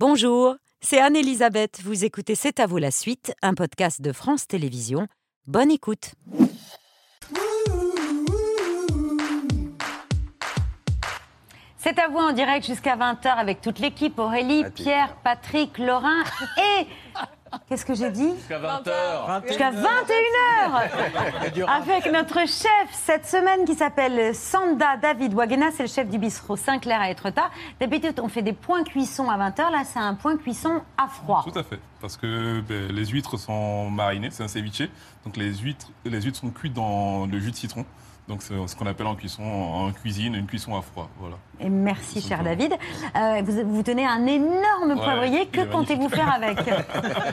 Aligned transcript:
Bonjour, 0.00 0.56
c'est 0.80 1.00
Anne-Elisabeth. 1.00 1.80
Vous 1.84 2.04
écoutez 2.04 2.34
C'est 2.34 2.58
à 2.58 2.66
vous 2.66 2.78
la 2.78 2.90
suite, 2.90 3.32
un 3.42 3.54
podcast 3.54 4.02
de 4.02 4.10
France 4.10 4.48
Télévisions. 4.48 5.06
Bonne 5.46 5.70
écoute. 5.70 6.14
C'est 11.76 11.96
à 12.00 12.08
vous 12.08 12.18
en 12.18 12.32
direct 12.32 12.66
jusqu'à 12.66 12.96
20h 12.96 13.28
avec 13.28 13.60
toute 13.60 13.78
l'équipe 13.78 14.18
Aurélie, 14.18 14.64
Pierre, 14.74 15.14
Patrick, 15.22 15.78
Laurent 15.78 16.24
et. 16.58 16.86
Qu'est-ce 17.68 17.84
que 17.84 17.94
j'ai 17.94 18.10
dit 18.10 18.30
Jusqu'à 18.36 18.58
20h. 18.58 19.46
Jusqu'à 19.46 19.70
21h 19.70 21.66
Avec 21.68 22.10
notre 22.12 22.40
chef 22.40 22.88
cette 22.92 23.26
semaine 23.26 23.64
qui 23.64 23.74
s'appelle 23.74 24.34
Sanda 24.34 24.96
David 24.96 25.34
Wagena, 25.34 25.70
c'est 25.72 25.84
le 25.84 25.88
chef 25.88 26.08
du 26.08 26.18
bistrot 26.18 26.56
Saint-Clair 26.56 27.00
à 27.00 27.10
Etretat. 27.10 27.50
D'habitude, 27.80 28.20
on 28.22 28.28
fait 28.28 28.42
des 28.42 28.52
points 28.52 28.84
cuisson 28.84 29.30
à 29.30 29.36
20h, 29.38 29.70
là 29.70 29.82
c'est 29.84 29.98
un 29.98 30.14
point 30.14 30.36
cuisson 30.36 30.82
à 30.96 31.08
froid. 31.08 31.44
Tout 31.50 31.58
à 31.58 31.62
fait. 31.62 31.78
Parce 32.00 32.16
que 32.16 32.60
ben, 32.60 32.92
les 32.92 33.06
huîtres 33.06 33.38
sont 33.38 33.90
marinées, 33.90 34.28
c'est 34.30 34.42
un 34.42 34.48
ceviche. 34.48 34.82
Donc 35.24 35.36
les 35.36 35.54
huîtres, 35.54 35.88
les 36.04 36.20
huîtres 36.20 36.40
sont 36.40 36.50
cuites 36.50 36.74
dans 36.74 37.26
le 37.26 37.38
jus 37.38 37.50
de 37.50 37.56
citron. 37.56 37.84
Donc 38.26 38.42
c'est 38.42 38.54
ce 38.66 38.74
qu'on 38.74 38.86
appelle 38.86 39.06
en 39.06 39.14
cuisson, 39.16 39.42
en 39.42 39.92
cuisine, 39.92 40.34
une 40.34 40.46
cuisson 40.46 40.74
à 40.76 40.82
froid. 40.82 41.10
Voilà. 41.20 41.36
Et 41.60 41.68
merci, 41.68 42.22
cher. 42.22 42.42
David. 42.42 42.72
Euh, 43.16 43.42
vous, 43.44 43.74
vous 43.76 43.82
tenez 43.82 44.06
un 44.06 44.26
énorme 44.26 44.94
poivrier. 44.96 45.46
Que 45.46 45.60
comptez-vous 45.70 46.08
faire 46.08 46.32
avec 46.32 46.58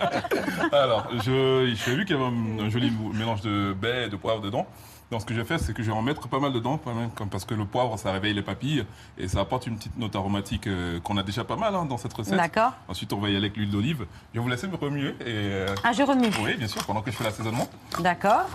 Alors, 0.73 1.07
je, 1.23 1.73
j'ai 1.75 1.95
vu 1.95 2.05
qu'il 2.05 2.15
y 2.15 2.19
avait 2.19 2.27
un, 2.27 2.65
un 2.65 2.69
joli 2.69 2.91
mélange 3.13 3.41
de 3.41 3.73
baies 3.73 4.05
et 4.07 4.09
de 4.09 4.15
poivre 4.15 4.41
dedans. 4.41 4.65
Donc 5.11 5.19
ce 5.21 5.25
que 5.25 5.33
je 5.33 5.39
vais 5.41 5.45
faire, 5.45 5.59
c'est 5.59 5.73
que 5.73 5.83
je 5.83 5.91
vais 5.91 5.97
en 5.97 6.01
mettre 6.01 6.29
pas 6.29 6.39
mal 6.39 6.53
dedans, 6.53 6.77
pas 6.77 6.93
mal, 6.93 7.09
comme- 7.15 7.27
parce 7.27 7.43
que 7.43 7.53
le 7.53 7.65
poivre, 7.65 7.97
ça 7.99 8.13
réveille 8.13 8.33
les 8.33 8.41
papilles 8.41 8.85
et 9.17 9.27
ça 9.27 9.41
apporte 9.41 9.67
une 9.67 9.75
petite 9.77 9.97
note 9.97 10.15
aromatique 10.15 10.67
euh, 10.67 11.01
qu'on 11.01 11.17
a 11.17 11.23
déjà 11.23 11.43
pas 11.43 11.57
mal 11.57 11.75
hein, 11.75 11.83
dans 11.83 11.97
cette 11.97 12.13
recette. 12.13 12.35
D'accord. 12.37 12.71
Ensuite, 12.87 13.11
on 13.11 13.17
va 13.19 13.27
y 13.27 13.31
aller 13.31 13.45
avec 13.45 13.57
l'huile 13.57 13.71
d'olive. 13.71 14.05
Je 14.33 14.39
vais 14.39 14.43
vous 14.43 14.49
laisser 14.49 14.67
me 14.67 14.75
remuer. 14.77 15.09
Et, 15.19 15.25
euh, 15.27 15.67
Ah, 15.83 15.91
je 15.91 16.03
remue. 16.03 16.29
oui, 16.41 16.55
bien 16.55 16.67
sûr, 16.67 16.81
pendant 16.85 17.01
que 17.01 17.11
je 17.11 17.17
fais 17.17 17.25
l'assaisonnement. 17.25 17.67
D'accord. 17.99 18.45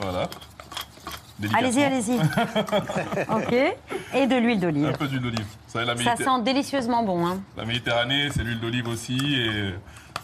Voilà. 0.00 0.28
Allez-y, 1.54 1.82
allez-y. 1.84 2.16
ok. 3.30 3.52
Et 4.14 4.26
de 4.26 4.36
l'huile 4.36 4.58
Un 4.58 4.60
d'olive. 4.70 4.92
peu 4.98 5.06
d'huile 5.06 5.20
d'olive. 5.22 5.46
Ça 5.66 5.84
Méditer- 5.84 6.16
sent 6.24 6.42
délicieusement 6.42 7.02
bon. 7.02 7.26
Hein. 7.26 7.38
la 7.56 7.64
Méditerranée, 7.64 8.28
c'est 8.34 8.42
l'huile 8.42 8.60
d'olive 8.60 8.88
aussi 8.88 9.18
et 9.34 9.74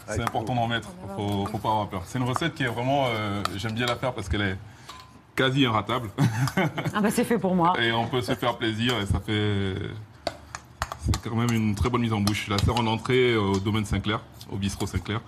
c'est 0.07 0.21
important 0.21 0.55
d'en 0.55 0.67
mettre. 0.67 0.89
Faut, 1.15 1.45
faut 1.45 1.57
pas 1.59 1.69
avoir 1.69 1.87
peur. 1.87 2.01
C'est 2.05 2.17
une 2.17 2.25
recette 2.27 2.55
qui 2.55 2.63
est 2.63 2.67
vraiment, 2.67 3.05
euh, 3.09 3.41
j'aime 3.55 3.73
bien 3.73 3.85
la 3.85 3.95
faire 3.95 4.13
parce 4.13 4.27
qu'elle 4.27 4.41
est 4.41 4.57
quasi 5.35 5.61
inratable 5.61 6.09
Ah 6.93 7.01
bah 7.01 7.09
c'est 7.11 7.23
fait 7.23 7.37
pour 7.39 7.55
moi. 7.55 7.73
et 7.81 7.91
on 7.91 8.07
peut 8.07 8.21
se 8.21 8.33
faire 8.35 8.55
plaisir 8.57 8.93
et 8.99 9.05
ça 9.05 9.19
fait, 9.19 9.75
c'est 11.05 11.21
quand 11.29 11.35
même 11.35 11.51
une 11.51 11.75
très 11.75 11.89
bonne 11.89 12.01
mise 12.01 12.13
en 12.13 12.21
bouche. 12.21 12.45
Je 12.47 12.51
la 12.51 12.57
sers 12.57 12.75
en 12.75 12.85
entrée 12.87 13.35
au 13.35 13.59
domaine 13.59 13.85
Saint-Clair, 13.85 14.19
au 14.51 14.55
bistrot 14.57 14.87
Saint-Clair. 14.87 15.21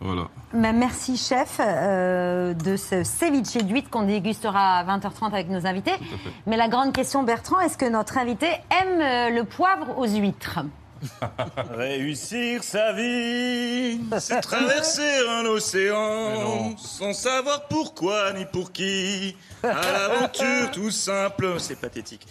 Voilà. 0.00 0.28
Bah, 0.52 0.72
merci 0.72 1.16
chef 1.16 1.60
euh, 1.60 2.54
de 2.54 2.76
ce 2.76 3.02
ceviche 3.04 3.56
d'huître 3.64 3.90
qu'on 3.90 4.04
dégustera 4.04 4.78
à 4.78 4.84
20h30 4.84 5.32
avec 5.32 5.48
nos 5.48 5.66
invités. 5.66 5.92
Tout 5.98 6.14
à 6.14 6.18
fait. 6.18 6.30
Mais 6.46 6.56
la 6.56 6.68
grande 6.68 6.92
question 6.92 7.22
Bertrand, 7.22 7.60
est-ce 7.60 7.76
que 7.76 7.88
notre 7.88 8.16
invité 8.18 8.46
aime 8.46 9.00
euh, 9.00 9.30
le 9.30 9.44
poivre 9.44 9.98
aux 9.98 10.06
huîtres? 10.06 10.60
Réussir 11.76 12.64
sa 12.64 12.92
vie, 12.92 14.00
c'est 14.18 14.40
traverser 14.40 15.26
un 15.28 15.44
océan 15.44 16.76
sans 16.76 17.12
savoir 17.12 17.68
pourquoi 17.68 18.32
ni 18.32 18.44
pour 18.46 18.72
qui. 18.72 19.36
À 19.62 19.92
l'aventure 19.92 20.70
tout 20.72 20.90
simple, 20.90 21.54
c'est 21.58 21.80
pathétique. 21.80 22.26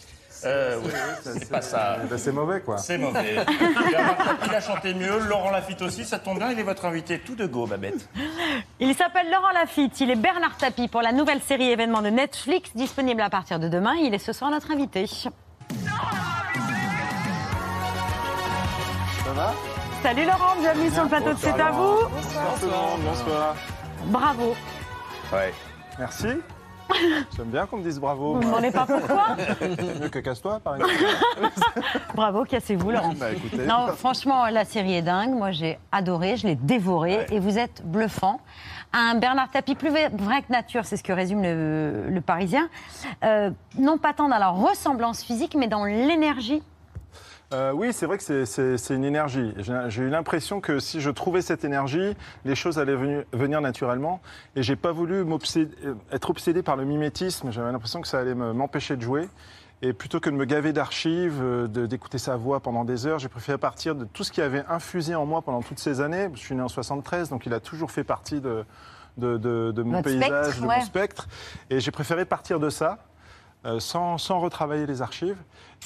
Euh, 0.46 0.80
oui, 0.84 0.92
c'est 1.24 1.50
pas 1.50 1.62
ça. 1.62 1.98
Ben, 2.10 2.18
c'est 2.18 2.32
mauvais, 2.32 2.62
quoi. 2.62 2.78
C'est 2.78 2.98
mauvais. 2.98 3.36
Tapie 3.46 4.50
l'a 4.52 4.62
chanté 4.62 4.94
mieux, 4.94 5.20
Laurent 5.28 5.52
Lafitte 5.52 5.82
aussi, 5.82 6.06
ça 6.06 6.20
tombe 6.20 6.38
bien, 6.38 6.52
il 6.52 6.60
est 6.60 6.64
votre 6.64 6.86
invité 6.86 7.20
tout 7.20 7.36
de 7.36 7.46
go, 7.46 7.66
Babette. 7.66 8.08
Il 8.80 8.94
s'appelle 8.94 9.30
Laurent 9.32 9.52
Lafitte, 9.54 10.00
il 10.00 10.12
est 10.12 10.16
Bernard 10.16 10.58
Tapie 10.58 10.88
pour 10.88 11.02
la 11.02 11.12
nouvelle 11.12 11.42
série 11.42 11.70
événement 11.72 12.02
de 12.02 12.10
Netflix 12.10 12.72
disponible 12.76 13.22
à 13.22 13.30
partir 13.30 13.60
de 13.60 13.68
demain. 13.68 13.96
Il 13.96 14.14
est 14.14 14.20
ce 14.20 14.34
soir 14.34 14.52
notre 14.52 14.72
invité. 14.72 15.08
Ça 15.08 15.32
va? 19.34 19.54
Salut 20.04 20.26
Laurent, 20.26 20.56
bienvenue 20.60 20.92
sur 20.92 21.04
le 21.04 21.10
plateau 21.10 21.34
de 21.34 21.38
C'est 21.40 21.60
à 21.60 21.72
vous. 21.72 21.98
Bonsoir 22.10 22.60
tout 22.60 22.66
le 22.66 22.72
monde, 22.72 23.02
bonsoir. 23.04 23.56
Bravo. 24.06 24.56
Ouais. 25.34 25.54
Merci. 26.00 26.28
J'aime 27.36 27.48
bien 27.48 27.66
qu'on 27.66 27.78
me 27.78 27.84
dise 27.84 28.00
bravo. 28.00 28.34
Vous 28.36 28.40
ne 28.40 28.46
demandez 28.46 28.72
pas 28.72 28.86
pourquoi 28.86 29.36
Mieux 30.02 30.10
que 30.10 30.20
casse-toi, 30.20 30.60
par 30.64 30.76
exemple. 30.78 30.94
Bravo, 32.16 32.44
cassez-vous 32.46 32.92
Laurent. 32.92 33.14
Bah. 33.20 33.28
Non, 33.68 33.88
franchement, 33.96 34.46
la 34.48 34.66
série 34.66 34.96
est 34.96 35.02
dingue. 35.02 35.32
Moi, 35.32 35.52
j'ai 35.52 35.80
adoré, 35.92 36.38
je 36.38 36.48
l'ai 36.48 36.56
dévoré 36.56 37.26
et 37.32 37.40
vous 37.40 37.58
êtes 37.58 37.82
bluffant. 37.86 38.40
Un 38.94 39.16
Bernard 39.16 39.52
Tapie 39.52 39.76
plus 39.76 39.90
vrai 39.90 40.10
que 40.12 40.52
nature, 40.52 40.86
c'est 40.86 40.98
ce 40.98 41.04
que 41.04 41.12
résume 41.12 41.44
le, 41.44 42.06
le 42.10 42.22
Parisien. 42.22 42.70
Euh, 43.24 43.52
non 43.78 43.98
pas 43.98 44.14
tant 44.14 44.30
dans 44.30 44.38
la 44.38 44.50
ressemblance 44.50 45.24
physique, 45.24 45.56
mais 45.56 45.68
dans 45.68 45.84
l'énergie. 45.86 46.64
Euh, 47.54 47.72
oui, 47.72 47.94
c'est 47.94 48.06
vrai 48.06 48.18
que 48.18 48.46
c'est- 48.46 48.94
une 48.94 49.06
énergie. 49.06 49.54
J'ai 49.88 50.02
eu 50.04 50.10
l'impression 50.10 50.60
que 50.60 50.80
si 50.80 51.00
je 51.00 51.10
trouvais 51.10 51.42
cette 51.42 51.64
énergie, 51.64 52.16
les 52.44 52.56
choses 52.56 52.78
allaient 52.78 52.96
venu- 52.96 53.26
venir 53.32 53.62
naturellement. 53.62 54.20
Et 54.58 54.64
j'ai 54.64 54.76
pas 54.76 54.92
voulu 54.92 55.24
euh, 55.24 55.94
être 56.12 56.30
obsédé 56.30 56.62
par 56.62 56.76
le 56.76 56.84
mimétisme. 56.84 57.52
J'avais 57.52 57.72
l'impression 57.72 58.02
que 58.02 58.08
ça 58.08 58.20
allait 58.20 58.36
me- 58.36 58.52
m'empêcher 58.52 58.98
de 58.98 59.02
jouer. 59.02 59.30
Et 59.82 59.94
plutôt 59.94 60.20
que 60.20 60.30
de 60.30 60.36
me 60.36 60.44
gaver 60.44 60.74
d'archives, 60.74 61.40
euh, 61.42 61.68
d'écouter 61.68 62.18
sa 62.18 62.36
voix 62.36 62.60
pendant 62.60 62.84
des 62.84 63.06
heures, 63.06 63.20
j'ai 63.20 63.30
préféré 63.30 63.58
partir 63.58 63.96
de 63.96 64.04
tout 64.06 64.24
ce 64.26 64.32
qui 64.32 64.42
avait 64.42 64.66
infusé 64.68 65.16
en 65.16 65.26
moi 65.26 65.42
pendant 65.42 65.62
toutes 65.62 65.80
ces 65.80 66.02
années. 66.02 66.30
Je 66.34 66.40
suis 66.40 66.56
né 66.56 66.62
en 66.62 66.68
73, 66.68 67.30
donc 67.30 67.46
il 67.46 67.54
a 67.54 67.60
toujours 67.62 67.92
fait 67.92 68.04
partie 68.04 68.42
de, 68.42 68.66
de, 69.18 69.38
de- 69.38 69.72
de 69.72 69.84
mon 69.84 69.98
Votre 70.02 70.10
paysage, 70.10 70.28
spectre, 70.46 70.62
de 70.64 70.68
ouais. 70.68 70.76
mon 70.80 70.82
spectre. 70.84 71.28
Et 71.70 71.80
j'ai 71.80 71.92
préféré 71.92 72.26
partir 72.26 72.60
de 72.60 72.70
ça. 72.70 72.98
euh, 73.66 73.80
sans, 73.80 74.20
sans 74.20 74.40
retravailler 74.40 74.86
les 74.86 75.02
archives, 75.02 75.36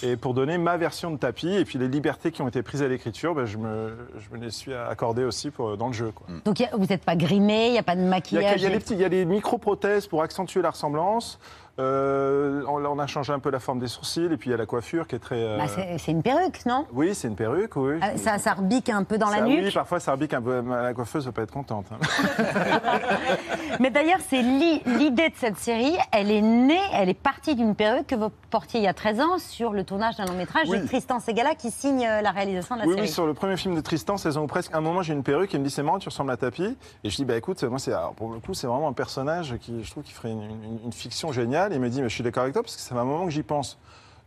et 0.04 0.16
pour 0.16 0.34
donner 0.34 0.58
ma 0.58 0.78
version 0.78 1.12
de 1.12 1.18
tapis, 1.18 1.50
et 1.54 1.64
puis 1.66 1.78
les 1.78 1.88
libertés 1.88 2.32
qui 2.32 2.42
ont 2.42 2.48
été 2.48 2.64
prises 2.64 2.82
à 2.82 2.88
l'écriture, 2.88 3.36
ben, 3.36 3.46
je, 3.46 3.58
me, 3.58 3.96
je 4.18 4.36
me 4.36 4.44
les 4.44 4.50
suis 4.52 4.74
accordées 4.74 5.24
aussi 5.24 5.52
pour, 5.52 5.78
dans 5.78 5.88
le 5.88 5.94
jeu. 5.94 6.12
Quoi. 6.14 6.28
Donc 6.46 6.60
a- 6.62 6.70
vous 6.76 6.86
n'êtes 6.86 7.04
pas 7.04 7.16
grimé, 7.16 7.68
il 7.68 7.72
n'y 7.74 7.78
a 7.78 7.84
pas 7.84 7.96
de 7.96 8.02
maquillage. 8.02 8.62
il 8.90 8.98
y 9.00 9.04
a 9.06 9.10
des 9.10 9.26
micro-prothèses 9.26 10.08
pour 10.08 10.24
accentuer 10.24 10.62
la 10.62 10.72
ressemblance. 10.72 11.40
Euh, 11.80 12.64
on, 12.68 12.84
on 12.86 13.00
a 13.00 13.08
changé 13.08 13.32
un 13.34 13.40
peu 13.40 13.50
la 13.50 13.60
forme 13.60 13.80
des 13.80 13.88
sourcils, 13.88 14.26
et 14.32 14.38
puis 14.38 14.50
il 14.50 14.52
y 14.52 14.54
a 14.54 14.58
la 14.58 14.66
coiffure 14.66 15.08
qui 15.08 15.16
est 15.16 15.20
très... 15.20 15.42
euh, 15.42 15.58
Bah, 15.58 15.66
c'est 15.98 16.12
une 16.12 16.22
perruque, 16.22 16.66
non? 16.66 16.86
Oui, 16.94 17.16
c'est 17.16 17.28
une 17.28 17.36
perruque, 17.36 17.76
oui. 17.76 17.96
Ah, 18.02 18.18
ça, 18.18 18.38
ça 18.38 18.54
rebique 18.54 18.90
un 18.90 19.04
peu 19.04 19.18
dans 19.18 19.30
la 19.30 19.42
nuque? 19.42 19.62
Oui, 19.64 19.72
parfois 19.72 20.00
ça 20.00 20.12
rebique 20.14 20.34
un 20.34 20.42
peu. 20.42 20.62
La 20.62 20.94
coiffeuse 20.94 21.26
ne 21.26 21.32
va 21.32 21.36
pas 21.36 21.42
être 21.44 21.52
contente. 21.52 21.86
hein. 21.92 21.98
Mais 23.80 23.90
d'ailleurs, 23.90 24.20
c'est 24.30 24.42
l'i- 24.42 24.82
l'idée 24.86 25.30
de 25.30 25.36
cette 25.36 25.58
série. 25.58 25.96
Elle 26.12 26.30
est 26.32 26.42
née, 26.42 26.80
elle 26.94 27.10
est 27.10 27.14
partie 27.14 27.56
d'une 27.56 27.74
perruque 27.76 28.08
que 28.08 28.16
vous 28.16 28.30
portiez 28.50 28.80
il 28.80 28.84
y 28.84 28.88
a 28.88 28.94
13 28.94 29.22
ans 29.22 29.38
sur 29.40 29.72
le 29.72 29.84
tournage 29.84 30.18
d'un 30.18 30.26
long 30.26 30.34
métrage 30.36 30.68
Oui. 30.70 30.80
de 30.82 30.86
Tristan 30.86 31.20
Segala 31.20 31.56
qui 31.56 31.72
signe 31.72 32.06
euh, 32.06 32.22
la 32.22 32.32
réalisation 32.32 32.76
de 32.76 32.82
la 32.82 32.86
Oui, 32.88 32.94
série. 32.96 33.08
oui, 33.08 33.12
sur 33.14 33.26
le 33.26 33.34
premier 33.34 33.56
film 33.58 33.76
de 33.76 33.82
Tristan, 33.82 34.18
saison 34.18 34.44
ou 34.44 34.48
presque, 34.48 34.74
à 34.74 34.78
un 34.78 34.82
moment 34.82 35.02
j'ai 35.02 35.14
une 35.14 35.24
perruque, 35.24 35.54
il 35.54 35.60
me 35.60 35.66
dit 35.66 35.72
c'est 35.72 35.84
marrant, 35.84 36.00
tu 36.00 36.10
ressembles 36.10 36.32
à 36.32 36.38
Tapi. 36.38 36.76
Et 37.04 37.10
je 37.10 37.16
dis 37.16 37.26
bah 37.26 37.38
écoute, 37.38 37.64
moi 37.64 37.80
c'est 37.80 37.94
pour 38.18 38.32
le 38.34 38.40
coup 38.40 38.54
c'est 38.54 38.68
vraiment 38.68 38.90
un 38.90 38.94
personnage 38.94 39.56
qui 39.62 39.84
je 39.84 39.90
trouve 39.92 40.04
qui 40.04 40.12
ferait 40.12 40.32
une, 40.32 40.42
une- 40.42 40.80
une 40.86 40.94
fiction 40.94 41.32
géniale. 41.32 41.61
Il 41.72 41.80
me 41.80 41.90
dit 41.90 42.02
mais 42.02 42.10
je 42.10 42.14
suis 42.16 42.24
d'accord 42.24 42.44
avec 42.44 42.54
toi 42.54 42.64
parce 42.64 42.76
que 42.76 42.82
ça 42.82 42.96
fait 42.96 43.02
un 43.02 43.06
moment 43.06 43.26
que 43.26 43.32
j'y 43.32 43.44
pense. 43.44 43.78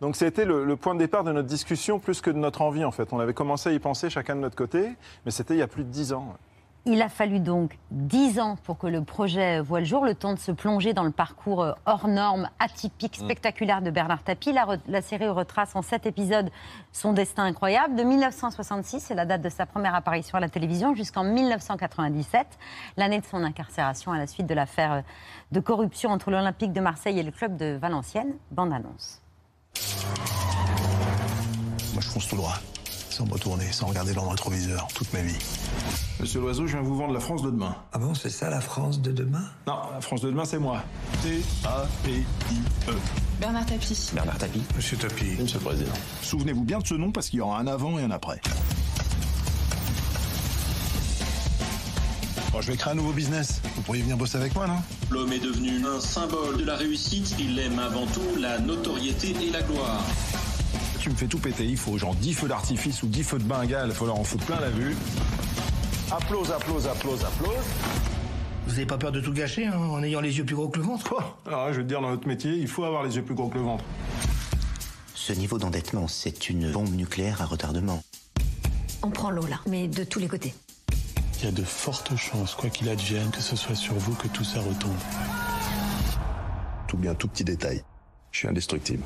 Donc 0.01 0.17
c'était 0.17 0.45
le, 0.45 0.65
le 0.65 0.77
point 0.77 0.95
de 0.95 0.99
départ 0.99 1.25
de 1.25 1.33
notre 1.33 1.49
discussion 1.49 1.99
plus 1.99 2.21
que 2.21 2.31
de 2.31 2.39
notre 2.39 2.63
envie 2.63 2.85
en 2.85 2.91
fait. 2.91 3.13
On 3.13 3.21
avait 3.21 3.35
commencé 3.35 3.71
à 3.71 3.73
y 3.73 3.79
penser 3.79 4.11
chacun 4.11 4.37
de 4.37 4.41
notre 4.41 4.57
côté, 4.57 4.91
mais 5.25 5.31
c'était 5.31 5.55
il 5.55 5.59
y 5.59 5.63
a 5.63 5.69
plus 5.69 5.85
de 5.85 5.91
dix 5.91 6.13
ans. 6.13 6.35
Il 6.87 7.01
a 7.01 7.09
fallu 7.09 7.41
donc 7.41 7.79
10 7.93 8.41
ans 8.41 8.57
pour 8.63 8.77
que 8.77 8.87
le 8.87 9.03
projet 9.03 9.61
voie 9.63 9.79
le 9.81 9.87
jour, 9.87 10.05
le 10.05 10.15
temps 10.15 10.35
de 10.35 10.39
se 10.39 10.53
plonger 10.53 10.93
dans 10.93 11.03
le 11.05 11.11
parcours 11.13 11.63
euh, 11.63 11.73
hors 11.87 12.09
norme, 12.09 12.51
atypique, 12.59 13.19
Mm. 13.21 13.25
spectaculaire 13.25 13.81
de 13.81 13.91
Bernard 13.91 14.23
Tapie. 14.23 14.53
La 14.89 15.01
série 15.01 15.29
retrace 15.29 15.75
en 15.77 15.81
7 15.81 16.05
épisodes 16.05 16.51
son 16.93 17.15
destin 17.15 17.45
incroyable. 17.45 17.95
De 17.97 18.03
1966, 18.03 19.01
c'est 19.01 19.15
la 19.15 19.25
date 19.25 19.41
de 19.41 19.49
sa 19.49 19.65
première 19.65 19.95
apparition 19.95 20.37
à 20.37 20.41
la 20.41 20.51
télévision, 20.51 20.95
jusqu'en 20.95 21.25
1997, 21.25 22.47
l'année 22.99 23.21
de 23.21 23.25
son 23.25 23.43
incarcération 23.43 24.13
à 24.13 24.19
la 24.19 24.27
suite 24.27 24.47
de 24.47 24.55
l'affaire 24.55 24.93
euh, 24.93 25.01
de 25.53 25.61
corruption 25.61 26.11
entre 26.11 26.31
l'Olympique 26.31 26.75
de 26.75 26.81
Marseille 26.81 27.19
et 27.19 27.23
le 27.23 27.31
club 27.31 27.57
de 27.57 27.79
Valenciennes. 27.81 28.35
Bande 28.51 28.75
annonce. 28.75 29.23
Moi, 31.95 32.01
je 32.03 32.09
fonce 32.09 32.29
tout 32.29 32.37
droit, 32.37 32.57
sans 33.15 33.27
me 33.27 33.33
retourner, 33.33 33.71
sans 33.71 33.87
regarder 33.87 34.13
dans 34.13 34.25
le 34.25 34.31
rétroviseur, 34.31 34.89
toute 34.93 35.13
ma 35.13 35.21
vie. 35.21 35.39
Monsieur 36.19 36.41
Loiseau, 36.41 36.67
je 36.67 36.73
viens 36.73 36.83
vous 36.83 36.97
vendre 36.97 37.15
la 37.15 37.21
France 37.21 37.43
de 37.43 37.51
demain. 37.51 37.77
Ah 37.93 37.99
bon, 37.99 38.13
c'est 38.13 38.29
ça 38.29 38.51
la 38.51 38.61
France 38.61 39.01
de 39.01 39.13
demain? 39.13 39.45
Non, 39.69 39.79
la 39.93 40.01
France 40.01 40.21
de 40.23 40.31
demain, 40.31 40.45
c'est 40.45 40.59
moi. 40.59 40.83
T-A-P-I-E. 41.23 42.95
Bernard 43.41 43.67
Tapie. 43.67 44.11
Bernard 44.13 44.39
Tapie. 44.39 44.63
Monsieur 44.75 44.97
Tapi. 44.97 45.37
Monsieur 45.39 45.61
le 45.61 45.65
Président. 45.65 45.93
Souvenez-vous 46.23 46.65
bien 46.65 46.81
de 46.81 46.87
ce 46.87 46.95
nom 46.95 47.13
parce 47.13 47.29
qu'il 47.29 47.39
y 47.39 47.43
aura 47.43 47.61
un 47.61 47.69
avant 47.69 48.01
et 48.01 48.03
un 48.03 48.11
après. 48.11 48.41
Bon, 52.53 52.61
je 52.61 52.73
vais 52.73 52.77
créer 52.77 52.95
un 52.95 52.97
nouveau 52.97 53.13
business. 53.13 53.61
Vous 53.77 53.83
pourriez 53.83 54.03
venir 54.03 54.17
bosser 54.17 54.39
avec 54.39 54.57
moi, 54.57 54.67
non? 54.67 54.79
L'homme 55.13 55.33
est 55.33 55.39
devenu 55.39 55.87
un 55.87 56.01
symbole 56.01 56.57
de 56.57 56.65
la 56.65 56.75
réussite. 56.75 57.37
Il 57.39 57.57
aime 57.61 57.79
avant 57.79 58.07
tout 58.07 58.37
la 58.41 58.59
notoriété 58.59 59.37
et 59.41 59.51
la 59.51 59.63
gloire. 59.63 60.03
Tu 61.05 61.11
me 61.11 61.17
fais 61.17 61.27
tout 61.27 61.39
péter. 61.39 61.67
Il 61.67 61.77
faut 61.77 61.99
genre 61.99 62.15
10 62.15 62.33
feux 62.33 62.49
d'artifice 62.49 63.03
ou 63.03 63.09
10 63.09 63.25
feux 63.25 63.39
de 63.39 63.45
Bengale. 63.45 63.89
Il 63.91 63.95
faut 63.95 64.07
leur 64.07 64.19
en 64.19 64.25
foutre 64.25 64.47
plein 64.47 64.59
la 64.59 64.71
vue. 64.71 64.97
Applause, 66.11 66.51
applause, 66.51 66.87
applause, 66.87 67.23
applause. 67.23 67.65
Vous 68.67 68.71
n'avez 68.71 68.87
pas 68.87 68.97
peur 68.97 69.13
de 69.13 69.21
tout 69.21 69.35
gâcher 69.35 69.67
hein, 69.67 69.77
en 69.77 70.03
ayant 70.03 70.23
les 70.23 70.39
yeux 70.39 70.47
plus 70.47 70.57
gros 70.57 70.71
que 70.71 70.79
le 70.79 70.85
ventre 70.85 71.07
Quoi 71.07 71.39
Alors, 71.47 71.71
je 71.75 71.77
veux 71.77 71.83
te 71.83 71.89
dire, 71.89 72.01
dans 72.01 72.09
notre 72.09 72.27
métier, 72.27 72.53
il 72.53 72.69
faut 72.69 72.85
avoir 72.85 73.03
les 73.03 73.17
yeux 73.17 73.23
plus 73.23 73.35
gros 73.35 73.49
que 73.49 73.59
le 73.59 73.65
ventre. 73.65 73.85
Ce 75.15 75.35
niveau 75.35 75.59
d'endettement, 75.59 76.09
c'est 76.09 76.49
une 76.49 76.73
bombe 76.73 76.95
nucléaire 76.95 77.43
à 77.43 77.45
retardement. 77.45 78.03
On 79.03 79.11
prend 79.11 79.29
l'eau 79.29 79.47
là, 79.47 79.61
mais 79.67 79.89
de 79.89 80.05
tous 80.05 80.21
les 80.21 80.29
côtés. 80.29 80.55
Il 81.41 81.45
y 81.45 81.49
a 81.49 81.53
de 81.53 81.65
fortes 81.65 82.17
chances, 82.17 82.55
quoi 82.55 82.71
qu'il 82.71 82.89
advienne, 82.89 83.31
que 83.31 83.43
ce 83.43 83.57
soit 83.57 83.75
sur 83.75 83.93
vous 83.93 84.15
que 84.15 84.29
tout 84.29 84.45
ça 84.45 84.61
retombe. 84.61 84.97
Tout 86.89 86.97
bien, 86.97 87.15
tout 87.15 87.29
petit 87.29 87.45
détail. 87.45 87.85
Je 88.33 88.39
suis 88.39 88.49
indestructible. 88.49 89.03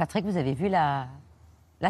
Patrick, 0.00 0.24
vous 0.24 0.38
avez 0.38 0.54
vu 0.54 0.70
la, 0.70 1.08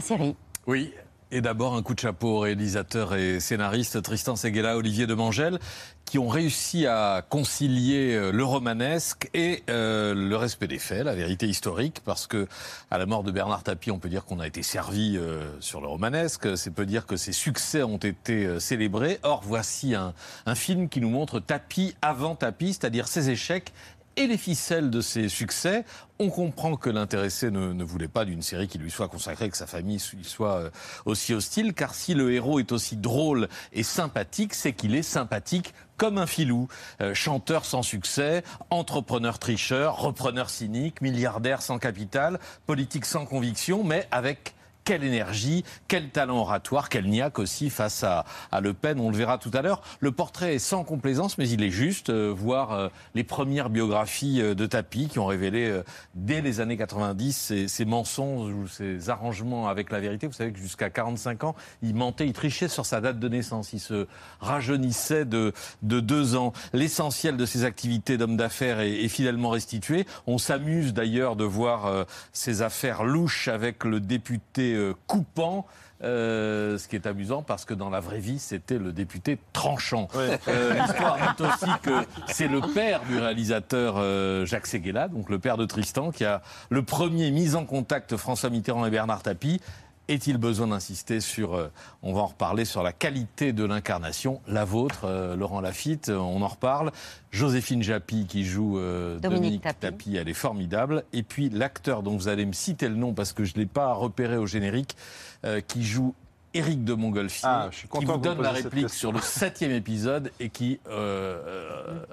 série 0.00 0.34
Oui. 0.66 0.92
Et 1.30 1.40
d'abord, 1.40 1.76
un 1.76 1.82
coup 1.84 1.94
de 1.94 2.00
chapeau 2.00 2.38
aux 2.38 2.40
réalisateurs 2.40 3.14
et 3.14 3.38
scénaristes 3.38 4.02
Tristan 4.02 4.34
Seguela, 4.34 4.76
Olivier 4.76 5.06
de 5.06 5.14
Mangel, 5.14 5.60
qui 6.06 6.18
ont 6.18 6.26
réussi 6.26 6.88
à 6.88 7.24
concilier 7.28 8.16
euh, 8.16 8.32
le 8.32 8.42
romanesque 8.42 9.30
et 9.32 9.62
euh, 9.70 10.12
le 10.12 10.36
respect 10.36 10.66
des 10.66 10.80
faits, 10.80 11.04
la 11.04 11.14
vérité 11.14 11.46
historique, 11.46 12.00
parce 12.04 12.26
que 12.26 12.48
à 12.90 12.98
la 12.98 13.06
mort 13.06 13.22
de 13.22 13.30
Bernard 13.30 13.62
Tapie, 13.62 13.92
on 13.92 14.00
peut 14.00 14.08
dire 14.08 14.24
qu'on 14.24 14.40
a 14.40 14.46
été 14.48 14.64
servi 14.64 15.16
euh, 15.16 15.44
sur 15.60 15.80
le 15.80 15.86
romanesque, 15.86 16.58
c'est 16.58 16.74
peut 16.74 16.86
dire 16.86 17.06
que 17.06 17.14
ses 17.14 17.30
succès 17.30 17.84
ont 17.84 17.98
été 17.98 18.58
célébrés. 18.58 19.20
Or, 19.22 19.40
voici 19.44 19.94
un, 19.94 20.14
un 20.46 20.56
film 20.56 20.88
qui 20.88 21.00
nous 21.00 21.10
montre 21.10 21.38
Tapie 21.38 21.94
avant 22.02 22.34
Tapie, 22.34 22.72
c'est-à-dire 22.72 23.06
ses 23.06 23.30
échecs 23.30 23.72
et 24.16 24.26
les 24.26 24.36
ficelles 24.36 24.90
de 24.90 25.00
ses 25.00 25.28
succès. 25.28 25.84
On 26.18 26.28
comprend 26.28 26.76
que 26.76 26.90
l'intéressé 26.90 27.50
ne, 27.50 27.82
voulait 27.84 28.08
pas 28.08 28.24
d'une 28.24 28.42
série 28.42 28.68
qui 28.68 28.78
lui 28.78 28.90
soit 28.90 29.08
consacrée, 29.08 29.48
que 29.48 29.56
sa 29.56 29.66
famille 29.66 29.98
soit 29.98 30.56
euh, 30.56 30.70
aussi 31.06 31.32
hostile, 31.32 31.72
car 31.72 31.94
si 31.94 32.14
le 32.14 32.32
héros 32.32 32.58
est 32.58 32.72
aussi 32.72 32.96
drôle 32.96 33.48
et 33.72 33.82
sympathique, 33.82 34.54
c'est 34.54 34.72
qu'il 34.72 34.94
est 34.94 35.02
sympathique 35.02 35.72
comme 35.96 36.18
un 36.18 36.26
filou. 36.26 36.68
Euh, 37.00 37.14
chanteur 37.14 37.64
sans 37.64 37.82
succès, 37.82 38.42
entrepreneur 38.70 39.38
tricheur, 39.38 40.00
repreneur 40.00 40.50
cynique, 40.50 41.00
milliardaire 41.00 41.62
sans 41.62 41.78
capital, 41.78 42.38
politique 42.66 43.06
sans 43.06 43.24
conviction, 43.26 43.84
mais 43.84 44.06
avec 44.10 44.54
quelle 44.84 45.04
énergie, 45.04 45.64
quel 45.88 46.10
talent 46.10 46.38
oratoire, 46.38 46.88
quel 46.88 47.08
niaque 47.08 47.38
aussi 47.38 47.70
face 47.70 48.04
à, 48.04 48.24
à 48.52 48.60
Le 48.60 48.74
Pen, 48.74 49.00
on 49.00 49.10
le 49.10 49.16
verra 49.16 49.38
tout 49.38 49.50
à 49.54 49.62
l'heure. 49.62 49.82
Le 50.00 50.12
portrait 50.12 50.54
est 50.54 50.58
sans 50.58 50.84
complaisance, 50.84 51.38
mais 51.38 51.48
il 51.48 51.62
est 51.62 51.70
juste, 51.70 52.10
euh, 52.10 52.32
voir 52.36 52.72
euh, 52.72 52.88
les 53.14 53.24
premières 53.24 53.70
biographies 53.70 54.40
euh, 54.40 54.54
de 54.54 54.66
Tapi 54.66 55.08
qui 55.08 55.18
ont 55.18 55.26
révélé 55.26 55.68
euh, 55.68 55.82
dès 56.14 56.40
les 56.40 56.60
années 56.60 56.76
90 56.76 57.36
ces, 57.36 57.68
ces 57.68 57.84
mensonges 57.84 58.52
ou 58.52 58.68
ces 58.68 59.10
arrangements 59.10 59.68
avec 59.68 59.90
la 59.90 60.00
vérité. 60.00 60.26
Vous 60.26 60.32
savez 60.32 60.52
que 60.52 60.58
jusqu'à 60.58 60.90
45 60.90 61.44
ans, 61.44 61.54
il 61.82 61.94
mentait, 61.94 62.26
il 62.26 62.32
trichait 62.32 62.68
sur 62.68 62.86
sa 62.86 63.00
date 63.00 63.18
de 63.18 63.28
naissance, 63.28 63.72
il 63.72 63.80
se 63.80 64.06
rajeunissait 64.40 65.24
de, 65.24 65.52
de 65.82 66.00
deux 66.00 66.36
ans. 66.36 66.52
L'essentiel 66.72 67.36
de 67.36 67.46
ses 67.46 67.64
activités 67.64 68.18
d'homme 68.18 68.36
d'affaires 68.36 68.80
est, 68.80 69.04
est 69.04 69.08
fidèlement 69.08 69.50
restitué. 69.50 70.06
On 70.26 70.38
s'amuse 70.38 70.94
d'ailleurs 70.94 71.36
de 71.36 71.44
voir 71.44 71.86
euh, 71.86 72.04
ces 72.32 72.62
affaires 72.62 73.04
louches 73.04 73.48
avec 73.48 73.84
le 73.84 74.00
député 74.00 74.69
euh, 74.74 74.94
coupant. 75.06 75.66
Euh, 76.02 76.78
ce 76.78 76.88
qui 76.88 76.96
est 76.96 77.06
amusant 77.06 77.42
parce 77.42 77.66
que 77.66 77.74
dans 77.74 77.90
la 77.90 78.00
vraie 78.00 78.20
vie, 78.20 78.38
c'était 78.38 78.78
le 78.78 78.90
député 78.90 79.38
tranchant. 79.52 80.08
Euh, 80.16 80.72
L'histoire 80.72 81.18
dit 81.36 81.42
aussi 81.42 81.70
que 81.82 82.06
c'est 82.26 82.48
le 82.48 82.62
père 82.62 83.02
du 83.04 83.18
réalisateur 83.18 83.96
euh, 83.98 84.46
Jacques 84.46 84.66
Séguéla, 84.66 85.08
donc 85.08 85.28
le 85.28 85.38
père 85.38 85.58
de 85.58 85.66
Tristan, 85.66 86.10
qui 86.10 86.24
a 86.24 86.40
le 86.70 86.82
premier 86.82 87.30
mis 87.30 87.54
en 87.54 87.66
contact 87.66 88.16
François 88.16 88.48
Mitterrand 88.48 88.86
et 88.86 88.90
Bernard 88.90 89.22
Tapie. 89.22 89.60
Est-il 90.10 90.38
besoin 90.38 90.66
d'insister 90.66 91.20
sur, 91.20 91.54
euh, 91.54 91.68
on 92.02 92.12
va 92.12 92.22
en 92.22 92.26
reparler, 92.26 92.64
sur 92.64 92.82
la 92.82 92.92
qualité 92.92 93.52
de 93.52 93.64
l'incarnation, 93.64 94.40
la 94.48 94.64
vôtre, 94.64 95.04
euh, 95.04 95.36
Laurent 95.36 95.60
Lafitte, 95.60 96.08
euh, 96.08 96.18
on 96.18 96.42
en 96.42 96.48
reparle. 96.48 96.90
Joséphine 97.30 97.80
Japy 97.80 98.26
qui 98.26 98.44
joue 98.44 98.78
euh, 98.78 99.20
Dominique 99.20 99.42
Dominique, 99.42 99.62
Tapie. 99.62 99.80
Tapie, 99.80 100.16
elle 100.16 100.28
est 100.28 100.34
formidable. 100.34 101.04
Et 101.12 101.22
puis 101.22 101.48
l'acteur 101.48 102.02
dont 102.02 102.16
vous 102.16 102.26
allez 102.26 102.44
me 102.44 102.52
citer 102.52 102.88
le 102.88 102.96
nom 102.96 103.14
parce 103.14 103.32
que 103.32 103.44
je 103.44 103.54
ne 103.54 103.60
l'ai 103.60 103.66
pas 103.66 103.92
repéré 103.92 104.36
au 104.36 104.46
générique, 104.46 104.96
euh, 105.44 105.60
qui 105.60 105.84
joue 105.84 106.12
Éric 106.54 106.82
de 106.82 106.94
Montgolfier, 106.94 107.48
Ah, 107.48 107.68
je 107.70 107.76
suis 107.76 107.88
qui 107.88 108.04
vous 108.04 108.16
donne 108.16 108.42
la 108.42 108.50
réplique 108.50 108.90
sur 108.90 109.12
le 109.12 109.20
septième 109.20 109.70
épisode 109.70 110.32
et 110.40 110.48
qui 110.48 110.80
euh, 110.88 111.38
euh, 111.46 112.04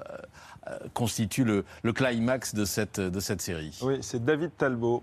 euh, 0.67 0.77
constitue 0.93 1.43
le, 1.43 1.65
le 1.81 1.93
climax 1.93 2.53
de 2.53 2.63
cette, 2.63 2.99
de 2.99 3.19
cette 3.19 3.41
série. 3.41 3.75
Oui, 3.81 3.97
c'est 4.01 4.23
David 4.23 4.51
Talbot, 4.55 5.01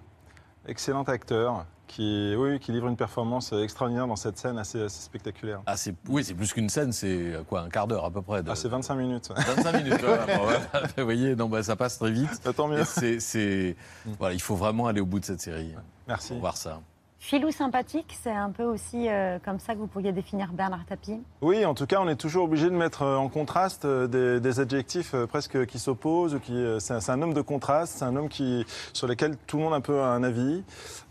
excellent 0.68 1.02
acteur, 1.02 1.66
qui, 1.86 2.34
oui, 2.36 2.58
qui 2.58 2.72
livre 2.72 2.88
une 2.88 2.96
performance 2.96 3.52
extraordinaire 3.52 4.06
dans 4.06 4.16
cette 4.16 4.38
scène 4.38 4.58
assez, 4.58 4.82
assez 4.82 5.02
spectaculaire. 5.02 5.60
Ah, 5.66 5.76
c'est, 5.76 5.94
oui, 6.08 6.24
c'est 6.24 6.34
plus 6.34 6.52
qu'une 6.52 6.68
scène, 6.68 6.92
c'est 6.92 7.32
quoi, 7.48 7.60
un 7.62 7.68
quart 7.68 7.86
d'heure 7.86 8.04
à 8.04 8.10
peu 8.10 8.22
près. 8.22 8.42
De, 8.42 8.50
Ah, 8.50 8.54
c'est 8.56 8.68
25 8.68 8.94
minutes. 8.96 9.30
25 9.36 9.72
minutes. 9.84 10.00
voilà. 10.00 10.26
Vous 10.96 11.04
voyez, 11.04 11.36
non, 11.36 11.48
bah, 11.48 11.62
ça 11.62 11.76
passe 11.76 11.98
très 11.98 12.10
vite. 12.10 12.30
Bah, 12.44 12.52
tant 12.52 12.68
mieux. 12.68 12.84
C'est- 12.84 13.76
voilà, 14.18 14.34
il 14.34 14.40
faut 14.42 14.56
vraiment 14.56 14.86
aller 14.86 15.00
au 15.00 15.06
bout 15.06 15.20
de 15.20 15.24
cette 15.24 15.40
série 15.40 15.74
Merci. 16.08 16.28
pour 16.30 16.38
voir 16.40 16.56
ça. 16.56 16.80
Filou 17.26 17.50
sympathique, 17.50 18.14
c'est 18.22 18.30
un 18.30 18.50
peu 18.50 18.64
aussi 18.64 19.08
euh, 19.08 19.38
comme 19.42 19.58
ça 19.58 19.72
que 19.72 19.78
vous 19.78 19.86
pourriez 19.86 20.12
définir 20.12 20.52
Bernard 20.52 20.84
Tapie 20.84 21.22
Oui, 21.40 21.64
en 21.64 21.72
tout 21.72 21.86
cas, 21.86 21.96
on 22.02 22.06
est 22.06 22.16
toujours 22.16 22.44
obligé 22.44 22.66
de 22.68 22.76
mettre 22.76 23.00
euh, 23.00 23.16
en 23.16 23.30
contraste 23.30 23.86
euh, 23.86 24.06
des, 24.06 24.40
des 24.40 24.60
adjectifs 24.60 25.14
presque 25.30 25.64
qui 25.64 25.78
s'opposent. 25.78 26.38
Qui, 26.42 26.62
c'est, 26.80 27.08
un, 27.08 27.22
homme 27.22 27.32
de 27.32 27.40
contraste, 27.40 27.94
c'est 27.96 28.04
un 28.04 28.14
homme 28.14 28.28
qui, 28.28 28.66
sur 28.92 29.06
lequel 29.06 29.38
tout 29.46 29.56
le 29.56 29.62
monde 29.62 29.72
a 29.72 29.76
un 29.76 29.80
peu 29.80 30.02
un 30.02 30.22
avis. 30.22 30.62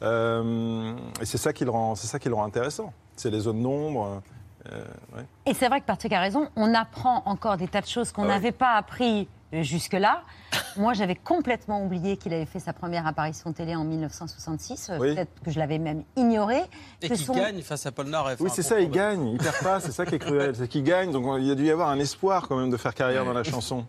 Euh, 0.04 0.94
et 1.19 1.25
c'est 1.25 1.39
ça 1.39 1.51
qui 1.51 1.65
le 1.65 1.71
rend, 1.71 1.95
c'est 1.95 2.06
ça 2.06 2.19
qui 2.19 2.30
le 2.30 2.36
rend 2.36 2.45
intéressant. 2.45 2.94
C'est 3.15 3.31
les 3.31 3.39
zones 3.39 3.63
d'ombre. 3.63 4.21
euh, 4.71 4.83
ouais. 5.15 5.25
Et 5.48 5.56
c'est 5.56 5.68
vrai 5.68 5.81
que 5.81 5.88
Patrick 5.88 6.13
a 6.13 6.19
raison, 6.19 6.48
on 6.56 6.75
apprend 6.75 7.24
encore 7.25 7.57
des 7.57 7.68
tas 7.68 7.81
de 7.81 7.88
choses 7.88 8.12
qu'on 8.12 8.21
Ah 8.21 8.27
ouais. 8.27 8.33
n'avait 8.33 8.51
pas 8.51 8.74
appris 8.74 9.27
jusque-là. 9.61 10.23
Moi, 10.77 10.94
j'avais 10.94 11.15
complètement 11.15 11.83
oublié 11.83 12.17
qu'il 12.17 12.33
avait 12.33 12.45
fait 12.47 12.59
sa 12.59 12.73
première 12.73 13.05
apparition 13.05 13.53
télé 13.53 13.75
en 13.75 13.83
1966. 13.83 14.89
euh, 14.89 14.97
Oui. 15.00 15.13
Peut-être 15.13 15.31
que 15.44 15.51
je 15.51 15.59
l'avais 15.59 15.77
même 15.77 16.03
ignoré. 16.15 16.61
Et 17.01 17.15
son- 17.15 17.33
gagne 17.33 17.61
face 17.61 17.85
à 17.85 17.91
Paul 17.91 18.07
Naref. 18.07 18.39
Oui, 18.41 18.50
c'est 18.53 18.63
ça, 18.63 18.79
il 18.79 18.89
gagne, 18.89 19.27
il 19.27 19.38
perd 19.38 19.59
pas, 19.61 19.79
c'est 19.79 19.91
ça 19.91 20.05
qui 20.05 20.15
est 20.15 20.19
cruel, 20.19 20.55
c'est 20.55 20.67
qu'il 20.67 20.83
gagne, 20.83 21.11
donc 21.11 21.25
il 21.39 21.45
y 21.45 21.51
a 21.51 21.55
dû 21.55 21.65
y 21.65 21.71
avoir 21.71 21.89
un 21.89 22.00
espoir 22.00 22.47
quand 22.47 22.57
même 22.57 22.71
de 22.71 22.77
faire 22.77 22.94
carrière 22.95 23.25
dans 23.25 23.33
la 23.33 23.44
chanson. 23.44 23.85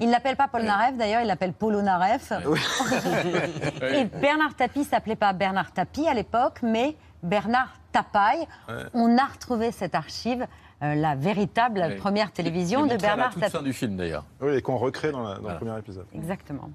Il 0.00 0.10
l'appelle 0.10 0.36
pas 0.36 0.48
Paul 0.48 0.62
Naref, 0.64 0.96
d'ailleurs, 0.98 1.22
il 1.22 1.26
l'appelle 1.26 1.54
Polo 1.54 1.80
Naref. 1.80 2.32
Et 3.82 4.04
Bernard 4.04 4.54
Tapie 4.56 4.84
s'appelait 4.84 5.16
pas 5.16 5.32
Bernard 5.32 5.72
Tapie 5.72 6.06
à 6.06 6.14
l'époque, 6.14 6.60
mais 6.62 6.96
Bernard 7.22 7.72
Tapaille. 7.92 8.46
On 8.94 9.16
a 9.16 9.24
retrouvé 9.24 9.72
cette 9.72 9.94
archive, 9.94 10.46
euh, 10.82 10.94
la 10.94 11.14
véritable 11.16 11.84
Oui. 11.88 11.96
première 11.96 12.32
télévision 12.32 12.84
de 12.86 12.90
la 12.92 12.96
Bernard 12.96 13.32
toute 13.32 13.40
Tapie. 13.42 13.52
fin 13.56 13.62
du 13.62 13.72
film 13.72 13.96
d'ailleurs. 13.96 14.24
Oui, 14.40 14.54
et 14.56 14.62
qu'on 14.62 14.76
recrée 14.76 15.10
dans, 15.12 15.22
la- 15.22 15.34
dans 15.36 15.40
Voilà. 15.42 15.58
le 15.60 15.64
premier 15.66 15.78
épisode. 15.78 16.06
Exactement. 16.14 16.70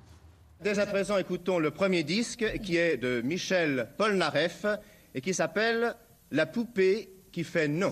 Dès 0.61 0.79
à 0.79 0.85
présent, 0.85 1.17
écoutons 1.17 1.59
le 1.59 1.71
premier 1.71 2.03
disque 2.03 2.59
qui 2.61 2.77
est 2.77 2.97
de 2.97 3.21
Michel 3.21 3.89
Polnareff 3.97 4.65
et 5.13 5.21
qui 5.21 5.33
s'appelle 5.33 5.95
La 6.31 6.45
poupée 6.45 7.09
qui 7.31 7.43
fait 7.43 7.67
non. 7.67 7.91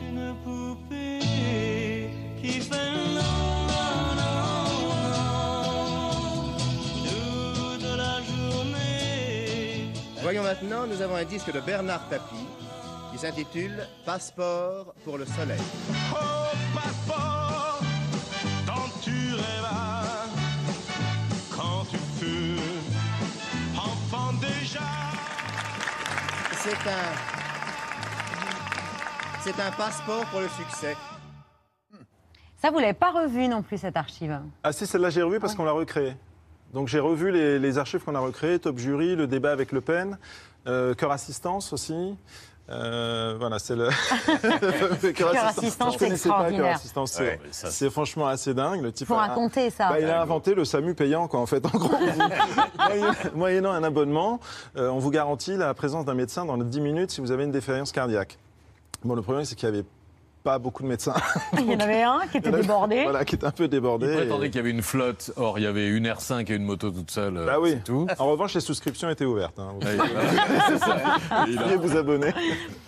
une 0.00 0.34
poupée 0.44 2.08
qui 2.42 2.60
fait 2.60 2.74
non, 3.14 3.14
la. 3.14 3.22
Voyons 10.22 10.42
maintenant, 10.42 10.86
nous 10.86 11.00
avons 11.02 11.14
un 11.16 11.24
disque 11.24 11.52
de 11.52 11.60
Bernard 11.60 12.08
Tapie 12.08 12.46
qui 13.16 13.22
s'intitule 13.22 13.86
Passeport 14.04 14.94
pour 15.02 15.16
le 15.16 15.24
soleil. 15.24 15.60
Oh, 16.12 16.16
passeport, 16.74 17.80
tu 19.02 19.32
rêvas 19.32 20.26
quand 21.50 21.84
tu 21.90 21.96
fus 22.18 22.58
enfant 23.74 24.32
déjà. 24.34 24.80
C'est 26.52 26.88
un. 26.90 27.14
C'est 29.40 29.60
un 29.60 29.70
passeport 29.70 30.26
pour 30.26 30.40
le 30.40 30.48
succès. 30.48 30.94
Ça, 32.60 32.70
vous 32.70 32.80
l'avez 32.80 32.92
pas 32.92 33.12
revu 33.12 33.48
non 33.48 33.62
plus, 33.62 33.78
cette 33.78 33.96
archive 33.96 34.40
Ah 34.62 34.72
si, 34.72 34.86
celle-là 34.86 35.08
j'ai 35.08 35.22
revu 35.22 35.40
parce 35.40 35.54
qu'on 35.54 35.64
l'a 35.64 35.72
recréée. 35.72 36.16
Donc 36.74 36.88
j'ai 36.88 36.98
revu 36.98 37.30
les, 37.30 37.58
les 37.58 37.78
archives 37.78 38.00
qu'on 38.00 38.14
a 38.14 38.20
recréées, 38.20 38.58
Top 38.58 38.76
Jury, 38.76 39.16
le 39.16 39.26
débat 39.26 39.52
avec 39.52 39.72
Le 39.72 39.80
Pen, 39.80 40.18
euh, 40.66 40.94
Cœur 40.94 41.12
Assistance 41.12 41.72
aussi. 41.72 42.16
Euh, 42.68 43.36
voilà, 43.38 43.58
c'est 43.58 43.76
le. 43.76 43.88
Cœur 45.12 45.32
Assistance, 45.46 45.94
Je 45.94 45.98
connaissais 45.98 46.28
pas 46.28 46.34
Cœur 46.34 46.46
extraordinaire. 46.46 46.74
Assistance. 46.76 47.12
C'est 47.12 47.22
Ouais, 47.22 47.40
ça, 47.52 47.90
franchement 47.90 48.26
assez 48.26 48.54
dingue. 48.54 48.82
Le 48.82 48.90
type 48.92 49.06
Faut 49.06 49.14
a- 49.14 49.18
raconter 49.28 49.70
ça. 49.70 49.88
Bah, 49.90 50.00
il 50.00 50.06
a 50.06 50.20
inventé 50.20 50.54
le 50.54 50.64
SAMU 50.64 50.94
payant, 50.94 51.28
quoi, 51.28 51.40
en 51.40 51.46
fait. 51.46 51.64
En 51.64 51.70
gros, 51.78 51.94
moyennant- 52.78 53.14
moyennant 53.34 53.70
un 53.72 53.84
abonnement, 53.84 54.40
euh, 54.76 54.88
on 54.88 54.98
vous 54.98 55.10
garantit 55.10 55.56
la 55.56 55.72
présence 55.74 56.04
d'un 56.04 56.14
médecin 56.14 56.44
dans 56.44 56.56
les 56.56 56.64
10 56.64 56.80
minutes 56.80 57.10
si 57.12 57.20
vous 57.20 57.30
avez 57.30 57.44
une 57.44 57.52
défaillance 57.52 57.92
cardiaque. 57.92 58.38
Bon, 59.04 59.14
le 59.14 59.22
problème, 59.22 59.44
c'est 59.44 59.54
qu'il 59.54 59.68
y 59.68 59.72
avait 59.72 59.84
pas 60.46 60.58
beaucoup 60.60 60.84
de 60.84 60.88
médecins. 60.88 61.14
Il 61.58 61.68
y 61.72 61.74
en 61.74 61.80
avait 61.80 62.02
un 62.04 62.20
qui 62.30 62.38
était 62.38 62.52
débordé. 62.52 63.02
Voilà, 63.02 63.24
qui 63.24 63.34
était 63.34 63.46
un 63.46 63.50
peu 63.50 63.66
débordé. 63.66 64.06
Il 64.06 64.12
et- 64.12 64.16
prétendait 64.18 64.46
qu'il 64.46 64.56
y 64.56 64.60
avait 64.60 64.70
une 64.70 64.82
flotte. 64.82 65.32
Or, 65.36 65.58
il 65.58 65.64
y 65.64 65.66
avait 65.66 65.88
une 65.88 66.06
R5 66.06 66.50
et 66.52 66.54
une 66.54 66.62
moto 66.64 66.90
toute 66.90 67.10
seule. 67.10 67.34
Bah 67.44 67.58
oui. 67.60 67.78
tout. 67.84 68.06
En 68.20 68.26
revanche, 68.26 68.54
les 68.54 68.60
souscriptions 68.60 69.10
étaient 69.10 69.24
ouvertes. 69.24 69.58
hein. 69.58 69.72
Vous 69.80 69.86
Ouais, 69.86 69.96
pouvez- 69.96 71.52
vous 71.56 71.62
pouvez 71.62 71.76
vous 71.76 71.96
abonner. 71.96 72.32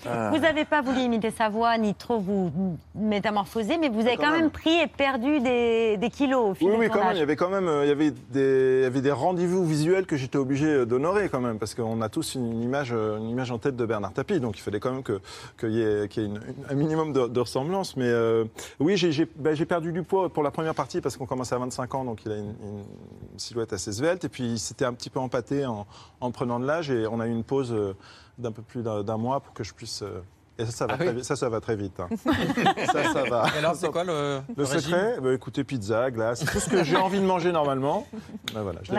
Vous 0.05 0.39
n'avez 0.39 0.65
pas 0.65 0.83
voulu 0.83 1.01
imiter 1.01 1.31
sa 1.31 1.49
voix 1.49 1.77
ni 1.79 1.95
trop 1.95 2.19
vous 2.21 2.51
métamorphoser, 2.95 3.77
mais 3.79 3.89
vous 3.89 4.01
avez 4.01 4.17
Quand 4.17 4.25
quand, 4.25 4.31
même. 4.33 4.41
même. 4.43 4.51
pris 4.51 4.75
et 4.81 4.87
perdu 4.87 5.41
des, 5.41 5.97
des 5.97 6.11
kilos 6.11 6.51
au 6.51 6.55
fil 6.55 6.69
Oui, 6.71 6.77
oui, 6.79 6.89
quand 6.89 7.05
même. 7.05 7.15
Il 7.17 7.19
y 7.19 7.23
avait 7.23 7.37
quand 7.37 7.51
même, 7.51 7.69
euh, 7.69 7.85
il 7.85 7.89
y 7.89 7.93
avait 7.93 8.11
des, 8.31 8.79
il 8.79 8.83
y 8.83 8.87
avait 8.87 9.01
des 9.01 9.11
rendez-vous 9.13 9.65
visuels 9.65 10.07
que 10.07 10.17
j'étais 10.17 10.39
obligé 10.39 10.67
euh, 10.67 10.85
d'honorer 10.87 11.29
quand 11.29 11.41
même, 11.41 11.59
parce 11.59 11.75
qu'on 11.75 12.01
a 12.03 12.09
tous 12.09 12.37
une 12.37 12.63
image, 12.63 12.91
euh, 12.93 13.19
une 13.19 13.29
image 13.29 13.51
en 13.51 13.59
tête 13.59 13.77
de 13.77 13.85
Bernard 13.85 14.13
Tapie, 14.13 14.41
donc 14.41 14.59
il 14.59 14.63
fallait 14.63 14.81
quand 14.81 14.93
même 14.93 15.03
que- 15.03 15.21
qu'il 15.59 15.71
y 15.73 15.83
ait, 15.83 16.09
qu'il 16.09 16.23
y 16.23 16.27
ait 16.27 16.29
une- 16.29 16.37
une- 16.37 16.65
un 16.71 16.75
minimum 16.75 17.13
de, 17.13 17.27
de 17.27 17.41
ressemblance. 17.49 17.97
Mais 17.97 18.07
euh, 18.07 18.45
oui, 18.79 18.97
j'ai 18.97 19.11
j'ai- 19.13 19.29
ben, 19.37 19.57
perdu 19.67 19.93
du 19.93 20.03
poids 20.03 20.29
pour 20.29 20.43
la 20.43 20.51
première 20.51 20.75
partie 20.75 21.01
parce 21.01 21.17
qu'on 21.17 21.27
commençait 21.27 21.55
à 21.55 21.59
25 21.59 21.95
ans, 21.95 22.05
donc 22.05 22.21
il 22.25 22.33
a 22.33 22.37
une, 22.37 22.55
une 22.63 23.39
silhouette 23.39 23.73
assez 23.73 23.93
svelte, 23.93 24.25
et 24.25 24.29
puis 24.29 24.45
il 24.45 24.59
s'était 24.59 24.85
un 24.85 24.93
petit 24.93 25.11
peu 25.11 25.19
empâté 25.21 25.67
en, 25.67 25.87
en 26.21 26.31
prenant 26.31 26.61
de 26.61 26.67
l'âge, 26.67 26.91
et 26.91 27.07
on 27.07 27.21
a 27.21 27.27
eu 27.27 27.31
une 27.31 27.45
pause 27.45 27.73
euh, 27.73 27.95
d'un 28.39 28.53
peu 28.53 28.63
plus 28.63 28.83
d'un 28.83 29.17
mois 29.17 29.41
pour 29.41 29.53
que 29.55 29.65
je 29.65 29.75
puisse. 29.75 30.03
euh, 30.03 30.21
et 30.61 30.65
ça, 30.67 30.73
ça 30.73 30.87
va, 30.87 30.95
Ah 30.95 30.97
très, 30.97 31.09
oui. 31.11 31.15
vite, 31.15 31.25
ça, 31.25 31.37
ça 31.37 31.49
va 31.49 31.61
très 31.61 31.77
vite. 31.77 32.01
hein. 32.01 32.09
ça, 32.93 33.13
ça 33.13 33.23
va. 33.31 33.45
Et 33.55 33.59
alors, 33.59 33.77
c'est 33.77 33.91
quoi 33.93 34.03
le, 34.03 34.41
secret, 34.65 35.17
bah, 35.23 35.33
écoutez, 35.33 35.63
pizza, 35.63 36.11
glace, 36.11 36.45
tout 36.45 36.59
ce 36.59 36.69
que 36.69 36.83
j'ai 36.83 36.97
envie 36.97 37.21
de 37.21 37.25
manger 37.25 37.53
normalement. 37.53 38.07
Bah, 38.53 38.63
voilà, 38.65 38.81
je. 38.83 38.93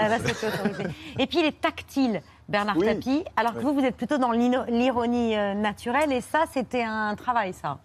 Et 1.22 1.28
puis 1.28 1.40
il 1.40 1.46
est 1.46 1.60
tactile, 1.60 2.22
Bernard 2.48 2.78
Oui. 2.78 2.86
Tapie, 2.86 3.26
alors 3.36 3.52
que 3.54 3.58
Oui. 3.58 3.64
vous, 3.66 3.74
vous 3.74 3.84
êtes 3.86 3.98
plutôt 3.98 4.18
dans 4.18 4.32
l'ironie 4.32 5.36
euh, 5.38 5.54
naturelle, 5.54 6.14
et 6.14 6.22
ça, 6.22 6.46
c'était 6.54 6.84
un 6.84 7.14
travail, 7.16 7.52
ça? 7.54 7.80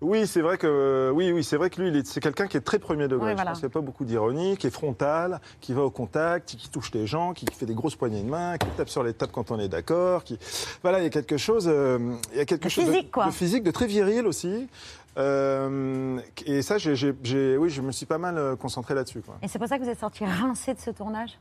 Oui, 0.00 0.28
c'est 0.28 0.42
vrai 0.42 0.58
que 0.58 1.10
oui, 1.12 1.32
oui, 1.32 1.42
c'est 1.42 1.56
vrai 1.56 1.70
que 1.70 1.82
lui, 1.82 2.02
c'est 2.04 2.20
quelqu'un 2.20 2.46
qui 2.46 2.56
est 2.56 2.60
très 2.60 2.78
premier 2.78 3.08
degré. 3.08 3.26
Oui, 3.26 3.30
Je 3.32 3.34
voilà. 3.34 3.50
pense 3.50 3.58
qu'il 3.58 3.66
n'y 3.66 3.72
a 3.72 3.74
pas 3.74 3.80
beaucoup 3.80 4.04
d'ironie, 4.04 4.56
qui 4.56 4.68
est 4.68 4.70
frontal, 4.70 5.40
qui 5.60 5.72
va 5.72 5.82
au 5.82 5.90
contact, 5.90 6.50
qui 6.56 6.68
touche 6.68 6.92
les 6.92 7.04
gens, 7.08 7.32
qui 7.32 7.46
fait 7.52 7.66
des 7.66 7.74
grosses 7.74 7.96
poignées 7.96 8.22
de 8.22 8.28
main, 8.30 8.58
qui 8.58 8.68
tape 8.76 8.88
sur 8.88 9.02
les 9.02 9.12
tables 9.12 9.32
quand 9.32 9.50
on 9.50 9.58
est 9.58 9.68
d'accord. 9.68 10.22
Qui... 10.22 10.38
Voilà, 10.82 11.00
il 11.00 11.02
y 11.02 11.06
a 11.06 11.10
quelque 11.10 11.36
chose, 11.36 11.66
euh, 11.66 12.14
il 12.30 12.38
y 12.38 12.40
a 12.40 12.44
quelque 12.44 12.64
De 12.64 12.68
chose 12.68 12.84
physique, 12.84 13.06
de, 13.06 13.10
quoi. 13.10 13.26
de 13.26 13.30
physique, 13.32 13.64
de 13.64 13.70
très 13.72 13.86
viril 13.88 14.24
aussi. 14.28 14.68
Euh, 15.16 16.20
et 16.46 16.62
ça, 16.62 16.78
j'ai- 16.78 17.56
oui, 17.56 17.68
je 17.68 17.82
me 17.82 17.90
suis 17.90 18.06
pas 18.06 18.18
mal 18.18 18.38
euh, 18.38 18.54
concentré 18.54 18.94
là-dessus. 18.94 19.20
Et 19.42 19.48
c'est 19.48 19.58
pour 19.58 19.66
ça 19.66 19.78
que 19.78 19.82
vous 19.82 19.90
êtes 19.90 19.98
sorti 19.98 20.24
rincé 20.24 20.74
de 20.74 20.78
ce 20.78 20.90
tournage? 20.90 21.40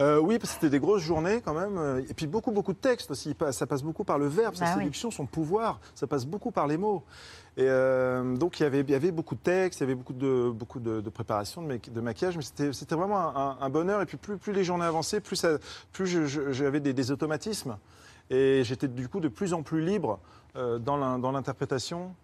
Euh, 0.00 0.20
oui, 0.20 0.38
parce 0.38 0.50
que 0.50 0.54
c'était 0.60 0.70
des 0.70 0.78
grosses 0.78 1.02
journées 1.02 1.40
quand 1.44 1.54
même. 1.54 2.04
Et 2.08 2.14
puis 2.14 2.26
beaucoup, 2.28 2.52
beaucoup 2.52 2.72
de 2.72 2.78
textes 2.78 3.10
aussi. 3.10 3.34
Ça 3.50 3.66
passe 3.66 3.82
beaucoup 3.82 4.04
par 4.04 4.18
le 4.18 4.26
verbe, 4.28 4.54
sa 4.54 4.66
Bah 4.66 4.70
oui. 4.76 4.82
séduction, 4.82 5.10
son 5.10 5.26
pouvoir. 5.26 5.80
Ça 5.96 6.06
passe 6.06 6.24
beaucoup 6.24 6.52
par 6.52 6.68
les 6.68 6.76
mots. 6.76 7.02
Et 7.58 7.64
euh, 7.66 8.36
donc 8.36 8.60
il 8.60 8.62
y, 8.62 8.66
avait, 8.66 8.80
il 8.82 8.90
y 8.90 8.94
avait 8.94 9.10
beaucoup 9.10 9.34
de 9.34 9.40
textes, 9.40 9.80
il 9.80 9.82
y 9.82 9.86
avait 9.86 9.96
beaucoup 9.96 10.12
de, 10.12 10.48
beaucoup 10.54 10.78
de, 10.78 11.00
de 11.00 11.10
préparation, 11.10 11.60
de, 11.60 11.66
ma- 11.66 11.76
de 11.76 12.00
maquillage. 12.00 12.36
Mais 12.36 12.72
c'était 12.72 12.94
vraiment 12.94 13.18
un, 13.36 13.58
un 13.60 13.68
bonheur. 13.68 14.00
Et 14.00 14.06
puis 14.06 14.16
plus, 14.16 14.38
plus 14.38 14.52
les 14.52 14.62
journées 14.62 14.84
avançaient, 14.84 15.20
plus, 15.20 15.34
ça- 15.36 15.58
j'avais 15.92 16.78
des, 16.80 16.92
des 16.92 17.10
automatismes. 17.10 17.76
Et 18.30 18.62
j'étais 18.64 18.86
du 18.86 19.08
coup 19.08 19.18
de 19.20 19.26
plus 19.28 19.54
en 19.54 19.62
plus 19.62 19.84
libre 19.84 20.20
euh, 20.56 20.78
dans 20.78 20.96
l'in- 20.96 21.18
dans 21.18 21.32
l'interprétation. 21.32 22.14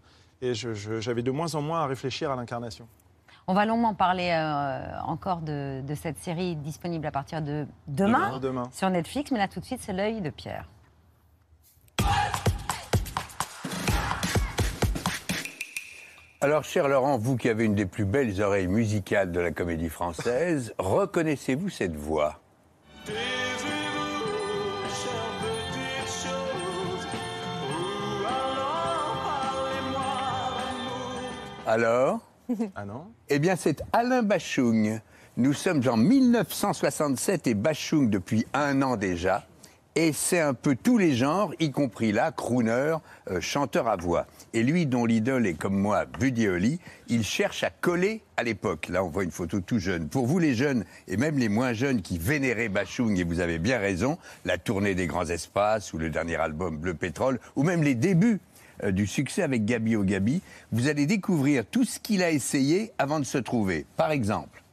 Et 0.41 0.53
j'avais 0.55 1.23
de 1.23 1.31
moins 1.33 1.55
en 1.57 1.63
moins 1.63 1.81
à 1.83 1.87
réfléchir 1.87 2.31
à 2.31 2.37
l'incarnation. 2.37 2.87
On 3.47 3.55
va 3.55 3.67
longuement 3.67 3.95
parler 3.95 4.31
euh, 4.33 5.01
encore 5.05 5.39
de, 5.39 5.81
de 5.83 5.95
cette 5.95 6.19
série 6.19 6.55
disponible 6.57 7.07
à 7.07 7.11
partir 7.11 7.43
de 7.43 7.67
demain, 7.89 8.29
Demain, 8.29 8.39
demain. 8.39 8.69
sur 8.73 8.89
Netflix, 8.89 9.31
mais 9.33 9.39
là 9.39 9.49
tout 9.49 9.61
de 9.61 9.65
suite, 9.65 9.81
c'est 9.83 9.93
l'œil 9.93 10.21
de 10.21 10.31
Pierre. 10.31 10.69
Alors, 16.45 16.63
cher 16.63 16.89
Laurent, 16.89 17.17
vous 17.17 17.39
qui 17.39 17.49
avez 17.49 17.65
une 17.65 17.75
des 17.75 17.87
plus 17.87 18.05
belles 18.05 18.43
oreilles 18.43 18.69
musicales 18.69 19.33
de 19.33 19.41
la 19.41 19.51
comédie 19.51 19.89
française, 19.89 20.75
reconnaissez-vous 20.79 21.71
cette 21.71 21.97
voix? 21.97 22.39
Alors? 31.67 32.21
Ah 32.75 32.85
non? 32.85 33.07
Eh 33.31 33.39
bien, 33.39 33.57
c'est 33.57 33.83
Alain 33.95 34.23
Bachung. 34.23 35.01
Nous 35.39 35.55
sommes 35.55 35.81
en 35.89 35.97
1967 35.97 37.47
et 37.47 37.55
Bachung 37.55 38.11
depuis 38.11 38.47
un 38.53 38.83
an 38.83 38.99
déjà. 38.99 39.47
Et 39.97 40.13
c'est 40.13 40.41
un 40.41 40.55
peu 40.55 40.75
tous 40.75 40.99
les 40.99 41.15
genres, 41.15 41.53
y 41.61 41.71
compris 41.71 42.11
là, 42.11 42.33
crooner, 42.33 42.97
euh, 43.31 43.41
chanteur 43.41 43.87
à 43.87 43.95
voix. 43.95 44.27
Et 44.53 44.65
lui, 44.65 44.87
dont 44.87 45.05
l'idole 45.07 45.47
est 45.47 45.55
comme 45.55 45.79
moi, 45.79 46.05
Buddy 46.05 46.49
Holly, 46.49 46.81
il 47.07 47.23
cherche 47.23 47.63
à 47.63 47.71
coller 47.71 48.23
à 48.37 48.43
l'époque. 48.43 48.89
Là, 48.89 49.05
on 49.05 49.09
voit 49.09 49.23
une 49.23 49.31
photo 49.31 49.61
tout 49.61 49.79
jeune. 49.79 50.09
Pour 50.09 50.27
vous, 50.27 50.41
les 50.41 50.57
jeunes, 50.57 50.85
et 51.07 51.17
même 51.17 51.39
les 51.39 51.49
moins 51.49 51.75
jeunes 51.75 52.03
qui 52.03 52.19
vénéraient 52.19 52.69
Bachung, 52.69 53.17
et 53.17 53.23
vous 53.23 53.39
avez 53.39 53.61
bien 53.61 53.79
raison, 53.79 54.19
la 54.45 54.59
tournée 54.59 54.97
des 54.97 55.07
grands 55.07 55.27
espaces, 55.27 55.93
ou 55.93 55.99
le 55.99 56.11
dernier 56.11 56.37
album 56.37 56.77
Bleu 56.77 56.95
Pétrole, 56.95 57.39
ou 57.55 57.63
même 57.63 57.85
les 57.85 57.95
débuts 57.95 58.41
euh, 58.83 58.91
du 58.91 59.07
succès 59.07 59.45
avec 59.45 59.65
Gabi 59.65 59.95
au 59.95 60.03
Gabi, 60.03 60.43
vous 60.73 60.89
allez 60.89 61.07
découvrir 61.07 61.65
tout 61.65 61.85
ce 61.85 62.01
qu'il 62.01 62.25
a 62.25 62.33
essayé 62.33 62.91
avant 62.99 63.21
de 63.21 63.25
se 63.25 63.39
trouver. 63.39 63.87
Par 63.97 64.11
exemple, 64.11 64.64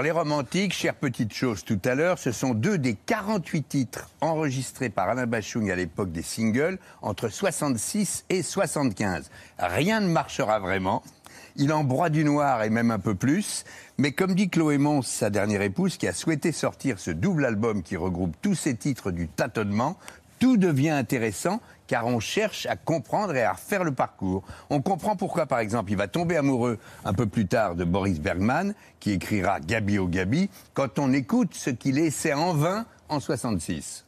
Les 0.00 0.12
romantiques, 0.12 0.74
chère 0.74 0.94
petite 0.94 1.34
chose 1.34 1.64
tout 1.64 1.80
à 1.84 1.96
l'heure, 1.96 2.20
ce 2.20 2.30
sont 2.30 2.54
deux 2.54 2.78
des 2.78 2.94
48 2.94 3.68
titres 3.68 4.08
enregistrés 4.20 4.90
par 4.90 5.08
Alain 5.08 5.26
Bachung 5.26 5.68
à 5.72 5.74
l'époque 5.74 6.12
des 6.12 6.22
singles, 6.22 6.78
entre 7.02 7.28
66 7.28 8.24
et 8.30 8.44
75. 8.44 9.28
Rien 9.58 10.00
ne 10.00 10.06
marchera 10.06 10.60
vraiment. 10.60 11.02
Il 11.56 11.72
en 11.72 11.82
broie 11.82 12.10
du 12.10 12.22
noir 12.22 12.62
et 12.62 12.70
même 12.70 12.92
un 12.92 13.00
peu 13.00 13.16
plus. 13.16 13.64
Mais 13.98 14.12
comme 14.12 14.36
dit 14.36 14.48
Chloé 14.48 14.78
Mons, 14.78 15.02
sa 15.02 15.30
dernière 15.30 15.62
épouse, 15.62 15.96
qui 15.96 16.06
a 16.06 16.12
souhaité 16.12 16.52
sortir 16.52 17.00
ce 17.00 17.10
double 17.10 17.44
album 17.44 17.82
qui 17.82 17.96
regroupe 17.96 18.36
tous 18.40 18.54
ces 18.54 18.76
titres 18.76 19.10
du 19.10 19.26
tâtonnement, 19.26 19.98
tout 20.38 20.56
devient 20.56 20.90
intéressant 20.90 21.60
car 21.88 22.06
on 22.06 22.20
cherche 22.20 22.66
à 22.66 22.76
comprendre 22.76 23.34
et 23.34 23.42
à 23.42 23.54
refaire 23.54 23.82
le 23.82 23.92
parcours. 23.92 24.44
On 24.70 24.80
comprend 24.80 25.16
pourquoi, 25.16 25.46
par 25.46 25.58
exemple, 25.58 25.90
il 25.90 25.96
va 25.96 26.06
tomber 26.06 26.36
amoureux 26.36 26.78
un 27.04 27.14
peu 27.14 27.26
plus 27.26 27.46
tard 27.46 27.74
de 27.74 27.82
Boris 27.82 28.20
Bergman, 28.20 28.74
qui 29.00 29.12
écrira 29.12 29.58
Gabi 29.58 29.98
au 29.98 30.06
Gabi, 30.06 30.50
quand 30.74 31.00
on 31.00 31.12
écoute 31.12 31.54
ce 31.54 31.70
qu'il 31.70 31.98
essaie 31.98 32.34
en 32.34 32.52
vain 32.54 32.84
en 33.08 33.18
66. 33.18 34.04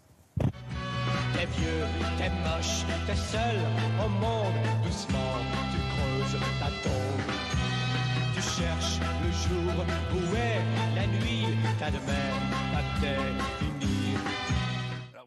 T'es 1.33 1.47
vieux, 1.57 1.85
t'es 2.19 2.29
moche, 2.29 2.85
t'es 3.07 3.17
seul 3.17 3.57
au 4.05 4.09
monde. 4.09 4.55
Doucement, 4.85 5.39
tu 5.73 5.79
creuses 5.97 6.41
tombe. 6.83 7.35
Tu 8.35 8.43
cherches 8.43 9.01
le 9.25 9.33
jour 9.33 9.85
où 10.15 10.37
est 10.37 10.61
la 10.95 11.07
nuit. 11.07 11.47
Ta 11.79 11.91
demain, 11.91 12.01
pas 12.01 12.09
fini. 12.09 12.50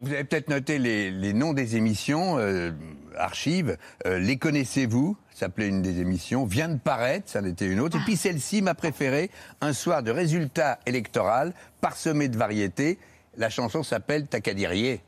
Vous 0.04 0.12
avez 0.12 0.24
peut-être 0.24 0.50
noté 0.50 0.78
les, 0.78 1.10
les 1.10 1.32
noms 1.32 1.54
des 1.54 1.76
émissions, 1.76 2.36
euh, 2.38 2.72
archives. 3.16 3.78
Euh, 4.06 4.18
les 4.18 4.36
connaissez-vous 4.36 5.16
Ça 5.32 5.46
s'appelait 5.46 5.68
une 5.68 5.80
des 5.80 6.00
émissions. 6.00 6.44
Vient 6.44 6.68
de 6.68 6.76
paraître, 6.78 7.30
ça 7.30 7.40
en 7.40 7.44
était 7.46 7.66
une 7.66 7.80
autre. 7.80 7.96
Et 7.96 8.00
puis 8.00 8.16
celle-ci, 8.16 8.60
ma 8.60 8.74
préférée, 8.74 9.30
un 9.62 9.72
soir 9.72 10.02
de 10.02 10.10
résultat 10.10 10.78
électoral, 10.84 11.54
parsemé 11.80 12.28
de 12.28 12.36
variétés. 12.36 12.98
La 13.38 13.48
chanson 13.48 13.82
s'appelle 13.82 14.26
Tacadirier. 14.26 15.00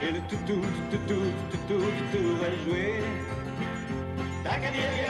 Et 0.00 0.10
le 0.12 0.20
toutou, 0.30 0.62
toutou, 0.90 1.14
toutou, 1.50 1.78
toutou 1.78 2.36
va 2.40 2.50
jouer. 2.64 3.02
Tacadirière, 4.44 5.07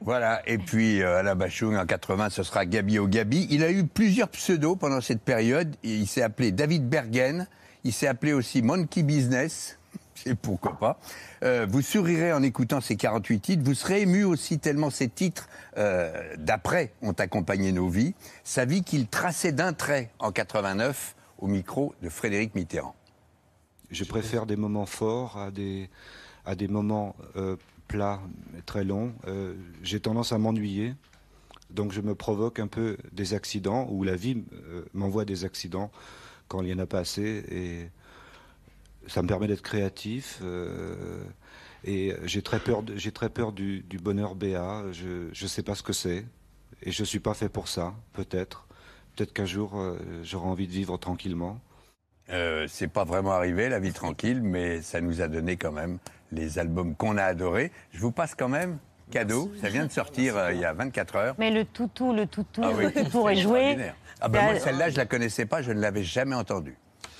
Voilà, 0.00 0.42
et 0.48 0.58
puis 0.58 1.00
euh, 1.00 1.18
Alain 1.18 1.36
Bachung 1.36 1.76
en 1.76 1.86
80, 1.86 2.30
ce 2.30 2.42
sera 2.42 2.66
Gabi 2.66 2.98
au 2.98 3.06
Gabi. 3.06 3.46
Il 3.50 3.62
a 3.62 3.70
eu 3.70 3.84
plusieurs 3.84 4.28
pseudos 4.28 4.76
pendant 4.76 5.00
cette 5.00 5.22
période. 5.22 5.76
Il 5.84 6.08
s'est 6.08 6.22
appelé 6.22 6.50
David 6.50 6.88
Bergen, 6.88 7.46
il 7.84 7.92
s'est 7.92 8.08
appelé 8.08 8.32
aussi 8.32 8.62
Monkey 8.62 9.02
Business, 9.04 9.78
et 10.26 10.34
pourquoi 10.34 10.78
pas. 10.78 10.98
Euh, 11.44 11.66
vous 11.68 11.82
sourirez 11.82 12.32
en 12.32 12.42
écoutant 12.42 12.80
ces 12.80 12.96
48 12.96 13.40
titres, 13.40 13.62
vous 13.64 13.74
serez 13.74 14.02
ému 14.02 14.24
aussi 14.24 14.58
tellement 14.58 14.90
ces 14.90 15.08
titres 15.08 15.48
euh, 15.78 16.34
d'après 16.38 16.92
ont 17.02 17.12
accompagné 17.12 17.70
nos 17.70 17.88
vies. 17.88 18.14
Sa 18.42 18.64
vie 18.64 18.82
qu'il 18.82 19.06
traçait 19.06 19.52
d'un 19.52 19.72
trait 19.72 20.10
en 20.18 20.32
89 20.32 21.14
au 21.38 21.46
micro 21.46 21.94
de 22.02 22.08
Frédéric 22.08 22.54
Mitterrand. 22.54 22.94
Je 23.90 24.04
préfère 24.04 24.46
des 24.46 24.56
moments 24.56 24.86
forts 24.86 25.38
à 25.38 25.50
des, 25.50 25.90
à 26.44 26.54
des 26.54 26.68
moments 26.68 27.14
euh, 27.36 27.56
plats, 27.92 28.20
très 28.64 28.84
longs. 28.84 29.12
Euh, 29.26 29.54
J'ai 29.82 30.00
tendance 30.00 30.32
à 30.32 30.38
m'ennuyer. 30.38 30.94
Donc 31.70 31.92
je 31.92 32.00
me 32.00 32.14
provoque 32.14 32.58
un 32.58 32.66
peu 32.66 32.96
des 33.12 33.34
accidents, 33.34 33.86
ou 33.90 34.02
la 34.04 34.16
vie 34.16 34.44
euh, 34.52 34.84
m'envoie 34.94 35.24
des 35.24 35.44
accidents 35.44 35.90
quand 36.48 36.60
il 36.62 36.66
n'y 36.66 36.74
en 36.74 36.78
a 36.78 36.86
pas 36.86 37.00
assez. 37.00 37.44
Et 37.50 37.90
ça 39.08 39.22
me 39.22 39.28
permet 39.28 39.46
d'être 39.46 39.62
créatif. 39.62 40.40
euh, 40.42 41.22
et 41.84 42.14
j'ai 42.24 42.42
très 42.42 42.60
peur, 42.60 42.84
j'ai 42.94 43.10
très 43.10 43.28
peur 43.28 43.52
du, 43.52 43.84
bonheur 44.02 44.36
béat. 44.36 44.84
Je 44.92 45.28
ne 45.28 45.48
sais 45.48 45.62
pas 45.62 45.74
ce 45.74 45.82
que 45.82 45.92
c'est. 45.92 46.24
Et 46.82 46.92
je 46.92 47.02
ne 47.02 47.06
suis 47.06 47.20
pas 47.20 47.34
fait 47.34 47.48
pour 47.48 47.68
ça, 47.68 47.94
peut-être. 48.12 48.66
Peut-être 49.14 49.32
qu'un 49.32 49.44
jour, 49.44 49.74
j'aurai 50.22 50.46
envie 50.46 50.66
de 50.66 50.72
vivre 50.72 50.96
tranquillement. 50.96 51.60
Euh, 52.30 52.66
c'est 52.68 52.88
pas 52.88 53.04
vraiment 53.04 53.32
arrivé, 53.32 53.68
la 53.68 53.80
vie 53.80 53.92
tranquille, 53.92 54.40
mais 54.42 54.80
ça 54.80 55.00
nous 55.00 55.20
a 55.20 55.28
donné 55.28 55.56
quand 55.56 55.72
même 55.72 55.98
les 56.32 56.58
albums 56.58 56.94
qu'on 56.96 57.16
a 57.16 57.24
adorés. 57.24 57.70
Je 57.92 58.00
vous 58.00 58.10
passe 58.12 58.34
quand 58.34 58.48
même 58.48 58.78
cadeau. 59.10 59.52
Ça 59.60 59.68
vient 59.68 59.86
de 59.86 59.92
sortir 59.92 60.36
euh, 60.36 60.52
il 60.52 60.60
y 60.60 60.64
a 60.64 60.72
24 60.72 61.16
heures. 61.16 61.34
Mais 61.38 61.50
le 61.50 61.64
toutou, 61.64 62.12
le 62.12 62.26
toutou, 62.26 62.62
Ah 62.64 62.70
oui, 62.76 62.84
le 62.84 62.92
toutou 63.04 63.28
est 63.28 63.36
joué. 63.36 63.76
Ah 64.20 64.28
ben 64.28 64.42
moi, 64.44 64.58
celle-là, 64.58 64.88
je 64.90 64.96
la 64.96 65.06
connaissais 65.06 65.46
pas, 65.46 65.62
je 65.62 65.72
ne 65.72 65.80
l'avais 65.80 66.02
jamais 66.04 66.34
entendue. 66.34 66.76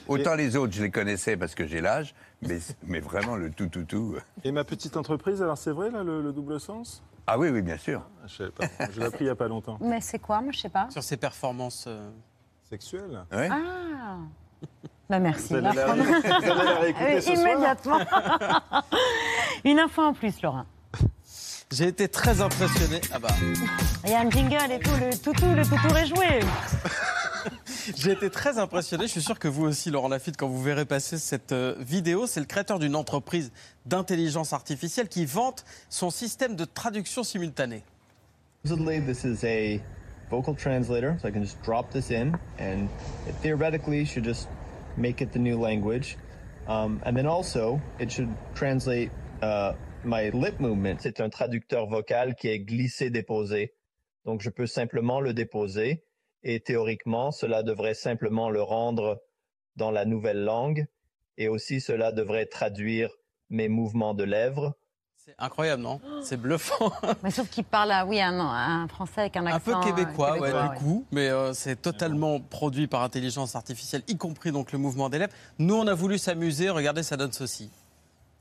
Autant 0.09 0.35
les 0.35 0.57
autres, 0.57 0.73
je 0.73 0.83
les 0.83 0.91
connaissais 0.91 1.37
parce 1.37 1.55
que 1.55 1.67
j'ai 1.67 1.81
l'âge, 1.81 2.15
mais, 2.43 2.59
mais 2.85 2.99
vraiment 3.01 3.37
le 3.37 3.51
tout, 3.51 3.69
tout, 3.69 3.85
tout. 3.85 4.17
Et 4.43 4.51
ma 4.51 4.65
petite 4.65 4.97
entreprise, 4.97 5.41
alors 5.43 5.59
c'est 5.59 5.71
vrai, 5.71 5.91
là, 5.91 6.03
le, 6.03 6.21
le 6.23 6.33
double 6.33 6.59
sens? 6.61 7.03
Ah 7.27 7.39
oui, 7.39 7.51
oui, 7.51 7.63
bien 7.63 7.77
sûr. 7.77 8.03
Je 8.27 8.35
savais 8.35 8.51
pas. 8.51 8.67
Je 8.93 8.99
l'ai 9.01 9.07
appris 9.07 9.25
il 9.25 9.27
n'y 9.27 9.31
a 9.31 9.37
pas 9.37 9.47
longtemps. 9.47 9.79
Mais 9.81 10.01
c'est 10.01 10.19
quoi? 10.19 10.41
Moi, 10.41 10.51
je 10.53 10.59
sais 10.59 10.69
pas. 10.69 10.89
Sur 10.91 11.03
ses 11.05 11.17
performances. 11.17 11.85
euh, 11.87 12.11
Sexuel 12.69 13.25
Ah 13.31 14.17
bah 15.13 15.19
merci. 15.19 15.49
Vous 15.51 15.57
allez 15.57 15.77
la- 15.77 15.87
Laurent. 15.87 15.97
vous 15.97 16.51
allez 16.51 16.65
la 16.65 16.79
réécouter 16.81 17.21
ce 17.21 17.35
soir 17.35 17.37
Immédiatement. 17.37 17.99
Une 19.65 19.79
info 19.79 20.01
en 20.03 20.15
plus, 20.15 20.41
Laurent. 20.41 20.65
J'ai 21.71 21.89
été 21.89 22.09
très 22.09 22.41
impressionné. 22.41 22.99
Ah 23.13 23.19
bah. 23.19 23.29
Il 24.05 24.11
y 24.11 24.15
a 24.15 24.21
un 24.21 24.31
jingle 24.31 24.73
et 24.73 24.79
tout, 24.79 24.91
le 24.99 25.15
toutou, 25.19 25.47
le 25.55 25.65
toutou 25.65 25.95
est 25.97 26.07
joué. 26.07 26.41
J'ai 27.97 28.13
été 28.13 28.31
très 28.31 28.57
impressionné. 28.59 29.07
Je 29.07 29.11
suis 29.13 29.23
sûr 29.23 29.39
que 29.39 29.49
vous 29.49 29.65
aussi, 29.65 29.91
Laurent 29.91 30.09
Lafitte, 30.09 30.39
quand 30.39 30.49
vous 30.49 30.63
verrez 30.63 30.87
passer 30.87 31.19
cette 31.19 31.53
euh, 31.53 31.75
vidéo, 31.79 32.27
c'est 32.27 32.41
le 32.41 32.47
créateur 32.47 32.79
d'une 32.79 32.97
entreprise 32.97 33.53
d'intelligence 33.85 34.55
artificielle 34.55 35.09
qui 35.09 35.27
vante 35.27 35.67
son 35.91 36.09
système 36.09 36.57
de 36.57 36.65
traduction 36.65 37.23
simultanée. 37.23 37.85
Supposedly, 38.65 39.01
this 39.05 39.25
is 39.25 39.45
a 39.45 39.79
vocal 40.31 40.55
translator, 40.55 41.17
so 41.21 41.29
I 41.29 41.33
can 41.33 41.43
just 41.43 41.59
drop 41.65 41.91
this 41.91 42.11
in, 42.11 42.33
and 42.59 42.89
it 43.29 43.35
theoretically 43.43 44.07
should 44.07 44.25
just 44.25 44.49
make 44.97 45.21
it 45.21 45.33
the 45.33 45.39
new 45.39 45.59
language. 45.59 46.17
Um, 46.69 47.01
and 47.05 47.17
then 47.17 47.27
also, 47.27 47.81
it 47.99 48.11
should 48.11 48.29
translate 48.55 49.11
uh, 49.43 49.73
my 50.05 50.31
lip 50.31 50.61
movement. 50.61 51.01
C'est 51.01 51.21
un 51.21 51.31
traducteur 51.31 51.87
vocal 51.87 52.35
qui 52.35 52.49
est 52.49 52.61
glissé-déposé. 52.61 53.75
Donc, 54.25 54.41
je 54.41 54.51
peux 54.51 54.67
simplement 54.67 55.21
le 55.21 55.33
déposer, 55.33 56.05
et 56.45 56.61
théoriquement, 56.61 57.33
cela 57.33 57.63
devrait 57.63 57.95
simplement 57.95 58.51
le 58.51 58.63
rendre 58.63 59.21
dans 59.77 59.91
la 59.91 60.05
nouvelle 60.05 60.45
langue, 60.45 60.87
et 61.39 61.49
aussi 61.49 61.81
cela 61.81 62.13
devrait 62.13 62.47
traduire 62.47 63.11
mes 63.51 63.69
mouvements 63.69 64.15
de 64.15 64.25
lèvres. 64.25 64.75
C'est 65.25 65.37
incroyable, 65.39 65.83
non? 65.83 66.01
C'est 66.25 66.37
bluffant. 66.37 66.91
Mais 67.23 67.31
sauf 67.31 67.49
qu'il 67.49 67.63
parle, 67.63 67.93
à, 67.93 68.05
oui, 68.05 68.21
un, 68.21 68.41
un 68.41 68.89
français 68.89 69.21
avec 69.21 69.37
un 69.37 69.47
Un 69.47 69.53
accent 69.55 69.81
peu 69.81 69.89
euh, 69.89 69.93
québécois, 69.93 70.37
ouais, 70.39 70.51
du 70.51 70.79
coup, 70.81 71.07
mais 71.13 71.29
euh, 71.29 71.53
c'est 71.53 71.81
totalement 71.81 72.41
produit 72.41 72.89
par 72.89 73.03
intelligence 73.05 73.55
artificielle, 73.55 74.03
y 74.09 74.17
compris 74.17 74.51
donc 74.51 74.73
le 74.73 74.79
mouvement 74.79 75.09
des 75.09 75.19
lèvres. 75.21 75.33
Nous, 75.61 75.77
on 75.77 75.87
a 75.87 75.95
voulu 75.95 76.19
s'amuser. 76.19 76.71
Regardez, 76.71 77.05
ça 77.05 77.17
donne 77.17 77.33
ceci. 77.33 77.71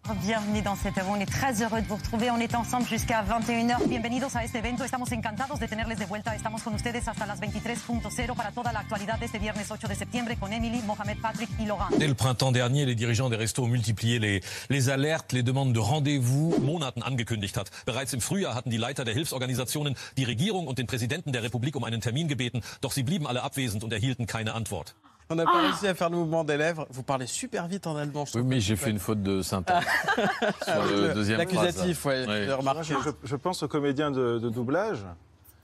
Bienvenue 0.10 0.62
dans 0.62 0.76
cette. 0.76 0.96
On 1.08 1.20
est 1.20 1.26
très 1.26 1.62
heureux 1.62 1.82
de 1.82 1.88
vous 1.88 1.96
retrouver. 1.96 2.32
On 2.32 2.40
est 2.40 2.54
ensemble 2.56 2.86
jusqu'à 2.86 3.24
21h. 3.24 3.88
Bienvenidos 3.88 4.36
a 4.36 4.44
este 4.44 4.58
evento. 4.58 4.84
Estamos 4.84 5.12
encantados 5.12 5.60
de 5.60 5.68
tenerles 5.68 6.00
de 6.00 6.06
vuelta. 6.06 6.36
Estamos 6.36 6.64
con 6.64 6.74
ustedes 6.74 7.08
hasta 7.08 7.26
las 7.26 7.40
23.0 7.40 8.36
para 8.36 8.52
toda 8.52 8.74
la 8.74 8.80
actualidad 8.80 9.20
de 9.20 9.28
este 9.28 9.40
viernes 9.40 9.70
8 9.70 9.88
de 9.88 9.96
septiembre 9.96 10.38
con 10.38 10.52
Emily, 10.52 10.82
Mohamed, 10.86 11.18
Patrick 11.22 11.50
y 11.60 11.66
Laurent. 11.66 11.90
Dès 11.98 12.08
le 12.08 12.16
printemps 12.16 12.52
dernier, 12.52 12.86
les 12.86 12.96
dirigeants 12.96 13.30
des 13.30 13.38
restos 13.38 13.64
ont 13.64 13.70
multiplié 13.70 14.20
les, 14.20 14.42
les 14.70 14.90
alertes, 14.90 15.34
les 15.34 15.44
demandes 15.44 15.72
de 15.72 15.80
rendezvous, 15.80 16.60
Monaten 16.60 17.04
angekündigt 17.04 17.56
hat. 17.56 17.70
Bereits 17.86 18.12
im 18.14 18.22
Frühjahr 18.22 18.56
hatten 18.56 18.72
die 18.72 18.78
Leiter 18.78 19.06
der 19.06 19.14
Hilfsorganisationen 19.14 19.96
die 20.18 20.26
Regierung 20.26 20.68
und 20.68 20.78
den 20.78 20.88
Präsidenten 20.88 21.32
der 21.32 21.44
Republik 21.44 21.76
um 21.76 21.84
einen 21.84 22.02
Termin 22.02 22.28
gebeten, 22.28 22.62
doch 22.82 22.92
sie 22.92 23.04
blieben 23.04 23.28
alle 23.28 23.44
abwesend 23.44 23.84
und 23.84 23.94
erhielten 23.94 24.26
keine 24.26 24.56
Antwort. 24.56 24.96
On 25.32 25.36
n'a 25.36 25.46
pas 25.46 25.62
réussi 25.62 25.88
à 25.88 25.94
faire 25.96 26.10
le 26.10 26.18
mouvement 26.18 26.44
des 26.44 26.58
lèvres. 26.58 26.86
Vous 26.90 27.04
parlez 27.04 27.26
super 27.26 27.68
vite 27.68 27.88
en 27.88 27.96
allemand. 27.96 28.26
je 28.26 28.38
Oui, 28.38 28.44
mais 28.46 28.60
j'ai 28.60 28.76
fait 28.76 28.90
une 28.90 29.00
faute 29.00 29.24
de 29.24 29.42
syntaxe. 29.42 29.86
sur 30.66 30.84
le 30.86 31.08
Le- 31.08 31.14
deuxième 31.14 31.38
L'accusatif, 31.38 32.06
ouais, 32.06 32.52
remarqué. 32.54 32.94
Je, 33.04 33.10
je 33.24 33.36
pense 33.38 33.64
aux 33.64 33.68
comédiens 33.70 34.12
de, 34.12 34.40
de 34.40 34.50
doublage. 34.50 35.00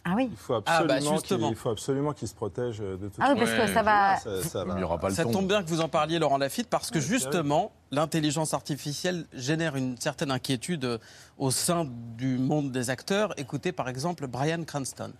Ah 0.09 0.13
oui. 0.15 0.29
Il 0.31 0.37
faut 0.37 0.53
Ah, 0.65 0.83
bah, 0.85 0.93
absolument 0.95 1.15
justement. 1.15 1.53
qu'il 1.53 1.69
absolument 1.69 2.13
se 2.15 2.33
protègent 2.33 2.79
de 2.79 2.95
tout 3.09 3.19
Ah 3.19 3.33
oui, 3.33 3.39
parce 3.39 3.51
que 3.51 3.73
ça 3.73 3.83
va- 3.83 4.15
Ça, 4.17 4.41
ça 4.41 4.63
va. 4.63 4.73
Il 4.75 4.77
n'y 4.77 4.83
aura 4.83 4.97
pas 4.97 5.09
le 5.09 5.15
Ça 5.15 5.25
tombe 5.25 5.47
bien 5.49 5.61
que 5.61 5.67
vous 5.67 5.81
en 5.81 5.89
parliez, 5.89 6.17
Laurent 6.17 6.37
Lafitte, 6.37 6.69
parce 6.69 6.89
que 6.91 7.01
justement, 7.01 7.73
l'intelligence 7.91 8.53
artificielle 8.53 9.25
génère 9.33 9.75
une 9.75 9.97
certaine 9.97 10.31
inquiétude 10.31 10.85
euh, 10.85 10.97
au 11.37 11.51
sein 11.51 11.85
du 12.17 12.37
monde 12.37 12.71
des 12.71 12.89
acteurs. 12.89 13.33
Écoutez 13.37 13.73
par 13.73 13.89
exemple 13.89 14.27
Brian 14.27 14.63
Cranston. 14.63 15.11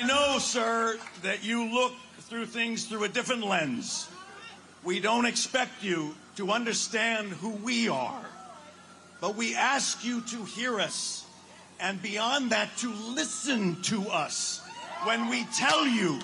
I 0.00 0.04
know, 0.06 0.38
sir, 0.38 0.94
that 1.22 1.42
you 1.44 1.64
look 1.68 1.92
through 2.30 2.46
things 2.46 2.84
through 2.84 3.02
a 3.02 3.08
different 3.08 3.44
lens. 3.44 4.08
We 4.84 5.00
don't 5.00 5.26
expect 5.26 5.82
you 5.82 6.14
to 6.36 6.52
understand 6.52 7.30
who 7.30 7.50
we 7.50 7.88
are, 7.88 8.24
but 9.20 9.34
we 9.34 9.56
ask 9.56 10.04
you 10.04 10.20
to 10.20 10.44
hear 10.44 10.78
us, 10.78 11.26
and 11.80 12.00
beyond 12.00 12.50
that, 12.52 12.76
to 12.78 12.92
listen 12.92 13.82
to 13.82 14.08
us. 14.10 14.62
When 15.02 15.28
we 15.28 15.44
tell 15.56 15.84
you 15.84 16.20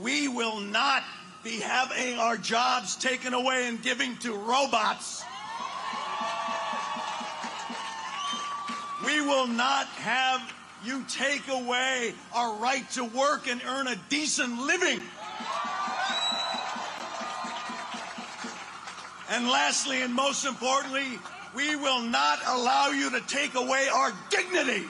we 0.00 0.26
will 0.26 0.58
not 0.58 1.04
be 1.44 1.60
having 1.60 2.18
our 2.18 2.36
jobs 2.36 2.96
taken 2.96 3.32
away 3.32 3.68
and 3.68 3.80
giving 3.80 4.16
to 4.18 4.34
robots. 4.34 5.22
We 9.06 9.20
will 9.20 9.46
not 9.46 9.86
have 9.86 10.52
you 10.84 11.04
take 11.08 11.46
away 11.48 12.12
our 12.34 12.56
right 12.56 12.88
to 12.92 13.04
work 13.04 13.46
and 13.48 13.62
earn 13.64 13.86
a 13.86 13.96
decent 14.08 14.58
living. 14.60 15.00
And 19.30 19.46
lastly, 19.48 20.02
and 20.02 20.14
most 20.14 20.44
importantly, 20.46 21.18
we 21.54 21.76
will 21.76 22.00
not 22.00 22.38
allow 22.46 22.88
you 22.88 23.10
to 23.10 23.20
take 23.26 23.54
away 23.54 23.88
our 23.92 24.12
dignity. 24.30 24.86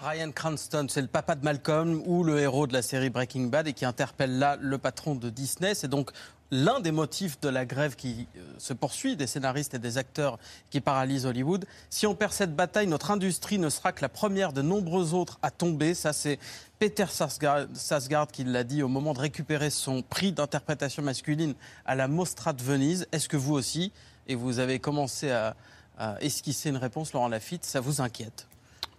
Brian 0.00 0.32
Cranston, 0.32 0.86
c'est 0.88 1.02
le 1.02 1.08
papa 1.08 1.34
de 1.34 1.44
Malcolm 1.44 2.02
ou 2.06 2.24
le 2.24 2.38
héros 2.38 2.66
de 2.66 2.72
la 2.72 2.80
série 2.80 3.10
Breaking 3.10 3.48
Bad 3.48 3.68
et 3.68 3.74
qui 3.74 3.84
interpelle 3.84 4.38
là 4.38 4.56
le 4.58 4.78
patron 4.78 5.14
de 5.14 5.28
Disney. 5.28 5.74
C'est 5.74 5.88
donc 5.88 6.10
l'un 6.50 6.80
des 6.80 6.90
motifs 6.90 7.38
de 7.40 7.50
la 7.50 7.66
grève 7.66 7.96
qui 7.96 8.26
euh, 8.34 8.40
se 8.56 8.72
poursuit 8.72 9.14
des 9.14 9.26
scénaristes 9.26 9.74
et 9.74 9.78
des 9.78 9.98
acteurs 9.98 10.38
qui 10.70 10.80
paralysent 10.80 11.26
Hollywood. 11.26 11.66
Si 11.90 12.06
on 12.06 12.14
perd 12.14 12.32
cette 12.32 12.56
bataille, 12.56 12.86
notre 12.86 13.10
industrie 13.10 13.58
ne 13.58 13.68
sera 13.68 13.92
que 13.92 14.00
la 14.00 14.08
première 14.08 14.54
de 14.54 14.62
nombreux 14.62 15.12
autres 15.12 15.38
à 15.42 15.50
tomber. 15.50 15.92
Ça, 15.92 16.14
c'est 16.14 16.38
Peter 16.78 17.04
Sarsgaard 17.06 18.28
qui 18.32 18.44
l'a 18.44 18.64
dit 18.64 18.82
au 18.82 18.88
moment 18.88 19.12
de 19.12 19.20
récupérer 19.20 19.68
son 19.68 20.00
prix 20.00 20.32
d'interprétation 20.32 21.02
masculine 21.02 21.52
à 21.84 21.94
la 21.94 22.08
Mostra 22.08 22.54
de 22.54 22.62
Venise. 22.62 23.06
Est-ce 23.12 23.28
que 23.28 23.36
vous 23.36 23.52
aussi, 23.52 23.92
et 24.26 24.34
vous 24.34 24.60
avez 24.60 24.78
commencé 24.78 25.30
à, 25.30 25.54
à 25.98 26.16
esquisser 26.22 26.70
une 26.70 26.78
réponse, 26.78 27.12
Laurent 27.12 27.28
Lafitte, 27.28 27.66
ça 27.66 27.80
vous 27.80 28.00
inquiète? 28.00 28.46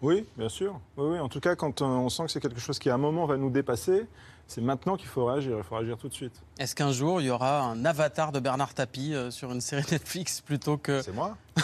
Oui, 0.02 0.26
bien 0.38 0.50
sûr. 0.50 0.80
Oui, 0.98 1.12
oui. 1.14 1.20
En 1.20 1.30
tout 1.30 1.40
cas, 1.40 1.56
quand 1.56 1.82
euh, 1.82 1.86
on 1.86 2.10
sent 2.10 2.24
que 2.26 2.32
c'est 2.32 2.40
quelque 2.40 2.60
chose 2.60 2.80
qui, 2.80 2.90
à 2.90 2.96
un 2.96 2.98
moment, 2.98 3.26
va 3.26 3.38
nous 3.38 3.50
dépasser, 3.52 4.08
c'est 4.48 4.62
maintenant 4.62 4.98
qu'il 4.98 5.08
faut 5.08 5.26
réagir. 5.26 5.58
Il 5.58 5.64
faut 5.64 5.76
réagir 5.76 5.98
tout 5.98 6.10
de 6.10 6.14
suite. 6.14 6.34
Est-ce 6.58 6.76
qu'un 6.76 6.92
jour, 6.92 7.22
il 7.22 7.28
y 7.28 7.30
aura 7.30 7.62
un 7.62 7.86
avatar 7.86 8.32
de 8.32 8.40
Bernard 8.40 8.74
Tapie 8.74 9.14
euh, 9.14 9.30
sur 9.32 9.52
une 9.52 9.62
série 9.62 9.86
Netflix 9.92 10.42
plutôt 10.42 10.78
que... 10.78 11.02
C'est 11.02 11.14
moi 11.14 11.38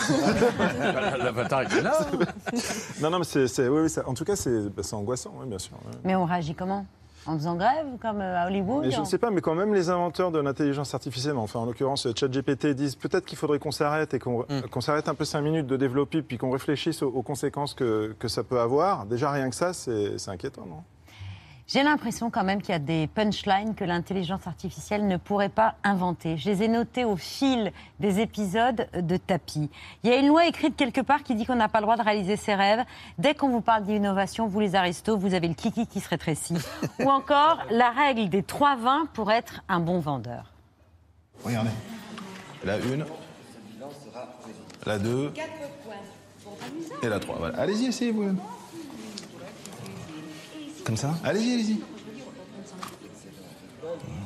L'avatar 1.17 1.61
est 1.61 1.81
là. 1.81 2.07
Non, 3.01 3.09
non, 3.09 3.19
mais 3.19 3.25
c'est, 3.25 3.67
oui, 3.67 3.81
oui, 3.81 4.03
en 4.05 4.13
tout 4.13 4.23
cas, 4.23 4.35
c'est, 4.35 4.69
bah, 4.69 4.83
c'est 4.83 4.95
angoissant, 4.95 5.33
oui, 5.39 5.47
bien 5.47 5.59
sûr. 5.59 5.75
oui. 5.85 5.97
Mais 6.03 6.15
on 6.15 6.25
réagit 6.25 6.53
comment? 6.53 6.85
En 7.27 7.37
faisant 7.37 7.55
grève, 7.55 7.85
comme 8.01 8.21
euh, 8.21 8.41
à 8.43 8.47
Hollywood 8.47 8.85
Mais 8.85 8.91
je 8.91 8.99
ne 8.99 9.05
sais 9.05 9.17
pas, 9.17 9.29
mais 9.29 9.41
quand 9.41 9.55
même 9.55 9.73
les 9.73 9.89
inventeurs 9.89 10.31
de 10.31 10.39
l'intelligence 10.39 10.93
artificielle, 10.93 11.37
enfin 11.37 11.59
en 11.59 11.65
l'occurrence 11.65 12.07
ChatGPT, 12.15 12.67
disent 12.67 12.95
peut-être 12.95 13.25
qu'il 13.25 13.37
faudrait 13.37 13.59
qu'on 13.59 13.71
s'arrête 13.71 14.13
et 14.13 14.19
qu'on, 14.19 14.45
qu'on 14.71 14.81
s'arrête 14.81 15.09
un 15.09 15.15
peu 15.15 15.25
cinq 15.25 15.41
minutes 15.41 15.67
de 15.67 15.75
développer, 15.75 16.21
puis 16.21 16.37
qu'on 16.37 16.51
réfléchisse 16.51 17.03
aux, 17.03 17.09
aux 17.09 17.23
conséquences 17.23 17.73
que, 17.73 18.15
que 18.17 18.27
ça 18.27 18.43
peut 18.43 18.59
avoir. 18.59 19.05
Déjà 19.05 19.29
rien 19.31 19.49
que 19.49 19.55
ça, 19.55 19.73
c'est, 19.73 20.17
c'est 20.17 20.31
inquiétant, 20.31 20.65
non? 20.65 20.83
J'ai 21.67 21.83
l'impression 21.83 22.29
quand 22.29 22.45
même 22.45 22.61
qu'il 22.61 22.71
y 22.71 22.75
a 22.75 22.79
des 22.79 23.07
punchlines 23.07 23.75
que 23.75 23.83
l'intelligence 23.83 24.47
artificielle 24.47 25.05
ne 25.05 25.17
pourrait 25.17 25.49
pas 25.49 25.75
inventer. 25.83 26.37
Je 26.37 26.49
les 26.49 26.63
ai 26.63 26.69
notées 26.69 27.03
au 27.03 27.17
fil 27.17 27.73
des 27.99 28.21
épisodes 28.21 28.87
de 28.93 29.17
Tapis. 29.17 29.69
Il 30.03 30.09
y 30.09 30.13
a 30.13 30.15
une 30.15 30.27
loi 30.27 30.47
écrite 30.47 30.77
quelque 30.77 31.01
part 31.01 31.23
qui 31.23 31.35
dit 31.35 31.45
qu'on 31.45 31.55
n'a 31.55 31.67
pas 31.67 31.79
le 31.79 31.83
droit 31.83 31.97
de 31.97 32.03
réaliser 32.03 32.37
ses 32.37 32.55
rêves. 32.55 32.85
Dès 33.17 33.35
qu'on 33.35 33.49
vous 33.49 33.59
parle 33.59 33.83
d'innovation, 33.83 34.47
vous 34.47 34.61
les 34.61 34.75
aristos, 34.75 35.17
vous 35.17 35.33
avez 35.33 35.49
le 35.49 35.55
kiki 35.55 35.87
qui 35.87 35.99
se 35.99 36.07
rétrécit. 36.07 36.55
Ou 36.99 37.09
encore 37.09 37.59
la 37.69 37.89
règle 37.89 38.29
des 38.29 38.43
trois 38.43 38.77
vins 38.77 39.05
pour 39.13 39.29
être 39.29 39.61
un 39.67 39.81
bon 39.81 39.99
vendeur. 39.99 40.53
Regardez. 41.43 41.69
La 42.63 42.77
une, 42.77 43.05
la 44.85 44.97
deux 44.99 45.33
et 47.03 47.09
la 47.09 47.19
trois. 47.19 47.35
Voilà. 47.39 47.59
Allez-y, 47.59 47.87
essayez 47.87 48.11
vous-même. 48.11 48.39
Comme 50.87 50.95
ça 50.95 51.13
Allez-y, 51.25 51.53
allez-y. 51.53 51.81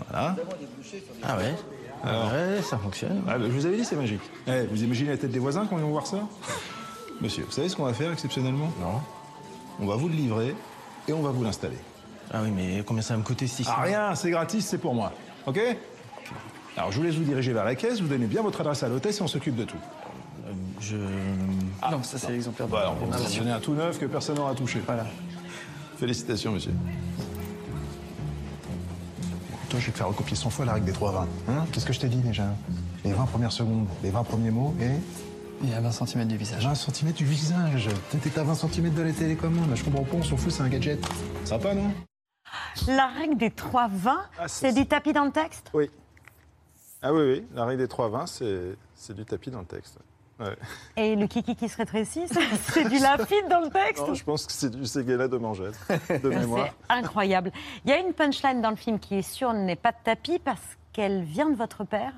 Voilà. 0.08 0.36
Ah 1.24 1.38
ouais 1.38 1.56
Alors, 2.04 2.26
Ouais, 2.32 2.62
ça 2.62 2.78
fonctionne. 2.78 3.24
ah, 3.28 3.40
bah, 3.40 3.46
je 3.48 3.52
vous 3.52 3.66
avais 3.66 3.78
dit, 3.78 3.84
c'est 3.84 3.96
magique. 3.96 4.22
Eh, 4.48 4.68
vous 4.70 4.84
imaginez 4.84 5.10
la 5.10 5.18
tête 5.18 5.32
des 5.32 5.40
voisins 5.40 5.66
quand 5.68 5.78
ils 5.78 5.84
vont 5.84 5.90
voir 5.90 6.06
ça 6.06 6.20
Monsieur, 7.22 7.46
vous 7.46 7.52
savez 7.52 7.68
ce 7.68 7.76
qu'on 7.76 7.86
va 7.86 7.94
faire 7.94 8.12
exceptionnellement 8.12 8.72
Non. 8.80 9.02
On 9.80 9.88
va 9.88 9.96
vous 9.96 10.08
le 10.08 10.14
livrer 10.14 10.56
et 11.08 11.14
on 11.14 11.22
va 11.24 11.32
vous 11.32 11.44
l'installer. 11.44 11.78
Ah 12.32 12.42
oui, 12.44 12.52
mais 12.56 12.84
combien 12.86 13.02
ça 13.02 13.16
va 13.16 13.20
me 13.20 13.24
coûter 13.24 13.48
si 13.48 13.66
Ah 13.68 13.82
rien, 13.82 14.14
c'est 14.14 14.30
gratis, 14.30 14.64
c'est 14.64 14.78
pour 14.78 14.94
moi. 14.94 15.12
Ok? 15.48 15.60
Alors 16.78 16.92
je 16.92 16.98
vous 16.98 17.04
laisse 17.04 17.16
vous 17.16 17.24
diriger 17.24 17.54
vers 17.54 17.66
la 17.66 17.74
caisse, 17.76 18.02
vous 18.02 18.08
donnez 18.08 18.28
bien 18.28 18.44
votre 18.44 18.62
adresse 18.62 18.84
à 18.84 18.88
l'hôtesse 18.88 19.20
et 19.20 19.24
on 19.24 19.28
s'occupe 19.28 19.56
de 19.56 19.64
tout. 19.64 19.78
Je. 20.80 20.96
non, 20.96 22.04
ça 22.04 22.18
c'est 22.20 22.32
l'exemplaire 22.32 22.68
de. 22.68 22.72
Voilà, 22.72 22.94
on 23.02 23.06
va 23.08 23.18
vous 23.18 23.38
donner 23.40 23.52
un 23.52 23.60
tout 23.60 23.74
neuf 23.74 24.00
que 24.00 24.06
personne 24.06 24.36
n'aura 24.36 24.54
touché. 24.54 24.80
Voilà. 24.86 25.06
Félicitations, 26.02 26.52
monsieur. 26.52 26.72
Toi, 29.70 29.80
je 29.80 29.86
vais 29.86 29.92
te 29.92 29.98
faire 29.98 30.08
recopier 30.08 30.36
100 30.36 30.50
fois 30.50 30.66
la 30.66 30.74
règle 30.74 30.88
des 30.88 30.94
3 30.94 31.12
20. 31.12 31.28
Hein 31.50 31.66
Qu'est-ce 31.72 31.86
que 31.86 31.94
je 31.94 32.00
t'ai 32.00 32.08
dit 32.08 32.18
déjà? 32.18 32.46
Les 33.06 33.14
20 33.14 33.26
premières 33.28 33.52
secondes, 33.52 33.88
les 34.02 34.10
20 34.10 34.24
premiers 34.24 34.50
mots 34.50 34.74
et. 34.82 35.68
Et 35.68 35.76
à 35.76 35.80
20 35.80 35.92
cm 35.92 36.28
du 36.28 36.38
visage. 36.38 36.64
20 36.66 36.74
cm 36.74 37.12
du 37.12 37.24
visage. 37.24 37.88
T'étais 38.10 38.40
à 38.40 38.44
20 38.44 38.56
cm 38.56 38.92
de 38.92 39.02
la 39.04 39.14
télécommande. 39.14 39.70
Je 39.76 39.84
comprends 39.84 40.04
pas, 40.04 40.18
on 40.18 40.24
s'en 40.24 40.38
fout, 40.38 40.52
c'est 40.52 40.64
un 40.64 40.70
gadget. 40.70 41.08
Sympa, 41.46 41.76
non? 41.76 41.94
La 42.88 43.06
règle 43.06 43.38
des 43.38 43.52
trois 43.52 43.88
vins, 43.88 44.24
c'est 44.48 44.74
du 44.74 44.88
tapis 44.88 45.14
dans 45.14 45.26
le 45.26 45.32
texte? 45.32 45.70
Oui. 45.76 45.92
Ah 47.04 47.14
oui, 47.14 47.22
oui, 47.22 47.44
la 47.54 47.66
règle 47.66 47.84
des 47.84 47.88
3 47.88 48.10
20, 48.10 48.26
c'est 48.26 48.76
c'est 48.96 49.16
du 49.16 49.24
tapis 49.24 49.52
dans 49.52 49.60
le 49.60 49.66
texte. 49.66 50.00
Ouais. 50.42 50.56
Et 50.98 51.16
le 51.16 51.28
kiki 51.28 51.56
qui 51.56 51.70
se 51.70 51.78
rétrécit, 51.78 52.24
c'est- 52.28 52.56
c'est 52.74 52.90
du 52.90 52.98
lapide 53.00 53.48
dans 53.50 53.60
le 53.62 53.70
texte 53.70 54.08
Non, 54.08 54.14
je 54.16 54.24
pense 54.24 54.46
que 54.46 54.52
c'est 54.52 54.72
du 54.72 54.86
Séguéla 54.86 55.28
de 55.28 55.38
Mangette, 55.38 55.76
de 56.24 56.30
mémoire. 56.30 56.68
C'est 56.90 56.96
incroyable. 56.98 57.52
Il 57.86 57.92
y 57.92 57.94
a 57.94 58.00
une 58.00 58.14
punchline 58.14 58.62
dans 58.62 58.72
le 58.72 58.76
film 58.76 58.98
qui 59.00 59.16
est 59.20 59.22
sûre 59.22 59.54
n'est 59.54 59.76
pas 59.76 59.92
de 59.92 59.98
tapis 60.04 60.40
parce 60.40 60.62
qu'elle 60.94 61.24
vient 61.24 61.50
de 61.50 61.56
votre 61.56 61.84
père 61.84 62.12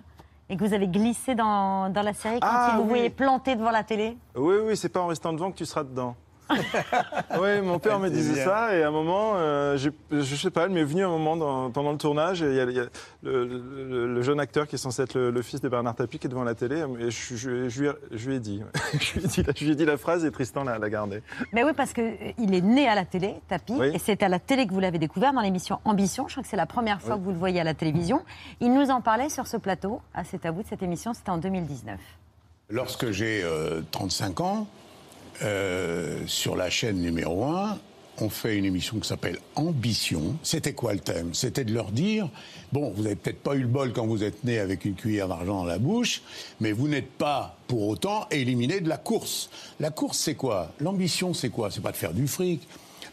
et 0.50 0.56
que 0.58 0.64
vous 0.64 0.74
avez 0.74 0.88
glissé 0.88 1.36
dans, 1.36 1.90
dans 1.90 2.02
la 2.02 2.14
série 2.14 2.40
quand 2.40 2.48
Ah, 2.50 2.70
il 2.74 2.78
vous 2.78 2.84
oui. 2.84 2.90
voyait 2.90 3.10
planté 3.10 3.56
devant 3.56 3.72
la 3.72 3.84
télé. 3.84 4.18
Oui, 4.36 4.56
oui, 4.64 4.78
c'est 4.78 4.90
pas 4.90 5.02
en 5.02 5.08
restant 5.08 5.34
devant 5.34 5.52
que 5.52 5.58
tu 5.58 5.66
seras 5.66 5.84
dedans. 5.84 6.16
oui, 7.40 7.62
mon 7.62 7.80
père 7.80 8.00
me 8.00 8.10
disait 8.10 8.34
bien. 8.34 8.46
ça 8.46 8.76
et 8.76 8.84
à 8.84 8.88
un 8.88 8.92
moment, 8.92 9.34
euh, 9.36 9.78
je 9.78 10.36
sais 10.36 10.52
pas, 10.52 10.64
elle 10.66 10.72
m'est 10.72 10.84
venue 10.84 11.04
un 11.04 11.10
moment 11.10 11.36
dans- 11.38 11.72
pendant 11.72 11.92
le 11.92 11.98
tournage 11.98 12.42
et 12.44 12.50
il 12.50 12.56
y 12.56 12.60
a, 12.60 12.64
il 12.64 12.72
y 12.76 12.80
a 12.80 12.86
le, 13.24 13.46
le- 13.46 14.14
le 14.14 14.22
jeune 14.22 14.40
acteur 14.40 14.68
qui 14.68 14.76
est 14.76 14.80
censé 14.80 15.02
être 15.04 15.16
le, 15.16 15.32
le 15.32 15.42
fils 15.42 15.62
de 15.62 15.70
Bernard 15.70 15.96
Tapie 15.96 16.20
qui 16.20 16.28
est 16.28 16.30
devant 16.30 16.44
la 16.44 16.56
télé 16.56 16.84
et 17.00 17.12
je, 17.12 17.36
je- 17.36 17.70
je 17.70 17.82
lui, 17.82 17.88
ai, 17.88 17.92
je 18.12 18.30
lui 18.30 18.36
ai 18.36 18.40
dit, 18.40 18.62
je 19.00 19.14
lui 19.20 19.26
ai 19.26 19.28
dit, 19.28 19.44
je 19.56 19.66
lui 19.66 19.72
ai 19.72 19.76
dit 19.76 19.86
la 19.86 19.98
phrase 19.98 20.26
et 20.26 20.32
Tristan 20.32 20.64
l'a 20.64 20.90
gardée. 20.90 21.22
Mais 21.54 21.64
oui, 21.64 21.72
parce 21.76 21.94
qu'il 21.94 22.04
est 22.38 22.62
né 22.62 22.88
à 22.88 22.96
la 22.96 23.06
télé, 23.06 23.36
Tapi, 23.48 23.74
Oui. 23.78 23.92
et 23.94 24.00
c'est 24.00 24.22
à 24.24 24.30
la 24.30 24.40
télé 24.40 24.68
que 24.68 24.74
vous 24.74 24.80
l'avez 24.80 25.00
découvert 25.00 25.34
dans 25.34 25.42
l'émission 25.42 25.80
Ambition. 25.86 26.28
Je 26.28 26.34
crois 26.34 26.44
que 26.44 26.50
c'est 26.50 26.58
la 26.58 26.66
première 26.66 27.02
fois 27.02 27.16
Oui. 27.16 27.20
que 27.22 27.26
vous 27.26 27.32
le 27.32 27.38
voyez 27.38 27.62
à 27.62 27.64
la 27.64 27.74
télévision. 27.74 28.22
Il 28.60 28.74
nous 28.74 28.90
en 28.90 29.02
parlait 29.02 29.30
sur 29.30 29.48
ce 29.48 29.58
plateau, 29.58 30.02
à 30.14 30.24
cet 30.24 30.46
à 30.46 30.52
bout 30.52 30.64
de 30.64 30.68
cette 30.68 30.84
émission, 30.84 31.14
c'était 31.14 31.30
en 31.32 31.38
2019. 31.38 32.00
Lorsque 32.70 33.12
j'ai 33.12 33.42
euh, 33.44 33.82
35 33.92 34.40
ans, 34.42 34.68
euh, 35.42 36.20
sur 36.28 36.56
la 36.56 36.70
chaîne 36.70 36.98
numéro 37.02 37.44
1, 37.46 37.78
on 38.20 38.30
fait 38.30 38.58
une 38.58 38.66
émission 38.66 39.00
qui 39.00 39.08
s'appelle 39.08 39.40
Ambition. 39.56 40.36
C'était 40.44 40.74
quoi 40.74 40.94
le 40.94 41.00
thème? 41.00 41.34
C'était 41.34 41.64
de 41.66 41.74
leur 41.74 41.92
dire 41.92 42.30
bon, 42.72 42.92
vous 42.96 43.04
n'avez 43.04 43.16
peut-être 43.16 43.42
pas 43.42 43.56
eu 43.56 43.62
le 43.62 43.68
bol 43.68 43.92
quand 43.94 44.06
vous 44.06 44.24
êtes 44.24 44.44
né 44.44 44.60
avec 44.60 44.86
une 44.86 44.94
cuillère 44.96 45.28
d'argent 45.28 45.58
dans 45.58 45.66
la 45.66 45.80
bouche, 45.80 46.22
mais 46.60 46.72
vous 46.72 46.88
n'êtes 46.88 47.10
pas 47.12 47.58
pour 47.68 47.88
autant 47.88 48.28
éliminé 48.32 48.82
de 48.82 48.90
la 48.90 48.98
course. 48.98 49.50
La 49.80 49.90
course, 49.90 50.18
c'est 50.20 50.36
quoi? 50.36 50.72
L'ambition, 50.80 51.34
c'est 51.34 51.50
quoi? 51.50 51.72
C'est 51.72 51.82
pas 51.82 51.92
de 51.92 51.98
faire 51.98 52.14
du 52.14 52.28
fric. 52.28 52.62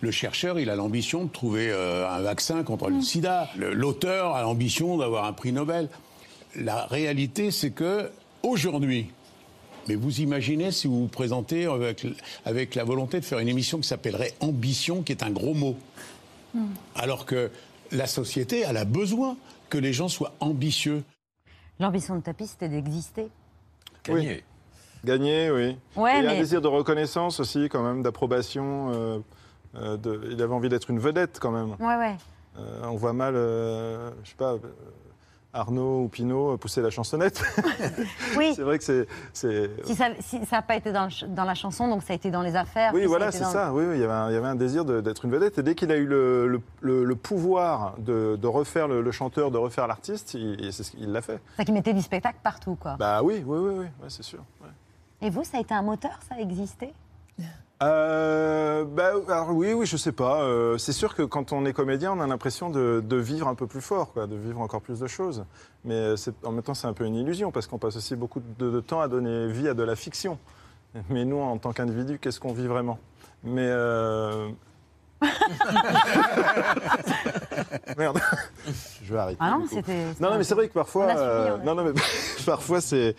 Le 0.03 0.11
chercheur, 0.11 0.59
il 0.59 0.71
a 0.71 0.77
l'ambition 0.77 1.25
de 1.25 1.31
trouver 1.31 1.69
euh, 1.71 2.09
un 2.09 2.21
vaccin 2.21 2.63
contre 2.63 2.89
le 2.89 3.03
sida. 3.03 3.49
Le- 3.57 3.75
L'auteur 3.75 4.35
a 4.35 4.43
l'ambition 4.43 4.97
d'avoir 4.97 5.25
un 5.27 5.33
prix 5.35 5.53
Nobel. 5.53 5.89
La 6.57 6.87
réalité, 6.87 7.51
c'est 7.51 7.71
que 7.71 8.11
aujourd'hui, 8.43 9.09
mais 9.89 9.95
vous 9.95 10.21
imaginez 10.21 10.71
si 10.73 10.87
vous 10.87 11.03
vous 11.03 11.09
présentez 11.09 11.67
avec, 11.67 12.07
avec 12.45 12.75
la 12.75 12.85
volonté 12.85 13.21
de 13.21 13.25
faire 13.25 13.39
une 13.39 13.49
émission 13.49 13.79
qui 13.79 13.89
s'appellerait 13.89 14.35
Ambition, 14.41 15.03
qui 15.03 15.13
est 15.13 15.23
un 15.23 15.31
gros 15.31 15.55
mot. 15.55 15.77
Alors 16.95 17.27
que 17.27 17.51
la 17.93 18.07
société, 18.07 18.61
elle 18.67 18.77
a 18.77 18.85
besoin 18.85 19.37
que 19.69 19.79
les 19.79 19.93
gens 19.93 20.09
soient 20.09 20.33
ambitieux. 20.41 21.03
L'ambition 21.79 22.17
de 22.17 22.21
Tapi, 22.23 22.47
c'était 22.47 22.69
d'exister. 22.69 23.29
Oui. 24.09 24.43
Gagner, 25.05 25.51
oui. 25.51 25.77
Ouais, 25.97 26.19
et 26.19 26.23
mais- 26.23 26.29
un 26.29 26.35
désir 26.39 26.61
de 26.61 26.69
reconnaissance 26.69 27.41
aussi, 27.41 27.69
quand 27.71 27.83
même, 27.83 28.03
d'approbation. 28.03 28.91
euh, 28.93 29.19
euh, 29.77 29.97
de- 29.97 30.29
il 30.33 30.43
avait 30.43 30.53
envie 30.53 30.69
d'être 30.69 30.91
une 30.91 30.99
vedette, 30.99 31.39
quand 31.41 31.53
même. 31.53 31.71
Ouais, 31.79 31.97
ouais. 31.97 32.17
Euh, 32.59 32.83
on 32.85 32.97
voit 32.97 33.13
mal, 33.13 33.35
euh, 33.37 34.11
je 34.25 34.31
sais 34.31 34.37
pas, 34.37 34.55
euh, 34.55 34.59
Arnaud 35.53 36.05
ou 36.05 36.09
Pinot 36.09 36.57
pousser 36.59 36.81
la 36.81 36.91
chansonnette. 36.91 37.43
Oui. 38.37 38.53
c'est 38.55 38.63
vrai 38.63 38.79
que 38.79 38.85
c'est. 38.85 39.09
Si 39.81 39.97
ça 39.97 40.09
n'a 40.53 40.63
pas 40.63 40.77
été 40.77 40.93
dans, 40.93 41.05
le 41.05 41.11
ch- 41.11 41.29
dans 41.29 41.45
la 41.45 41.55
chanson, 41.55 41.89
donc 41.89 42.03
ça 42.03 42.13
a 42.13 42.17
été 42.17 42.31
dans 42.31 42.43
les 42.43 42.55
affaires. 42.55 42.93
Oui, 42.95 43.05
voilà, 43.07 43.33
c'est 43.33 43.45
ça. 43.45 43.73
Oui, 43.73 43.85
oui, 43.87 43.97
il, 43.97 44.01
y 44.01 44.05
avait 44.05 44.13
un, 44.13 44.31
il 44.31 44.35
y 44.35 44.37
avait 44.37 44.47
un 44.47 44.55
désir 44.55 44.85
d'être 44.85 45.25
une 45.25 45.31
vedette. 45.33 45.59
Et 45.59 45.63
dès 45.63 45.75
qu'il 45.75 45.91
a 45.91 45.97
eu 45.97 46.07
le, 46.07 46.47
le- 46.47 46.61
le- 46.81 47.05
le 47.05 47.17
pouvoir 47.17 47.95
de, 47.99 48.37
de 48.41 48.47
refaire 48.47 48.87
le, 48.87 49.01
le 49.03 49.11
chanteur, 49.11 49.51
de 49.51 49.59
refaire 49.59 49.87
l'artiste, 49.89 50.35
il, 50.35 50.73
c'est 50.73 50.85
ce 50.85 50.93
qu'il 50.93 51.11
l'a 51.11 51.23
fait. 51.23 51.41
C'est 51.57 51.65
qui 51.65 51.73
mettait 51.73 51.95
du 51.95 52.03
spectacle 52.03 52.39
partout, 52.43 52.77
quoi. 52.77 52.97
Bah 52.99 53.23
oui, 53.23 53.43
oui, 53.45 53.59
oui, 53.59 53.75
oui, 53.81 53.87
c'est 54.09 54.23
sûr. 54.23 54.41
ouais. 54.63 54.69
Et 55.23 55.31
vous, 55.31 55.43
ça 55.45 55.59
a 55.59 55.61
été 55.61 55.75
un 55.75 55.83
moteur, 55.83 56.19
ça 56.29 56.37
a 56.37 56.41
existé? 56.41 56.95
Euh, 57.83 58.85
bah, 58.85 59.13
alors 59.29 59.51
oui, 59.51 59.73
oui, 59.73 59.87
je 59.87 59.97
sais 59.97 60.13
pas. 60.13 60.43
Euh, 60.43 60.77
c'est 60.77 60.93
sûr 60.93 61.15
que 61.15 61.23
quand 61.23 61.53
on 61.53 61.65
est 61.65 61.73
comédien, 61.73 62.13
on 62.13 62.21
a 62.21 62.27
l'impression 62.27 62.69
de, 62.69 63.17
vivre 63.17 63.49
un 63.49 63.55
peu 63.55 63.67
plus 63.67 63.81
fort, 63.81 64.13
quoi, 64.13 64.27
de 64.27 64.37
vivre 64.37 64.61
encore 64.61 64.83
plus 64.83 65.01
de 65.01 65.07
choses. 65.07 65.45
Mais 65.85 65.95
euh, 65.95 66.17
en 66.45 66.53
même 66.53 66.63
temps, 66.63 66.75
c'est 66.75 66.87
un 66.87 66.93
peu 66.93 67.05
une 67.05 67.15
illusion 67.15 67.51
parce 67.51 67.67
qu'on 67.67 67.79
passe 67.79 67.97
aussi 67.97 68.17
beaucoup 68.17 68.43
de, 68.59 68.81
temps 68.81 69.01
à 69.01 69.09
donner 69.09 69.51
vie 69.51 69.69
à 69.69 69.75
de 69.75 69.83
la 69.83 69.97
fiction. 69.97 70.39
Mais 71.09 71.25
nous, 71.25 71.39
en 71.39 71.57
tant 71.59 71.73
qu'individu, 71.73 72.19
qu'est-ce 72.19 72.41
qu'on 72.41 72.53
vit 72.53 72.67
vraiment? 72.67 72.99
Mais 73.45 73.67
euh... 73.69 74.51
merde, 77.97 78.19
je 79.03 79.13
vais 79.13 79.19
arrêter. 79.19 79.39
Ah 79.41 79.57
non, 79.59 79.67
c'était- 79.69 80.05
Non, 80.21 80.31
non, 80.31 80.39
mais 80.39 80.45
c'est 80.49 80.55
vrai 80.55 80.69
que 80.69 80.73
parfois, 80.73 81.07
euh, 81.17 81.57
non, 81.65 81.75
non, 81.75 81.85
mais 81.85 81.93
parfois 82.47 82.81
c'est, 82.81 83.15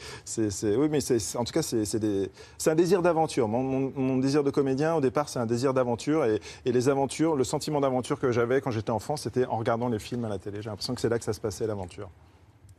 oui, 0.63 0.87
mais 0.89 0.99
en 1.35 1.43
tout 1.43 1.53
cas, 1.53 1.61
c'est, 1.61 1.99
des, 1.99 2.29
un 2.65 2.75
désir 2.75 3.01
d'aventure. 3.01 3.47
Mon, 3.47 3.61
mon- 3.63 3.91
mon 3.95 4.17
désir 4.17 4.43
de 4.43 4.51
comédien, 4.51 4.95
au 4.95 5.01
départ, 5.01 5.29
c'est 5.29 5.39
un 5.39 5.45
désir 5.45 5.73
d'aventure, 5.73 6.25
et, 6.25 6.39
et 6.65 6.71
les 6.71 6.89
aventures, 6.89 7.35
le 7.35 7.43
sentiment 7.43 7.81
d'aventure 7.81 8.19
que 8.19 8.31
j'avais 8.31 8.61
quand 8.61 8.71
j'étais 8.71 8.91
enfant, 8.91 9.17
c'était 9.17 9.45
en 9.45 9.57
regardant 9.57 9.89
les 9.89 9.99
films 9.99 10.25
à 10.25 10.29
la 10.29 10.39
télé. 10.39 10.61
J'ai 10.61 10.69
l'impression 10.69 10.95
que 10.95 11.01
c'est 11.01 11.09
là 11.09 11.19
que 11.19 11.25
ça 11.25 11.33
se 11.33 11.41
passait 11.41 11.67
l'aventure. 11.67 12.09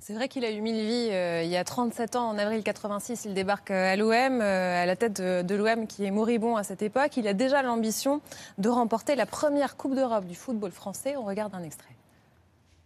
C'est 0.05 0.15
vrai 0.15 0.27
qu'il 0.27 0.45
a 0.45 0.51
eu 0.51 0.61
mille 0.61 0.85
vies. 0.85 1.11
euh, 1.13 1.43
il 1.45 1.49
y 1.49 1.57
a 1.57 1.63
37 1.63 2.17
ans, 2.17 2.31
en 2.31 2.37
avril 2.37 2.65
86, 2.65 3.25
il 3.25 3.35
débarque 3.35 3.71
euh, 3.71 3.93
à 3.93 3.95
l'OM, 3.95 4.41
euh, 4.41 4.83
à 4.83 4.85
la 4.85 4.97
tête 4.97 5.21
de, 5.21 5.55
l'OM 5.55 5.87
qui 5.87 6.05
est 6.05 6.11
moribond 6.11 6.57
à 6.57 6.65
cette 6.65 6.83
époque. 6.83 7.17
Il 7.17 7.29
a 7.29 7.35
déjà 7.35 7.63
l'ambition 7.63 8.21
de 8.59 8.69
remporter 8.69 9.15
la 9.15 9.27
première 9.27 9.77
Coupe 9.77 9.95
d'Europe 9.95 10.27
du 10.27 10.35
football 10.35 10.73
français. 10.73 11.15
On 11.17 11.23
regarde 11.23 11.55
un 11.55 11.63
extrait. 11.63 11.95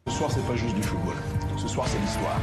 Ce 0.08 0.12
soir, 0.12 0.30
c'est 0.30 0.46
pas 0.46 0.56
juste 0.56 0.74
du 0.74 0.82
football. 0.82 1.14
Ce 1.56 1.68
soir, 1.68 1.88
c'est 1.88 1.98
l'histoire. 2.00 2.38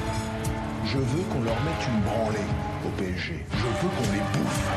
Je 0.86 0.98
veux 0.98 1.24
qu'on 1.26 1.44
leur 1.44 1.62
mette 1.62 1.88
une 1.88 2.02
branlée 2.02 2.50
au 2.84 2.90
PSG. 2.98 3.46
Je 3.52 3.58
veux 3.58 3.90
qu'on 3.90 4.12
les 4.12 4.22
bouffe. 4.34 4.70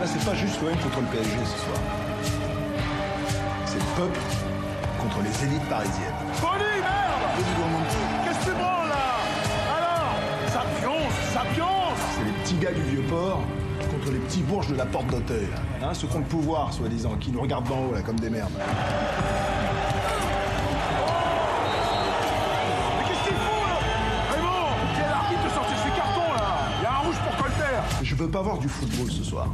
Là, 0.00 0.06
c'est 0.06 0.28
pas 0.28 0.34
juste 0.34 0.60
l'OM 0.60 0.72
contre 0.72 1.00
le 1.02 1.06
PSG 1.06 1.36
ce 1.44 1.58
soir. 1.60 1.78
C'est 3.64 3.78
le 3.78 3.96
peuple 3.96 4.47
contre 5.08 5.22
les 5.22 5.44
élites 5.44 5.68
parisiennes. 5.68 6.14
Folie, 6.34 6.80
merde 6.80 7.22
Qu'est-ce 8.24 8.38
que 8.38 8.44
tu 8.44 8.50
branles 8.52 8.88
là 8.88 9.16
Alors 9.76 10.14
Ça 10.52 10.64
pionce, 10.80 11.14
ça 11.32 11.42
pionce 11.54 11.98
C'est 12.16 12.24
les 12.24 12.32
petits 12.42 12.56
gars 12.56 12.72
du 12.72 12.82
vieux 12.82 13.02
port 13.08 13.40
contre 13.90 14.10
les 14.12 14.18
petits 14.18 14.42
bourges 14.42 14.68
de 14.68 14.76
la 14.76 14.84
porte 14.86 15.06
d'Auteuil. 15.06 15.48
Hein, 15.82 15.94
ceux 15.94 16.08
qui 16.08 16.16
ont 16.16 16.20
le 16.20 16.24
pouvoir, 16.26 16.72
soi-disant, 16.72 17.16
qui 17.18 17.30
nous 17.30 17.40
regardent 17.40 17.68
d'en 17.68 17.86
haut, 17.86 17.94
là, 17.94 18.02
comme 18.02 18.20
des 18.20 18.28
merdes. 18.28 18.50
Mais 18.58 18.64
qu'est-ce 23.08 23.24
qu'il 23.28 23.36
fout 23.36 23.64
là 23.66 23.78
Raymond 24.34 24.76
Quel 24.94 25.10
arbitre 25.10 25.44
de 25.44 25.48
sortir 25.50 25.76
ses 25.78 25.90
cartons 25.90 26.32
là 26.34 26.68
Il 26.80 26.82
y 26.82 26.86
a 26.86 26.92
un 26.92 26.98
rouge 26.98 27.16
pour 27.16 27.36
Colter 27.44 27.80
Je 28.02 28.14
veux 28.14 28.28
pas 28.28 28.42
voir 28.42 28.58
du 28.58 28.68
football 28.68 29.10
ce 29.10 29.24
soir. 29.24 29.48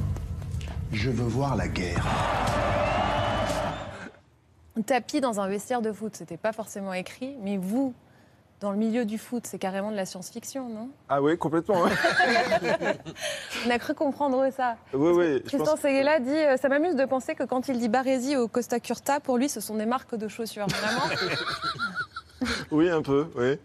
Je 0.93 1.11
veux 1.11 1.29
voir 1.29 1.55
la 1.55 1.69
guerre. 1.69 2.05
Tapis 4.83 5.21
dans 5.21 5.41
un 5.41 5.49
vestiaire 5.49 5.83
de 5.83 5.93
foot, 5.93 6.17
c'était 6.17 6.37
pas 6.37 6.53
forcément 6.53 6.93
écrit, 6.93 7.37
mais 7.43 7.57
vous, 7.57 7.95
dans 8.61 8.71
le 8.73 8.77
milieu 8.77 9.05
du 9.05 9.19
foot, 9.19 9.47
c'est 9.47 9.59
carrément 9.59 9.91
de 9.91 9.97
la 9.97 10.05
science-fiction, 10.07 10.69
non? 10.69 10.89
Ah 11.09 11.23
oui, 11.23 11.37
complètement. 11.39 11.83
ouais. 11.83 11.91
On 13.67 13.71
a 13.71 13.79
cru 13.79 13.95
comprendre 13.95 14.49
ça. 14.51 14.77
Oui, 14.93 15.13
oui. 15.15 15.43
Tristan 15.43 15.77
Seguela 15.77 16.19
dit 16.19 16.31
euh, 16.31 16.57
Ça 16.57 16.69
m'amuse 16.69 16.97
de 16.97 17.05
penser 17.05 17.35
que 17.35 17.45
quand 17.45 17.69
il 17.69 17.79
dit 17.79 17.89
Barési 17.89 18.37
ou 18.37 18.49
Costa 18.49 18.81
Curta, 18.81 19.21
pour 19.21 19.39
lui, 19.39 19.49
ce 19.49 19.61
sont 19.61 19.77
des 19.77 19.87
marques 19.87 20.15
de 20.17 20.29
chaussures. 20.29 20.67
Vraiment? 20.67 21.03
Oui, 22.71 22.91
un 22.91 23.01
peu, 23.01 23.27
oui. 23.37 23.59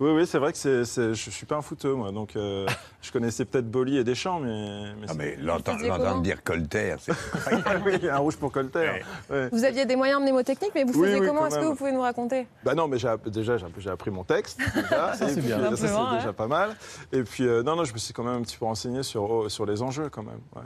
Oui, 0.00 0.12
oui, 0.12 0.26
c'est 0.26 0.38
vrai 0.38 0.50
que 0.50 0.56
c'est, 0.56 0.86
c'est- 0.86 1.12
je 1.12 1.30
suis 1.30 1.44
pas 1.44 1.56
un 1.56 1.62
footeux, 1.62 1.92
moi. 1.94 2.10
Donc, 2.10 2.34
euh, 2.34 2.66
je 3.02 3.12
connaissais 3.12 3.44
peut-être 3.44 3.70
Bolly 3.70 3.98
et 3.98 4.04
Deschamps, 4.04 4.40
mais. 4.40 4.94
mais 4.98 5.06
Ah, 5.08 5.12
mais 5.14 5.36
l'entendre 5.36 6.22
dire 6.22 6.42
Colter, 6.42 6.96
c'est 6.98 7.12
oui, 7.84 8.08
un 8.08 8.16
rouge 8.16 8.36
pour 8.36 8.50
Colter. 8.50 9.02
Ouais. 9.28 9.48
Vous 9.52 9.62
aviez 9.62 9.84
des 9.84 9.96
moyens 9.96 10.22
mnémotechniques, 10.22 10.72
mais 10.74 10.84
vous 10.84 10.98
Oui, 10.98 11.08
faisiez 11.08 11.20
oui, 11.20 11.26
comment? 11.26 11.46
Est-ce 11.46 11.58
que 11.58 11.64
vous 11.66 11.74
pouvez 11.74 11.92
nous 11.92 12.00
raconter? 12.00 12.46
Bah 12.64 12.74
non, 12.74 12.88
mais 12.88 12.98
j'ai, 12.98 13.08
déjà, 13.26 13.56
j'ai, 13.58 13.90
appris 13.90 14.10
mon 14.10 14.24
texte. 14.24 14.58
Déjà, 14.74 15.12
Ça, 15.14 15.28
c'est 15.28 15.34
puis, 15.34 15.42
bien. 15.42 15.58
Ça, 15.70 15.76
Simplement, 15.76 16.06
c'est 16.06 16.10
ouais. 16.12 16.18
déjà 16.18 16.32
pas 16.32 16.46
mal. 16.46 16.76
Et 17.12 17.22
puis, 17.22 17.46
euh, 17.46 17.62
non, 17.62 17.76
non, 17.76 17.84
je 17.84 17.92
me 17.92 17.98
suis 17.98 18.14
quand 18.14 18.24
même 18.24 18.36
un 18.40 18.42
petit 18.42 18.56
peu 18.56 18.64
renseigné 18.64 19.02
sur, 19.02 19.30
oh, 19.30 19.48
sur 19.50 19.66
les 19.66 19.82
enjeux, 19.82 20.08
quand 20.08 20.22
même. 20.22 20.40
ouais. 20.56 20.62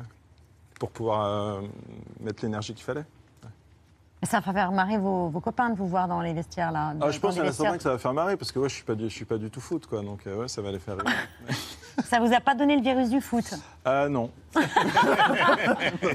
Pour 0.78 0.90
pouvoir 0.90 1.24
euh, 1.24 1.60
mettre 2.20 2.44
l'énergie 2.44 2.72
qu'il 2.74 2.84
fallait. 2.84 3.04
Ça 4.24 4.40
va 4.40 4.52
faire 4.52 4.72
marrer 4.72 4.98
vos, 4.98 5.28
vos 5.28 5.40
copains 5.40 5.70
de 5.70 5.76
vous 5.76 5.86
voir 5.86 6.08
dans 6.08 6.20
les 6.20 6.32
vestiaires 6.32 6.72
là. 6.72 6.94
Ah, 7.00 7.10
je 7.10 7.18
pense 7.18 7.34
les 7.34 7.36
qu'il 7.36 7.38
y 7.38 7.40
en 7.40 7.44
a 7.44 7.46
vestiaires. 7.48 7.54
certains 7.70 7.76
que 7.76 7.82
ça 7.82 7.90
va 7.90 7.98
faire 7.98 8.12
marrer, 8.14 8.36
parce 8.36 8.52
que 8.52 8.58
ouais, 8.58 8.68
je 8.68 8.74
suis 8.74 8.84
pas 8.84 8.94
du, 8.94 9.04
je 9.04 9.14
suis 9.14 9.24
pas 9.24 9.38
du 9.38 9.50
tout 9.50 9.60
foot, 9.60 9.86
quoi. 9.86 10.02
Donc, 10.02 10.26
euh, 10.26 10.36
ouais, 10.36 10.48
ça 10.48 10.62
va 10.62 10.70
les 10.72 10.78
faire 10.78 10.96
rire. 10.96 11.56
Ça 12.04 12.18
vous 12.20 12.32
a 12.32 12.40
pas 12.40 12.54
donné 12.54 12.76
le 12.76 12.82
virus 12.82 13.10
du 13.10 13.20
foot? 13.20 13.54
Ah 13.84 14.08
non. 14.08 14.30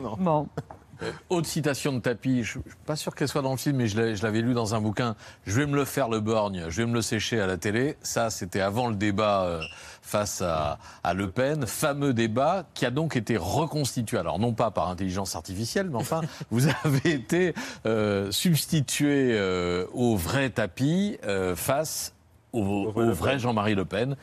non. 0.02 0.15
Bon. 0.17 0.48
Autre 1.29 1.47
citation 1.47 1.93
de 1.93 1.99
Tapi, 1.99 2.43
je 2.43 2.59
ne 2.59 2.63
suis 2.63 2.71
pas 2.85 2.95
sûr 2.95 3.15
qu'elle 3.15 3.27
soit 3.27 3.41
dans 3.41 3.51
le 3.51 3.57
film, 3.57 3.77
mais 3.77 3.88
je 3.88 4.23
l'avais 4.23 4.41
lu 4.41 4.53
dans 4.53 4.75
un 4.75 4.81
bouquin. 4.81 5.15
Je 5.45 5.59
vais 5.59 5.65
me 5.65 5.75
le 5.75 5.85
faire 5.85 6.09
le 6.09 6.19
borgne, 6.19 6.65
je 6.69 6.81
vais 6.81 6.88
me 6.88 6.93
le 6.93 7.01
sécher 7.01 7.39
à 7.39 7.47
la 7.47 7.57
télé. 7.57 7.97
Ça, 8.01 8.29
c'était 8.29 8.62
avant 8.62 8.88
le 8.88 8.95
débat 8.95 9.43
euh, 9.43 9.62
face 10.09 10.41
à, 10.41 10.79
à 11.03 11.13
Le 11.13 11.29
Pen, 11.29 11.65
fameux 11.67 12.13
débat 12.13 12.65
qui 12.73 12.85
a 12.85 12.91
donc 12.91 13.15
été 13.15 13.38
reconstitué. 13.38 14.17
Alors 14.17 14.39
non 14.39 14.53
pas 14.53 14.71
par 14.71 14.89
intelligence 14.89 15.35
artificielle, 15.35 15.89
mais 15.89 15.97
enfin, 15.97 16.21
vous 16.51 16.67
avez 16.83 17.12
été 17.12 17.53
euh, 17.85 18.31
substitué 18.31 19.29
euh, 19.31 19.85
au 19.93 20.15
vrai 20.15 20.49
Tapi 20.49 21.17
euh, 21.25 21.55
face 21.55 22.13
au, 22.51 22.91
vrai 22.91 23.35
au. 23.35 23.38
Jean-Marie 23.38 23.75
Le 23.75 23.85
Pen. 23.85 24.15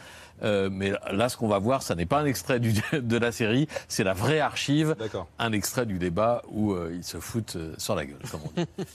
Euh, 0.42 0.68
mais 0.70 0.92
là, 1.10 1.28
ce 1.28 1.36
qu'on 1.36 1.48
va 1.48 1.58
voir, 1.58 1.82
ça 1.82 1.94
n'est 1.94 2.06
pas 2.06 2.18
un 2.20 2.26
extrait 2.26 2.60
du- 2.60 2.72
de 2.92 3.16
la 3.16 3.32
série, 3.32 3.68
c'est 3.88 4.04
la 4.04 4.12
vraie 4.12 4.40
archive, 4.40 4.94
D'accord. 4.98 5.26
un 5.38 5.52
extrait 5.52 5.86
du 5.86 5.98
débat 5.98 6.42
où 6.48 6.72
euh, 6.72 6.92
ils 6.94 7.04
se 7.04 7.18
foutent 7.18 7.56
euh, 7.56 7.74
sur 7.78 7.94
la 7.94 8.04
gueule, 8.04 8.18
comme 8.30 8.40
on 8.44 8.60
dit. 8.60 8.66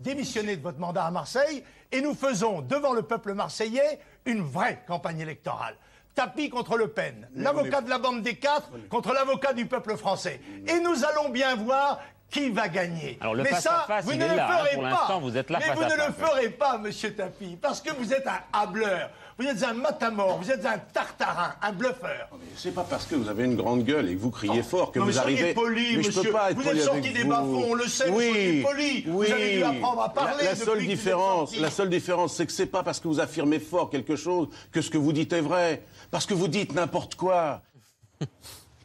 Démissionnez 0.00 0.56
de 0.56 0.62
votre 0.62 0.78
mandat 0.78 1.04
à 1.04 1.10
Marseille 1.10 1.62
et 1.92 2.00
nous 2.00 2.14
faisons 2.14 2.60
devant 2.60 2.92
le 2.92 3.02
peuple 3.02 3.34
marseillais 3.34 4.00
une 4.26 4.42
vraie 4.42 4.82
campagne 4.86 5.20
électorale. 5.20 5.76
Tapis 6.14 6.50
contre 6.50 6.76
Le 6.76 6.88
Pen, 6.88 7.28
l'avocat 7.36 7.80
de 7.80 7.88
la 7.88 7.98
bande 7.98 8.22
des 8.22 8.34
quatre 8.34 8.68
contre 8.90 9.12
l'avocat 9.14 9.52
du 9.54 9.64
peuple 9.66 9.96
français. 9.96 10.40
Et 10.66 10.80
nous 10.80 11.04
allons 11.04 11.30
bien 11.30 11.54
voir 11.56 12.00
qui 12.32 12.48
va 12.50 12.66
gagner. 12.68 13.18
Alors, 13.20 13.34
le 13.34 13.42
Mais 13.44 13.50
face 13.50 13.64
ça, 13.64 13.82
à 13.82 13.86
face, 13.86 14.04
vous 14.06 14.14
ne 14.14 14.26
le 14.26 14.34
là, 14.34 14.48
hein. 14.50 14.56
ferez 14.64 14.74
Pour 14.74 14.82
pas. 15.06 15.18
vous 15.20 15.36
êtes 15.36 15.50
là 15.50 15.58
Mais 15.60 15.66
face 15.66 15.76
vous 15.76 15.82
à 15.84 15.88
ne 15.88 15.94
le 16.06 16.12
ferez 16.12 16.48
pas, 16.48 16.78
monsieur 16.78 17.14
Tapie, 17.14 17.56
parce 17.60 17.80
que 17.82 17.92
vous 17.94 18.12
êtes 18.12 18.26
un 18.26 18.40
hableur, 18.58 19.10
vous 19.38 19.46
êtes 19.46 19.62
un 19.62 19.74
matamor, 19.74 20.38
vous 20.38 20.50
êtes 20.50 20.64
un 20.64 20.78
tartarin, 20.78 21.54
un 21.60 21.72
bluffeur. 21.72 22.28
C'est 22.56 22.74
pas 22.74 22.84
parce 22.88 23.04
que 23.04 23.14
vous 23.16 23.28
avez 23.28 23.44
une 23.44 23.56
grande 23.56 23.84
gueule 23.84 24.08
et 24.08 24.14
que 24.14 24.20
vous 24.20 24.30
criez 24.30 24.62
fort 24.62 24.92
que 24.92 24.98
non, 24.98 25.04
mais 25.04 25.12
vous 25.12 25.18
arrivez. 25.18 25.52
poli, 25.52 25.96
mais 25.98 26.02
je 26.04 26.08
monsieur. 26.08 26.22
peux 26.22 26.30
pas 26.32 26.50
être 26.50 26.56
Vous 26.56 26.62
poli 26.62 26.78
êtes 26.78 26.84
sorti 26.84 27.12
des 27.12 27.22
vous. 27.22 27.28
bas-fonds, 27.28 27.64
on 27.68 27.74
le 27.74 27.86
sait, 27.86 28.08
vous 28.10 28.16
oui, 28.18 28.62
poli. 28.62 29.02
Vous 29.02 29.18
Oui. 29.18 29.30
avez 29.32 29.56
dû 29.58 29.64
apprendre 29.64 30.00
à 30.02 30.08
parler 30.08 30.44
La, 30.44 30.50
la 30.50 30.56
seule 30.56 30.78
vous 30.80 30.86
différence, 30.86 31.56
la 31.56 31.70
seule 31.70 31.90
différence, 31.90 32.34
c'est 32.34 32.46
que 32.46 32.52
c'est 32.52 32.66
pas 32.66 32.82
parce 32.82 32.98
que 32.98 33.08
vous 33.08 33.20
affirmez 33.20 33.58
fort 33.60 33.90
quelque 33.90 34.16
chose 34.16 34.48
que 34.72 34.80
ce 34.80 34.88
que 34.90 34.98
vous 34.98 35.12
dites 35.12 35.32
est 35.34 35.40
vrai. 35.42 35.82
Parce 36.10 36.24
que 36.26 36.32
vous 36.34 36.48
dites 36.48 36.74
n'importe 36.74 37.14
quoi. 37.14 37.60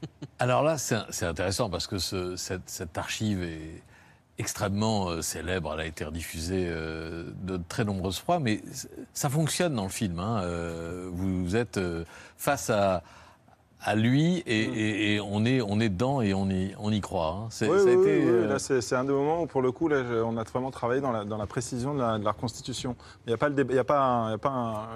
Alors 0.39 0.63
là, 0.63 0.77
c'est 0.77 1.25
intéressant 1.25 1.69
parce 1.69 1.87
que 1.87 1.97
ce- 1.97 2.35
cette, 2.35 2.69
cette 2.69 2.97
archive 2.97 3.43
est 3.43 3.81
extrêmement 4.39 5.09
euh, 5.09 5.21
célèbre. 5.21 5.73
Elle 5.73 5.79
a 5.79 5.85
été 5.85 6.05
rediffusée 6.05 6.65
euh, 6.69 7.31
de 7.41 7.59
très 7.69 7.83
nombreuses 7.83 8.19
fois, 8.19 8.39
mais 8.39 8.61
ça 9.13 9.29
fonctionne 9.29 9.73
dans 9.75 9.83
le 9.83 9.89
film. 9.89 10.19
hein. 10.19 10.41
Euh, 10.43 11.09
vous 11.11 11.55
êtes 11.55 11.79
face 12.37 12.69
à, 12.69 13.01
à 13.81 13.95
lui 13.95 14.37
et, 14.45 14.61
et- 14.63 15.13
et 15.15 15.19
on, 15.21 15.43
est, 15.45 15.61
on 15.61 15.79
est 15.79 15.89
dedans 15.89 16.21
et 16.21 16.33
on 16.35 16.47
y, 16.49 16.75
on 16.79 16.91
y 16.91 17.01
croit. 17.01 17.29
hein. 17.29 17.47
C'est- 17.49 17.67
Oui, 17.67 17.77
oui, 17.95 17.95
oui, 18.05 18.21
euh, 18.27 18.95
un 18.95 19.03
des 19.05 19.13
moments 19.13 19.41
où, 19.41 19.47
pour 19.47 19.61
le 19.63 19.71
coup, 19.71 19.87
là, 19.87 20.03
on 20.23 20.37
a 20.37 20.43
vraiment 20.43 20.69
travaillé 20.71 21.01
dans 21.01 21.11
la, 21.11 21.25
dans 21.25 21.37
la 21.37 21.47
précision 21.47 21.95
de 21.95 21.99
la, 22.01 22.19
de 22.19 22.23
la 22.23 22.31
reconstitution. 22.31 22.95
Il 23.25 23.29
n'y 23.29 23.33
a 23.33 23.37
pas 23.37 23.49
le 23.49 23.55
débat, 23.55 23.73
il 23.73 23.77
y 23.77 23.79
a 23.79 23.83
pas, 23.83 23.99
un- 23.99 24.27
il 24.29 24.31
y 24.31 24.35
a 24.35 24.37
pas 24.37 24.49
un- 24.49 24.87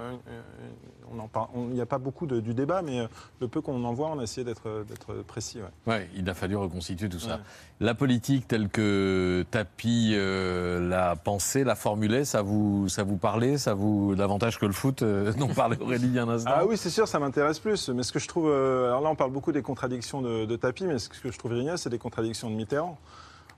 il 1.54 1.74
n'y 1.74 1.80
a 1.80 1.86
pas 1.86 1.98
beaucoup 1.98 2.26
de- 2.26 2.40
du 2.40 2.54
débat, 2.54 2.82
mais 2.82 3.00
euh, 3.00 3.06
le 3.40 3.48
peu 3.48 3.60
qu'on 3.60 3.82
en 3.84 3.92
voit, 3.92 4.10
on 4.10 4.18
a 4.18 4.22
essayé 4.22 4.44
d'être 4.44 4.84
d'être 4.88 5.14
précis. 5.22 5.58
ouais. 5.60 5.92
Ouais, 5.92 6.08
il 6.14 6.28
a 6.28 6.34
fallu 6.34 6.56
reconstituer 6.56 7.08
tout 7.08 7.18
ça. 7.18 7.36
Ouais. 7.36 7.40
La 7.80 7.94
politique 7.94 8.46
telle 8.48 8.68
que 8.68 9.44
Tapi 9.50 10.12
euh, 10.14 10.88
l'a 10.88 11.16
pensée, 11.16 11.64
l'a 11.64 11.74
formulée, 11.74 12.24
ça 12.24 12.42
vous, 12.42 12.88
ça 12.88 13.02
vous 13.02 13.16
parlait, 13.16 13.58
ça 13.58 13.74
vous 13.74 14.14
davantage 14.14 14.58
que 14.58 14.66
le 14.66 14.72
foot 14.72 15.02
euh, 15.02 15.32
dont 15.38 15.48
parlait 15.48 15.80
Aurélie 15.80 16.06
il 16.06 16.14
y 16.14 16.18
a 16.18 16.22
un 16.22 16.28
instant? 16.28 16.50
Ah 16.54 16.66
oui, 16.66 16.76
c'est 16.76 16.90
sûr, 16.90 17.08
ça 17.08 17.18
m'intéresse 17.18 17.58
plus. 17.58 17.88
Mais 17.88 18.02
ce 18.02 18.12
que 18.12 18.18
je 18.18 18.28
trouve. 18.28 18.48
euh, 18.48 18.86
alors 18.88 19.00
là, 19.00 19.10
on 19.10 19.16
parle 19.16 19.32
beaucoup 19.32 19.52
des 19.52 19.62
contradictions 19.62 20.22
de, 20.22 20.44
de 20.46 20.56
Tapi, 20.56 20.84
mais 20.84 20.98
ce 20.98 21.08
que 21.08 21.30
je 21.30 21.38
trouve 21.38 21.54
génial, 21.54 21.78
c'est 21.78 21.90
des 21.90 21.98
contradictions 21.98 22.50
de 22.50 22.54
Mitterrand. 22.54 22.98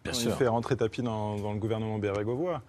Bien 0.02 0.12
Quand 0.12 0.18
sûr. 0.18 0.30
Il 0.30 0.36
fait 0.36 0.48
rentrer 0.48 0.76
Tapi 0.76 1.02
dans, 1.02 1.36
dans 1.36 1.52
le 1.52 1.58
gouvernement 1.58 1.98
Bérégovois. 1.98 2.60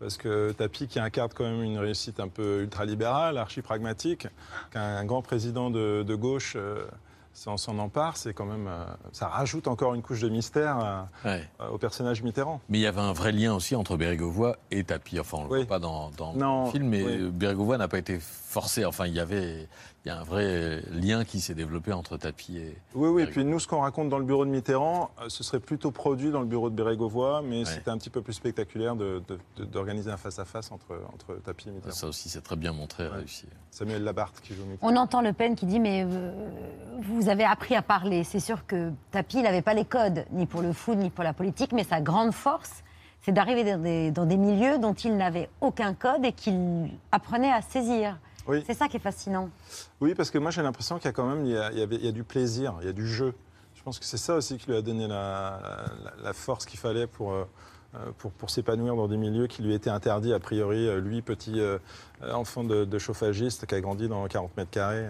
Parce 0.00 0.16
que 0.16 0.52
Tapi, 0.52 0.86
qui 0.88 0.98
incarne 0.98 1.30
quand 1.34 1.44
même 1.44 1.62
une 1.62 1.78
réussite 1.78 2.20
un 2.20 2.28
peu 2.28 2.62
ultralibérale, 2.62 3.38
archi-pragmatique, 3.38 4.26
qu'un 4.72 5.04
grand 5.04 5.22
président 5.22 5.70
de, 5.70 6.02
de 6.02 6.14
gauche 6.14 6.54
euh, 6.56 6.84
s'en 7.32 7.78
empare, 7.78 8.16
c'est 8.16 8.34
quand 8.34 8.44
même. 8.44 8.66
euh, 8.68 8.84
ça 9.12 9.28
rajoute 9.28 9.66
encore 9.68 9.94
une 9.94 10.02
couche 10.02 10.20
de 10.20 10.28
mystère 10.28 10.78
euh, 11.24 11.28
Ouais. 11.28 11.48
euh, 11.60 11.68
au 11.70 11.78
personnage 11.78 12.22
Mitterrand. 12.22 12.60
Mais 12.68 12.78
il 12.78 12.82
y 12.82 12.86
avait 12.86 13.00
un 13.00 13.12
vrai 13.12 13.32
lien 13.32 13.54
aussi 13.54 13.74
entre 13.76 13.96
Bérégovoy 13.96 14.54
et 14.70 14.84
Tapi. 14.84 15.18
Enfin, 15.20 15.38
on 15.38 15.44
ne 15.44 15.46
le 15.46 15.52
Oui. 15.52 15.58
voit 15.60 15.66
pas 15.68 15.78
dans, 15.78 16.10
dans 16.10 16.32
Non, 16.34 16.64
le 16.66 16.70
film, 16.72 16.88
mais 16.88 17.02
oui. 17.04 17.30
Bérégovoy 17.30 17.78
n'a 17.78 17.88
pas 17.88 17.98
été 17.98 18.18
forcé. 18.20 18.84
Enfin, 18.84 19.06
il 19.06 19.14
y 19.14 19.20
avait 19.20 19.68
il 20.04 20.08
y 20.08 20.10
a 20.10 20.18
un 20.18 20.22
vrai 20.22 20.82
lien 20.92 21.24
qui 21.24 21.40
s'est 21.40 21.54
développé 21.54 21.90
entre 21.92 22.18
Tapi 22.18 22.58
et. 22.58 22.76
Oui, 22.94 23.08
oui, 23.08 23.22
et 23.22 23.26
puis 23.26 23.42
nous, 23.42 23.58
ce 23.58 23.66
qu'on 23.66 23.80
raconte 23.80 24.10
dans 24.10 24.18
le 24.18 24.24
bureau 24.26 24.44
de 24.44 24.50
Mitterrand, 24.50 25.10
euh, 25.18 25.28
ce 25.28 25.42
serait 25.42 25.60
plutôt 25.60 25.92
produit 25.92 26.30
dans 26.30 26.40
le 26.40 26.46
bureau 26.46 26.68
de 26.68 26.74
Bérégovoy, 26.74 27.40
mais 27.42 27.64
c'était 27.64 27.90
un 27.90 27.96
petit 27.96 28.10
peu 28.10 28.20
plus 28.20 28.34
spectaculaire 28.34 28.96
d'organiser 28.96 30.10
un 30.10 30.18
face-à-face 30.18 30.72
entre, 30.72 31.00
entre 31.14 31.40
Tapi 31.42 31.68
et 31.68 31.72
Mitterrand. 31.72 31.94
Ça 31.94 32.06
aussi, 32.06 32.28
c'est 32.28 32.42
très 32.42 32.56
bien 32.56 32.72
montré, 32.72 33.08
réussi. 33.08 33.46
Samuel 33.70 34.04
Labarthe 34.04 34.40
qui 34.42 34.54
joue 34.54 34.64
Mitterrand. 34.66 34.92
On 34.92 34.96
entend 34.96 35.22
Le 35.22 35.32
Pen 35.32 35.56
qui 35.56 35.64
dit 35.64 35.80
mais 35.80 36.04
euh, 36.06 36.32
vous 37.00 37.30
avez 37.30 37.44
appris 37.44 37.74
à 37.74 37.80
parler. 37.80 38.24
C'est 38.24 38.40
sûr 38.40 38.66
que 38.66 38.92
Tapi 39.10 39.40
n'avait 39.40 39.62
pas 39.62 39.74
les 39.74 39.86
codes, 39.86 40.26
ni 40.32 40.44
pour 40.44 40.60
le 40.60 40.74
foot, 40.74 40.98
ni 40.98 41.08
pour 41.08 41.24
la 41.24 41.32
politique, 41.32 41.72
mais 41.72 41.84
sa 41.84 42.02
grande 42.02 42.32
force, 42.32 42.84
c'est 43.22 43.32
d'arriver 43.32 43.64
dans 43.64 43.82
des, 43.82 44.10
dans 44.10 44.26
des 44.26 44.36
milieux 44.36 44.76
dont 44.76 44.92
il 44.92 45.16
n'avait 45.16 45.48
aucun 45.62 45.94
code 45.94 46.26
et 46.26 46.32
qu'il 46.32 46.90
apprenait 47.10 47.52
à 47.52 47.62
saisir. 47.62 48.18
Oui. 48.46 48.62
C'est 48.66 48.74
ça 48.74 48.88
qui 48.88 48.96
est 48.98 49.00
fascinant. 49.00 49.48
Oui, 50.00 50.14
parce 50.14 50.30
que 50.30 50.38
moi 50.38 50.50
j'ai 50.50 50.62
l'impression 50.62 50.96
qu'il 50.98 51.06
y 51.06 51.08
a 51.08 51.12
quand 51.12 51.26
même 51.26 51.46
il 51.46 51.52
y 51.52 51.56
a, 51.56 51.72
il 51.72 51.78
y 51.78 51.82
avait- 51.82 51.96
il 51.96 52.04
y 52.04 52.08
a 52.08 52.12
du 52.12 52.24
plaisir, 52.24 52.74
il 52.80 52.86
y 52.86 52.90
a 52.90 52.92
du 52.92 53.06
jeu. 53.06 53.32
Je 53.74 53.82
pense 53.82 53.98
que 53.98 54.04
c'est 54.04 54.16
ça 54.18 54.34
aussi 54.36 54.56
qui 54.58 54.70
lui 54.70 54.76
a 54.76 54.82
donné 54.82 55.06
la, 55.08 55.60
la- 56.04 56.22
la 56.22 56.32
force 56.32 56.64
qu'il 56.66 56.78
fallait 56.78 57.06
pour, 57.06 57.32
euh, 57.32 57.44
pour, 58.18 58.32
pour 58.32 58.50
s'épanouir 58.50 58.96
dans 58.96 59.08
des 59.08 59.16
milieux 59.16 59.46
qui 59.46 59.62
lui 59.62 59.74
étaient 59.74 59.90
interdits, 59.90 60.32
a 60.32 60.38
priori. 60.40 60.86
Euh, 60.88 61.00
Lui, 61.00 61.22
petit 61.22 61.60
euh, 61.60 61.78
enfant 62.32 62.64
de, 62.64 62.84
de 62.84 62.98
chauffagiste 62.98 63.66
qui 63.66 63.74
a 63.74 63.80
grandi 63.80 64.08
dans 64.08 64.26
40 64.26 64.56
mètres 64.56 64.70
carrés 64.70 65.06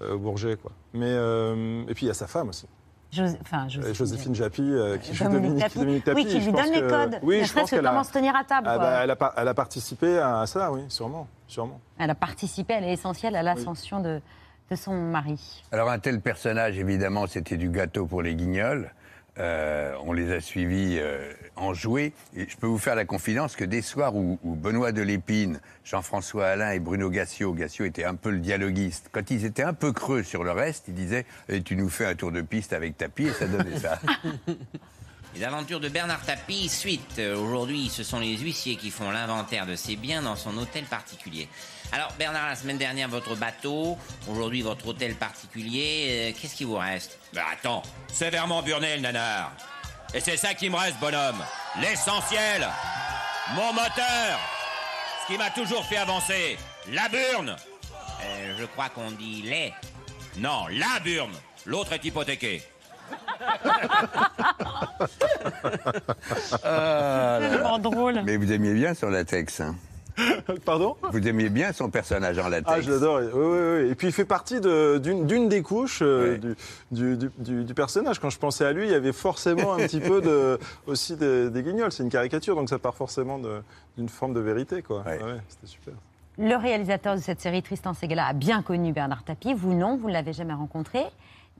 au 0.00 0.18
Bourget. 0.18 0.56
Quoi. 0.56 0.72
Mais, 0.94 1.06
euh, 1.10 1.82
et 1.88 1.94
puis 1.94 2.06
il 2.06 2.08
y 2.08 2.10
a 2.10 2.14
sa 2.14 2.26
femme 2.26 2.48
aussi. 2.50 2.66
Jos- 3.12 3.36
enfin, 3.42 3.64
Euh, 3.66 3.68
Joséphine, 3.68 3.94
Joséphine 3.94 4.34
Japy, 4.36 4.62
euh, 4.62 4.96
qui 4.98 5.14
joue 5.14 5.24
Dominique 5.24 5.42
Dominique, 5.42 5.62
Tapie. 5.64 5.78
Dominique 5.78 6.04
Tapie. 6.04 6.16
Oui, 6.22 6.26
qui 6.26 6.38
lui 6.40 6.52
donne 6.52 6.72
les 6.72 6.80
que- 6.80 6.88
codes. 6.88 7.18
Oui, 7.22 7.40
ne 7.40 7.44
je 7.44 7.52
pense 7.52 7.70
que 7.70 7.76
qu'elle 7.76 7.86
a- 7.86 7.90
comment 7.90 8.04
se 8.04 8.12
tenir 8.12 8.36
à 8.36 8.44
table. 8.44 8.68
Ah 8.70 8.76
quoi. 8.76 8.84
bah, 8.84 9.00
elle, 9.02 9.10
a, 9.10 9.16
par- 9.16 9.32
elle 9.36 9.48
a 9.48 9.54
participé 9.54 10.18
à 10.18 10.46
ça, 10.46 10.70
oui, 10.70 10.82
sûrement. 10.88 11.26
sûrement. 11.48 11.80
Elle 11.98 12.10
a 12.10 12.14
participé, 12.14 12.74
elle 12.74 12.84
est 12.84 12.92
essentielle 12.92 13.34
à 13.34 13.42
l'ascension 13.42 14.00
de, 14.00 14.20
de 14.70 14.76
son 14.76 14.94
mari. 14.94 15.64
Alors 15.72 15.90
un 15.90 15.98
tel 15.98 16.20
personnage, 16.20 16.78
évidemment, 16.78 17.26
c'était 17.26 17.56
du 17.56 17.68
gâteau 17.70 18.06
pour 18.06 18.22
les 18.22 18.34
guignols. 18.36 18.92
Euh, 19.38 19.92
on 20.04 20.12
les 20.12 20.30
a 20.32 20.40
suivis 20.40 20.98
euh, 21.00 21.32
en 21.56 21.74
jouet. 21.74 22.12
Et 22.36 22.48
je 22.48 22.56
peux 22.56 22.66
vous 22.66 22.78
faire 22.78 22.94
la 22.94 23.04
confidence 23.04 23.56
que 23.56 23.64
des 23.64 23.82
soirs 23.82 24.14
où, 24.16 24.38
où 24.42 24.54
Benoît 24.54 24.92
de 24.92 25.02
Lépine, 25.02 25.60
Jean-François 25.84 26.46
Alain 26.48 26.70
et 26.72 26.78
Bruno 26.80 27.10
Gassio, 27.10 27.52
Gassio 27.52 27.84
était 27.84 28.04
un 28.04 28.14
peu 28.14 28.30
le 28.30 28.38
dialoguiste, 28.38 29.08
quand 29.12 29.30
ils 29.30 29.44
étaient 29.44 29.62
un 29.62 29.74
peu 29.74 29.92
creux 29.92 30.22
sur 30.22 30.44
le 30.44 30.52
reste, 30.52 30.84
ils 30.88 30.94
disaient 30.94 31.26
Eh, 31.48 31.62
Tu 31.62 31.76
nous 31.76 31.88
fais 31.88 32.06
un 32.06 32.14
tour 32.14 32.32
de 32.32 32.40
piste 32.42 32.72
avec 32.72 32.96
tapis 32.96 33.26
et 33.26 33.32
ça 33.32 33.46
donnait 33.46 33.78
ça. 33.78 33.98
Les 35.36 35.44
aventures 35.44 35.78
de 35.78 35.88
Bernard 35.88 36.24
Tapie, 36.26 36.68
suite. 36.68 37.20
Euh, 37.20 37.36
Aujourd'hui, 37.36 37.88
ce 37.88 38.02
sont 38.02 38.18
les 38.18 38.36
huissiers 38.36 38.74
qui 38.74 38.90
font 38.90 39.12
l'inventaire 39.12 39.64
de 39.64 39.76
ses 39.76 39.94
biens 39.94 40.22
dans 40.22 40.34
son 40.34 40.58
hôtel 40.58 40.82
particulier. 40.84 41.48
Alors, 41.92 42.12
Bernard, 42.18 42.48
la 42.48 42.56
semaine 42.56 42.78
dernière, 42.78 43.08
votre 43.08 43.36
bateau. 43.36 43.96
Aujourd'hui, 44.28 44.62
votre 44.62 44.88
hôtel 44.88 45.14
particulier. 45.14 46.06
Euh, 46.08 46.32
Qu'est-ce 46.40 46.56
qui 46.56 46.64
vous 46.64 46.76
reste? 46.76 47.16
Bah 47.32 47.42
attends, 47.52 47.82
sévèrement 48.12 48.60
burné 48.62 48.96
le 48.96 49.02
nanar. 49.02 49.52
Et 50.14 50.20
c'est 50.20 50.36
ça 50.36 50.54
qui 50.54 50.70
me 50.70 50.76
reste, 50.76 50.98
bonhomme. 51.00 51.42
L'essentiel. 51.80 52.66
Mon 53.54 53.72
moteur. 53.72 54.38
Ce 55.22 55.26
qui 55.32 55.38
m'a 55.38 55.50
toujours 55.50 55.84
fait 55.84 55.96
avancer. 55.98 56.58
La 56.92 57.08
burne. 57.08 57.54
Euh, 58.22 58.54
Je 58.58 58.64
crois 58.64 58.88
qu'on 58.88 59.10
dit 59.12 59.42
les. 59.42 59.72
Non, 60.38 60.66
la 60.70 60.98
burne. 61.00 61.32
L'autre 61.66 61.92
est 61.92 62.04
hypothéqué. 62.04 62.62
Drôle. 67.80 68.22
Mais 68.24 68.36
vous 68.36 68.52
aimiez 68.52 68.74
bien 68.74 68.94
son 68.94 69.08
latex. 69.10 69.60
hein. 69.60 69.74
Pardon? 70.64 70.96
Vous 71.12 71.26
aimiez 71.28 71.48
bien 71.48 71.72
son 71.72 71.90
personnage 71.90 72.38
en 72.38 72.48
latex. 72.48 72.70
Ah, 72.72 72.80
je 72.80 72.90
l'adore. 72.90 73.20
Oui, 73.22 73.30
oui, 73.34 73.82
oui. 73.84 73.90
Et 73.90 73.94
puis 73.94 74.08
il 74.08 74.12
fait 74.12 74.24
partie 74.24 74.60
d'une 74.60 75.48
des 75.48 75.62
couches 75.62 76.00
euh, 76.02 76.36
du, 76.38 76.56
du, 76.90 77.16
du- 77.16 77.30
du- 77.38 77.64
du 77.64 77.74
personnage. 77.74 78.18
Quand 78.18 78.30
je 78.30 78.38
pensais 78.38 78.64
à 78.64 78.72
lui, 78.72 78.84
il 78.84 78.90
y 78.90 78.94
avait 78.94 79.12
forcément 79.12 79.74
un 79.74 79.78
petit 79.78 80.00
peu 80.00 80.20
de, 80.20 80.58
aussi 80.86 81.16
de- 81.16 81.50
des 81.52 81.62
guignols. 81.62 81.92
C'est 81.92 82.02
une 82.02 82.10
caricature, 82.10 82.54
donc 82.56 82.68
ça 82.68 82.78
part 82.78 82.94
forcément 82.94 83.40
d'une 83.96 84.08
forme 84.08 84.34
de 84.34 84.40
vérité. 84.40 84.82
quoi. 84.82 85.02
Ouais, 85.06 85.18
C'était 85.48 85.66
super. 85.66 85.94
Le 86.38 86.54
réalisateur 86.56 87.16
de 87.16 87.20
cette 87.20 87.40
série, 87.40 87.62
Tristan 87.62 87.92
Segala, 87.92 88.26
a 88.26 88.32
bien 88.32 88.62
connu 88.62 88.92
Bernard 88.92 89.24
Tapie. 89.24 89.52
Vous, 89.52 89.74
non, 89.74 89.96
vous 89.96 90.08
ne 90.08 90.12
l'avez 90.12 90.32
jamais 90.32 90.54
rencontré. 90.54 91.00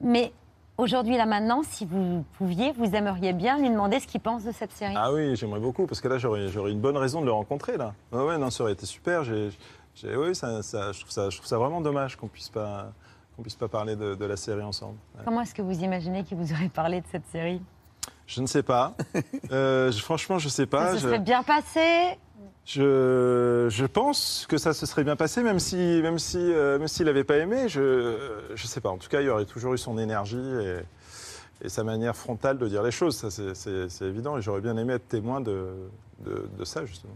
Mais 0.00 0.32
aujourd'hui, 0.80 1.16
là 1.16 1.26
maintenant, 1.26 1.62
si 1.62 1.84
vous 1.84 2.24
pouviez, 2.38 2.72
vous 2.72 2.94
aimeriez 2.94 3.32
bien 3.32 3.58
lui 3.58 3.70
demander 3.70 4.00
ce 4.00 4.06
qu'il 4.06 4.20
pense 4.20 4.44
de 4.44 4.52
cette 4.52 4.72
série. 4.72 4.94
Ah 4.96 5.12
oui, 5.12 5.36
j'aimerais 5.36 5.60
beaucoup, 5.60 5.86
parce 5.86 6.00
que 6.00 6.08
là, 6.08 6.18
j'aurais 6.18 6.70
une 6.72 6.80
bonne 6.80 6.96
raison 6.96 7.20
de 7.20 7.26
le 7.26 7.32
rencontrer. 7.32 7.76
Là. 7.76 7.94
Ouais, 8.12 8.22
ouais, 8.24 8.38
non, 8.38 8.50
ça 8.50 8.64
aurait 8.64 8.72
été 8.72 8.86
super. 8.86 9.22
J'ai, 9.24 9.50
oui, 10.16 10.34
ça, 10.34 10.62
ça- 10.62 10.92
je, 10.92 11.00
trouve 11.00 11.10
ça, 11.10 11.30
je 11.30 11.36
trouve 11.36 11.46
ça 11.48 11.58
vraiment 11.58 11.80
dommage 11.80 12.16
qu'on 12.16 12.28
puisse 12.28 12.48
pas, 12.48 12.92
qu'on 13.36 13.42
puisse 13.42 13.56
pas 13.56 13.68
parler 13.68 13.96
de, 13.96 14.14
de 14.14 14.24
la 14.24 14.36
série 14.36 14.62
ensemble. 14.62 14.96
Ouais. 15.16 15.22
Comment 15.24 15.42
est-ce 15.42 15.54
que 15.54 15.62
vous 15.62 15.82
imaginez 15.82 16.24
qu'il 16.24 16.36
vous 16.38 16.52
aurait 16.52 16.68
parlé 16.68 17.00
de 17.00 17.06
cette 17.10 17.26
série? 17.26 17.60
Je 18.26 18.40
ne 18.40 18.46
sais 18.46 18.62
pas. 18.62 18.94
Euh, 19.50 19.90
je- 19.90 20.00
franchement, 20.02 20.38
je 20.38 20.48
sais 20.48 20.66
pas. 20.66 20.86
Ça 20.86 20.92
se 20.92 20.96
Je- 20.98 21.02
serait 21.08 21.18
bien 21.18 21.42
passé 21.42 22.16
Je, 22.64 23.66
je 23.70 23.84
pense 23.86 24.46
que 24.48 24.56
ça 24.58 24.72
se 24.72 24.86
serait 24.86 25.04
bien 25.04 25.16
passé, 25.16 25.42
même 25.42 25.58
si, 25.58 25.76
même 25.76 26.18
si, 26.18 26.38
euh, 26.38 26.78
même 26.78 26.88
s'il 26.88 27.06
n'avait 27.06 27.24
pas 27.24 27.36
aimé. 27.38 27.68
Je, 27.68 28.16
je 28.54 28.66
sais 28.66 28.80
pas. 28.80 28.90
En 28.90 28.98
tout 28.98 29.08
cas, 29.08 29.20
il 29.20 29.28
aurait 29.28 29.44
toujours 29.44 29.74
eu 29.74 29.78
son 29.78 29.98
énergie 29.98 30.38
et, 30.38 30.78
et 31.66 31.68
sa 31.68 31.82
manière 31.84 32.16
frontale 32.16 32.58
de 32.58 32.68
dire 32.68 32.82
les 32.82 32.90
choses. 32.92 33.16
Ça, 33.16 33.30
c'est- 33.30 34.04
évident. 34.04 34.36
Et 34.38 34.42
j'aurais 34.42 34.60
bien 34.60 34.76
aimé 34.76 34.94
être 34.94 35.08
témoin 35.08 35.40
de, 35.40 35.68
de, 36.24 36.48
de 36.58 36.64
ça, 36.64 36.84
justement. 36.84 37.14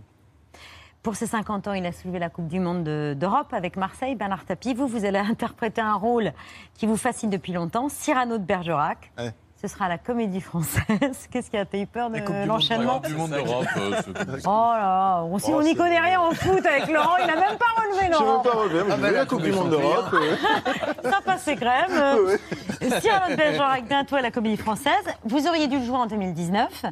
Pour 1.02 1.16
ses 1.16 1.26
50 1.26 1.68
ans, 1.68 1.72
il 1.74 1.84
a 1.84 1.92
soulevé 1.92 2.18
la 2.18 2.30
Coupe 2.30 2.48
du 2.48 2.58
Monde 2.60 2.82
de- 2.82 3.14
d'Europe 3.16 3.52
avec 3.52 3.76
Marseille. 3.76 4.14
Bernard 4.14 4.46
Tapie, 4.46 4.72
vous, 4.74 4.87
vous 4.88 5.04
allez 5.04 5.18
interpréter 5.18 5.82
un 5.82 5.94
rôle 5.94 6.32
qui 6.74 6.87
vous 6.87 6.96
fascine 6.96 7.28
depuis 7.30 7.52
longtemps, 7.52 7.88
Cyrano 7.90 8.38
de 8.38 8.44
Bergerac. 8.44 9.12
Ouais. 9.18 9.32
Ce 9.64 9.68
sera 9.68 9.87
à 9.87 9.88
la 9.88 9.96
Comédie 9.96 10.42
Française. 10.42 11.27
Qu'est-ce 11.31 11.48
qui 11.48 11.57
a 11.57 11.64
eu 11.72 11.87
peur 11.87 12.11
de 12.11 12.18
l'enchaînement 12.46 12.96
Coupe 13.00 13.07
du 13.07 13.14
Monde 13.14 13.31
d'Europe. 13.31 13.64
euh, 13.79 13.92
Oh 14.44 14.72
là, 14.77 15.22
on 15.24 15.38
Oh, 15.42 15.62
n'y 15.62 15.70
c'est 15.70 15.74
connaît 15.74 16.00
rien 16.00 16.20
en 16.20 16.33
foot 16.33 16.66
avec 16.66 16.87
Laurent, 16.88 17.16
il 17.18 17.27
n'a 17.27 17.35
même 17.37 17.57
pas 17.57 17.81
relevé 17.81 18.00
Je 18.00 18.05
n'ai 18.05 18.11
Laurent. 18.11 18.42
même 18.42 18.53
pas 18.53 18.59
relevé. 18.59 18.83
mais 18.87 18.92
Ah 18.92 18.96
bah 18.98 19.11
la 19.11 19.24
Coupe 19.24 19.40
du 19.40 19.53
Monde 19.53 19.70
d'Europe. 19.70 20.12
euh. 20.12 20.37
Ça 21.11 21.20
passait 21.24 21.57
crème. 21.57 22.29
Cyrano 23.00 23.31
de 23.31 23.37
Bergerac 23.37 23.87
bientôt 23.88 24.16
à 24.16 24.20
la 24.20 24.31
Comédie 24.31 24.59
Française. 24.59 24.92
Vous 25.24 25.46
auriez 25.46 25.66
dû 25.66 25.79
le 25.79 25.85
jouer 25.87 25.96
en 25.96 26.07
2019. 26.07 26.85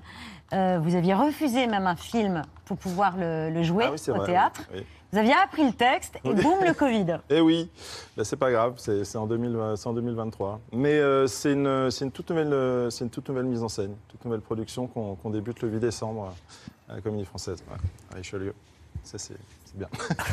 Euh, 0.52 0.78
vous 0.82 0.94
aviez 0.94 1.14
refusé 1.14 1.66
même 1.66 1.86
un 1.86 1.96
film 1.96 2.42
pour 2.66 2.76
pouvoir 2.76 3.16
le, 3.16 3.50
le 3.50 3.62
jouer 3.62 3.84
Ah 3.88 3.92
oui, 3.92 4.10
au 4.10 4.14
vrai, 4.14 4.26
théâtre. 4.26 4.62
oui, 4.72 4.78
oui. 4.80 4.86
Vous 5.12 5.18
aviez 5.18 5.34
appris 5.34 5.62
le 5.66 5.72
texte 5.72 6.18
et 6.24 6.32
boum, 6.32 6.64
le 6.64 6.72
Covid. 6.72 7.18
Eh 7.30 7.40
oui, 7.42 7.70
Ben, 8.16 8.24
c'est 8.24 8.36
pas 8.36 8.50
grave, 8.50 8.74
c'est 8.78 9.16
en, 9.16 9.26
2020 9.26 9.76
c'est 9.76 9.86
en 9.86 9.92
2023. 9.92 10.60
Mais 10.72 10.94
euh, 10.94 11.26
c'est 11.26 11.52
une, 11.52 11.90
c'est 11.90 12.06
une, 12.06 12.12
toute 12.12 12.30
nouvelle, 12.30 12.52
euh, 12.52 12.88
c'est 12.88 13.04
une 13.04 13.10
toute 13.10 13.28
nouvelle 13.28 13.44
mise 13.44 13.62
en 13.62 13.68
scène, 13.68 13.94
toute 14.08 14.24
nouvelle 14.24 14.40
production 14.40 14.86
qu'on 14.86 15.30
débute 15.30 15.60
le 15.60 15.68
8 15.68 15.80
décembre 15.80 16.32
à 16.88 16.94
la 16.94 17.00
Comédie 17.02 17.26
Française, 17.26 17.62
ouais, 17.70 17.76
à 18.10 18.16
Richelieu. 18.16 18.54
Ça, 19.04 19.18
c'est 19.18 19.36
bien. 19.74 19.88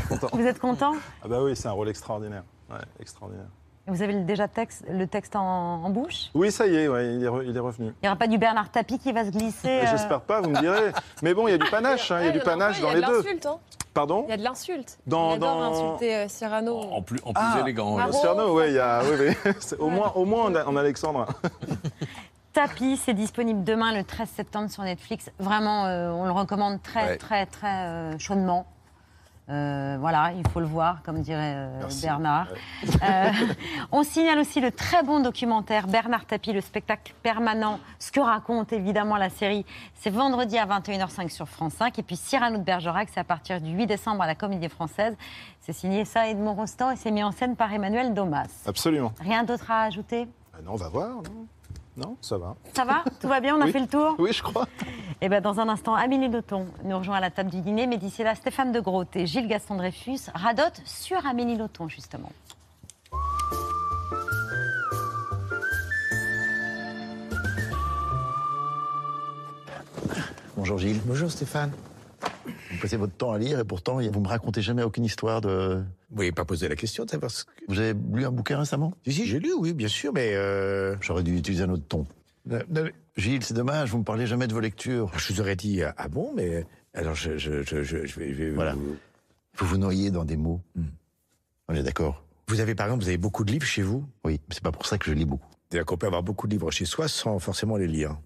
Vous 0.34 0.45
êtes 0.45 0.60
content? 0.60 0.93
Ah 1.23 1.27
bah 1.27 1.41
oui, 1.43 1.55
c'est 1.58 1.67
un 1.67 1.71
rôle 1.73 1.89
extraordinaire. 1.89 2.43
Ouais, 2.69 2.77
extraordinaire. 3.01 3.47
Vous 3.89 4.02
avez 4.02 4.13
déjà 4.21 4.47
texte, 4.47 4.86
le 4.89 5.08
texte 5.08 5.36
en, 5.36 5.41
en 5.84 5.89
bouche? 5.89 6.30
Oui, 6.34 6.52
ça 6.52 6.67
y 6.67 6.75
est, 6.75 6.88
ouais, 6.88 7.15
il, 7.15 7.23
est 7.23 7.28
re- 7.28 7.43
il 7.45 7.56
est 7.56 7.60
revenu. 7.60 7.88
Il 7.88 7.93
n'y 8.04 8.08
aura 8.08 8.15
pas 8.17 8.28
du 8.28 8.38
Bernard 8.38 8.69
Tapie 8.69 8.99
qui 8.99 9.12
va 9.12 9.25
se 9.25 9.32
glisser 9.32 9.67
euh, 9.67 9.86
J'espère 9.89 10.21
pas, 10.21 10.41
vous 10.41 10.49
me 10.49 10.60
direz. 10.60 10.91
Mais 11.23 11.34
bon, 11.34 11.47
il 11.47 11.52
y 11.52 11.54
a 11.54 11.58
du 11.58 11.69
panache, 11.69 12.12
hein, 12.12 12.19
il 12.21 12.25
y 12.28 12.30
a 12.30 12.32
du 12.32 12.39
panache 12.39 12.80
dans 12.82 12.91
les 12.91 13.02
deux. 13.02 13.23
hein. 13.45 13.58
Pardon? 13.93 14.23
Il 14.28 14.30
y 14.30 14.34
a 14.34 14.38
de 14.38 14.43
l'insulte. 14.43 14.99
Dans- 15.08 15.36
dans- 15.38 15.62
insulter 15.63 16.15
euh, 16.15 16.28
Cyrano. 16.28 16.78
En 16.80 17.02
plus, 17.02 17.19
en 17.25 17.34
plus 17.34 17.43
Ah, 17.43 17.60
élégant. 17.62 17.97
Cyrano, 18.12 18.54
ouais, 18.56 18.69
il 18.69 18.75
y 18.75 18.80
a, 18.80 19.02
oui, 19.04 19.36
oui. 19.45 19.52
Au 19.80 19.89
moins, 19.89 20.12
au 20.15 20.25
moins 20.25 20.43
on 20.52 20.56
a- 20.56 20.63
on 20.67 20.75
a 20.75 20.82
Alexandre. 20.82 21.25
Tapis, 22.54 22.97
c'est 22.97 23.13
disponible 23.13 23.63
demain, 23.63 23.93
le 23.95 24.04
13 24.04 24.28
septembre, 24.30 24.69
sur 24.69 24.84
Netflix. 24.84 25.30
Vraiment, 25.39 25.86
euh, 25.86 26.10
on 26.12 26.25
le 26.25 26.32
recommande 26.32 26.82
très, 26.82 27.04
Ouais. 27.06 27.17
très, 27.17 27.45
très 27.45 27.86
euh, 27.86 28.17
chaudement. 28.19 28.65
Euh, 29.49 29.97
voilà, 29.99 30.31
il 30.38 30.47
faut 30.47 30.59
le 30.59 30.67
voir, 30.67 31.01
comme 31.03 31.21
dirait 31.21 31.55
euh. 31.55 31.81
Bernard. 32.03 32.47
Euh, 33.01 33.31
on 33.91 34.03
signale 34.03 34.38
aussi 34.38 34.62
le 34.62 34.71
très 34.71 35.01
bon 35.01 35.21
documentaire 35.21 35.88
Bernard 35.88 36.25
Tapie, 36.25 36.53
le 36.53 36.62
spectacle 36.62 37.13
permanent, 37.23 37.79
ce 37.97 38.12
que 38.12 38.19
raconte 38.19 38.73
évidemment 38.73 39.17
la 39.17 39.29
série. 39.29 39.65
C'est 39.95 40.12
vendredi 40.12 40.57
à 40.57 40.67
21h05 40.67 41.29
sur 41.29 41.47
France 41.47 41.73
5. 41.73 41.97
Et 41.97 42.03
puis 42.03 42.15
Cyrano 42.15 42.59
de 42.59 42.63
Bergerac, 42.63 43.09
c'est 43.12 43.19
à 43.19 43.23
partir 43.23 43.59
du 43.59 43.71
8 43.71 43.88
décembre 43.88 44.21
à 44.21 44.27
la 44.27 44.35
Comédie 44.35 44.69
Française. 44.69 45.17
C'est 45.62 45.73
signé 45.73 46.05
ça 46.05 46.29
Edmond 46.29 46.53
Rostand 46.53 46.91
et 46.91 46.95
c'est 46.95 47.12
mis 47.12 47.23
en 47.23 47.31
scène 47.31 47.55
par 47.55 47.73
Emmanuel 47.73 48.13
Domas. 48.13 48.47
Absolument. 48.67 49.13
Rien 49.19 49.43
d'autre 49.43 49.71
à 49.71 49.83
ajouter? 49.83 50.27
Ah 50.53 50.57
non, 50.63 50.73
on 50.73 50.75
va 50.75 50.89
voir, 50.89 51.09
non? 51.09 51.47
Non, 51.97 52.15
ça 52.21 52.38
va. 52.38 52.56
Ça 52.75 52.86
va? 52.86 53.04
Tout 53.19 53.28
va 53.28 53.41
bien? 53.41 53.56
On 53.58 53.62
a 53.62 53.65
Oui. 53.65 53.71
fait 53.71 53.80
le 53.82 53.88
tour? 53.88 54.15
Oui, 54.19 54.32
je 54.32 54.41
crois. 54.41 54.67
Eh 55.21 55.28
ben, 55.28 55.41
dans 55.41 55.60
un 55.60 55.67
instant, 55.67 55.95
Amélie 55.95 56.30
Nothomb 56.30 56.67
nous 56.86 56.97
rejoint 56.97 57.17
à 57.17 57.19
la 57.19 57.30
table 57.30 57.49
du 57.49 57.60
dîner, 57.62 57.88
mais 57.88 57.97
d'ici 57.97 58.23
là, 58.23 58.36
Stéphane 58.36 58.71
de 58.71 58.80
Groot 58.80 59.13
et 59.15 59.25
Gilles 59.25 59.47
Gaston 59.47 59.75
Dreyfus 59.75 60.19
radotent 60.34 60.82
sur 60.86 61.25
Amélie 61.25 61.58
Nothomb, 61.58 61.89
justement. 61.89 62.32
Bonjour 70.56 70.78
Gilles. 70.78 71.02
Bonjour 71.06 71.32
Stéphane. 71.32 71.71
Vous 72.80 72.84
passez 72.84 72.96
votre 72.98 73.13
temps 73.15 73.34
à 73.34 73.38
lire 73.38 73.60
et 73.60 73.65
pourtant 73.65 74.00
vous 74.00 74.22
me 74.22 74.28
racontez 74.28 74.62
jamais 74.62 74.84
aucune 74.84 75.04
histoire 75.04 75.42
de. 75.42 75.84
Vous 76.12 76.18
n'avez 76.20 76.32
pas 76.32 76.46
posé 76.46 76.70
la 76.70 76.78
question, 76.78 77.06
c'est 77.10 77.20
parce 77.20 77.44
que. 77.44 77.52
Vous 77.68 77.78
avez 77.78 77.94
lu 78.13 78.26
un 78.26 78.32
bouquin 78.32 78.58
récemment? 78.58 78.94
Si, 79.06 79.12
si, 79.12 79.26
j'ai 79.26 79.39
lu, 79.39 79.52
oui, 79.58 79.74
bien 79.74 79.89
sûr, 79.89 80.13
mais. 80.13 80.32
euh, 80.36 80.96
J'aurais 81.02 81.24
dû 81.24 81.36
utiliser 81.36 81.63
un 81.63 81.70
autre 81.72 81.84
ton. 81.88 82.06
non, 82.46 82.60
non, 82.70 82.86
Gilles, 83.18 83.44
c'est 83.44 83.54
dommage, 83.54 83.89
vous 83.92 83.98
me 83.98 84.04
parlez 84.06 84.26
jamais 84.28 84.48
de 84.48 84.54
vos 84.54 84.62
lectures. 84.62 85.12
Je 85.18 85.34
vous 85.34 85.42
aurais 85.42 85.58
dit, 85.58 85.82
ah 85.84 86.08
bon, 86.08 86.32
mais. 86.36 86.65
Alors, 86.94 87.15
je, 87.15 87.38
je, 87.38 87.63
je, 87.63 87.84
je, 87.84 88.06
je 88.06 88.20
vais. 88.20 88.34
je 88.34 88.44
vais 88.46 88.50
Voilà. 88.52 88.74
vous- 88.76 88.96
Vous 89.58 89.65
vous 89.65 89.78
noyez 89.78 90.10
dans 90.10 90.24
des 90.24 90.38
mots. 90.38 90.62
On 91.68 91.74
est 91.76 91.84
d'accord? 91.84 92.24
Vous 92.48 92.62
avez, 92.62 92.76
par 92.76 92.88
exemple, 92.88 93.04
vous 93.04 93.10
avez 93.10 93.18
beaucoup 93.18 93.44
de 93.44 93.52
livres 93.52 93.65
chez 93.65 93.82
vous? 93.84 94.06
Oui, 94.24 94.39
mais 94.48 94.56
c'est 94.56 94.63
pas 94.63 94.72
pour 94.72 94.86
ça 94.86 94.98
que 94.98 95.06
je 95.06 95.13
lis 95.13 95.26
beaucoup. 95.26 95.46
C'est-à-dire 95.70 95.86
qu'on 95.86 95.98
peut 95.98 96.08
avoir 96.08 96.24
beaucoup 96.24 96.48
de 96.48 96.54
livres 96.54 96.72
chez 96.72 96.86
soi 96.86 97.08
sans 97.10 97.38
forcément 97.39 97.76
les 97.78 97.88
lire. 97.88 98.18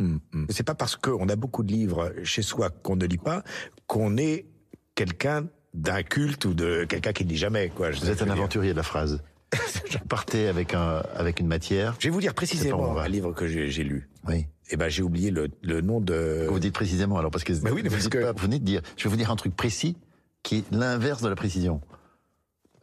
Mm, 0.00 0.16
mm. 0.32 0.46
C'est 0.50 0.62
pas 0.64 0.74
parce 0.74 0.96
qu'on 0.96 1.28
a 1.28 1.36
beaucoup 1.36 1.62
de 1.62 1.70
livres 1.72 2.12
chez 2.24 2.42
soi 2.42 2.70
qu'on 2.70 2.96
ne 2.96 3.06
lit 3.06 3.18
pas 3.18 3.44
qu'on 3.86 4.16
est 4.16 4.46
quelqu'un 4.94 5.46
d'un 5.74 6.02
culte 6.02 6.44
ou 6.46 6.54
de 6.54 6.84
quelqu'un 6.84 7.12
qui 7.12 7.24
ne 7.24 7.30
lit 7.30 7.36
jamais. 7.36 7.68
Quoi, 7.68 7.90
Vous 7.90 8.10
êtes 8.10 8.22
un 8.22 8.30
aventurier 8.30 8.72
de 8.72 8.76
la 8.76 8.82
phrase. 8.82 9.22
Partez 10.08 10.46
avec, 10.48 10.74
un, 10.74 11.02
avec 11.14 11.40
une 11.40 11.46
matière. 11.46 11.94
Je 11.98 12.08
vais 12.08 12.12
vous 12.14 12.20
dire 12.20 12.34
précisément 12.34 12.98
un 12.98 13.08
livre 13.08 13.32
que 13.32 13.46
j'ai 13.46 13.84
lu. 13.84 14.08
Oui. 14.26 14.46
Eh 14.72 14.76
ben, 14.76 14.88
j'ai 14.88 15.02
oublié 15.02 15.30
le, 15.30 15.48
le 15.62 15.80
nom 15.80 16.00
de. 16.00 16.46
Vous 16.48 16.60
dites 16.60 16.74
précisément 16.74 17.18
alors 17.18 17.30
parce 17.32 17.42
que, 17.44 17.52
oui, 17.52 17.58
mais 17.82 17.88
vous, 17.88 17.96
parce 17.96 18.08
que- 18.08 18.18
pas- 18.18 18.32
vous 18.32 18.38
venez 18.38 18.58
de 18.60 18.64
dire. 18.64 18.80
Je 18.96 19.04
vais 19.04 19.10
vous 19.10 19.16
dire 19.16 19.30
un 19.30 19.36
truc 19.36 19.56
précis 19.56 19.96
qui 20.44 20.58
est 20.58 20.70
l'inverse 20.72 21.20
de 21.22 21.28
la 21.28 21.34
précision. 21.34 21.80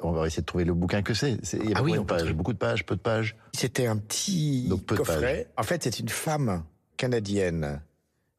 On 0.02 0.12
va 0.12 0.28
essayer 0.28 0.42
de 0.42 0.46
trouver 0.46 0.66
le 0.66 0.74
bouquin 0.74 1.02
que 1.02 1.14
c'est. 1.14 1.38
Il 1.54 1.70
y 1.70 1.74
a 1.74 1.78
Ah 1.78 1.84
oui, 1.84 1.92
combien 1.94 2.00
on 2.00 2.04
de 2.04 2.08
pages. 2.08 2.34
Beaucoup 2.34 2.54
de 2.54 2.58
pages, 2.58 2.86
peu 2.86 2.96
de 2.96 3.02
pages. 3.02 3.36
C'était 3.54 3.88
un 3.88 3.98
petit 3.98 4.68
Donc, 4.68 4.86
peu 4.86 4.96
de 4.96 5.00
coffret. 5.00 5.22
pages. 5.22 5.46
En 5.58 5.64
fait, 5.64 5.84
c'est 5.84 6.00
une 6.00 6.10
femme 6.10 6.64
canadienne. 6.98 7.82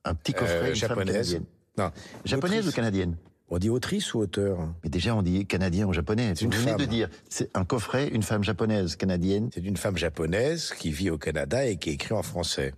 Un 0.05 0.15
petit 0.15 0.33
coffret, 0.33 0.55
euh, 0.57 0.61
une 0.71 0.77
femme 0.77 0.89
japonaise. 0.89 1.41
Non, 1.77 1.91
Japonaise 2.25 2.59
autrice. 2.59 2.73
ou 2.73 2.77
canadienne? 2.77 3.17
On 3.51 3.59
dit 3.59 3.71
autrice 3.71 4.13
ou 4.13 4.19
auteur 4.19 4.59
Mais 4.85 4.91
déjà, 4.91 5.15
on 5.15 5.23
dit 5.23 5.47
canadien 5.47 5.87
ou 5.87 5.93
japonais. 5.95 6.35
C'est 6.37 6.45
Vous 6.45 6.51
une 6.53 6.59
venez 6.59 6.71
femme. 6.73 6.81
de 6.81 6.85
dire, 6.85 7.09
c'est 7.31 7.57
un 7.57 7.65
coffret, 7.65 8.09
une 8.09 8.23
femme 8.23 8.45
japonaise, 8.45 8.97
canadienne. 8.97 9.49
C'est 9.55 9.65
une 9.65 9.77
femme 9.79 9.97
japonaise 9.97 10.75
qui 10.79 10.91
vit 10.91 11.09
au 11.09 11.17
Canada 11.19 11.65
et 11.65 11.77
qui 11.77 11.91
écrit 11.91 12.15
en 12.15 12.23
français. 12.23 12.75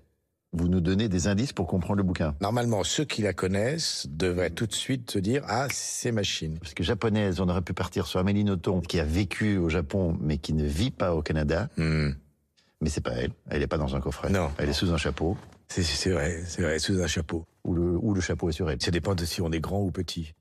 Vous 0.53 0.69
nous 0.69 0.81
donnez 0.81 1.09
des 1.09 1.29
indices 1.29 1.53
pour 1.53 1.67
comprendre 1.67 1.97
le 1.99 2.03
bouquin. 2.03 2.35
Normalement, 2.41 2.83
ceux 2.85 3.05
qui 3.05 3.23
la 3.23 3.33
connaissent 3.33 4.07
devraient 4.11 4.51
tout 4.51 4.67
de 4.67 4.73
suite 4.75 5.11
se 5.11 5.19
dire 5.19 5.43
Ah, 5.49 5.67
c'est 5.73 6.13
machine. 6.13 6.59
Parce 6.59 6.75
que 6.75 6.83
japonaise, 6.83 7.41
on 7.41 7.49
aurait 7.49 7.63
pu 7.63 7.73
partir 7.73 8.07
sur 8.07 8.19
Amélie 8.21 8.45
Nothomb, 8.45 8.81
qui 8.81 8.99
a 9.01 9.05
vécu 9.05 9.57
au 9.59 9.69
Japon, 9.69 10.17
mais 10.21 10.39
qui 10.39 10.53
ne 10.53 10.65
vit 10.65 10.91
pas 10.91 11.15
au 11.15 11.23
Canada. 11.23 11.69
Hmm. 11.77 12.11
Mais 12.81 12.91
c'est 12.91 13.01
pas 13.01 13.13
elle. 13.13 13.31
Elle 13.49 13.61
n'est 13.61 13.67
pas 13.69 13.79
dans 13.79 13.95
un 13.95 14.01
coffret. 14.01 14.31
Non. 14.31 14.51
Elle 14.59 14.69
est 14.69 14.73
sous 14.73 14.93
un 14.93 14.97
chapeau. 14.97 15.37
C'est 15.71 15.83
c'est 15.85 16.11
vrai, 16.11 16.43
c'est 16.47 16.63
vrai, 16.63 16.79
sous 16.79 17.01
un 17.01 17.07
chapeau. 17.07 17.47
Ou 17.65 17.75
le, 17.75 17.97
ou 17.97 18.13
le 18.13 18.21
chapeau 18.21 18.49
est 18.49 18.53
sur 18.53 18.69
elle. 18.71 18.83
Ça 18.83 18.91
dépend 18.91 19.15
de 19.15 19.25
si 19.25 19.41
on 19.41 19.51
est 19.53 19.61
grand 19.61 19.81
ou 19.83 19.91
petit. 19.91 20.35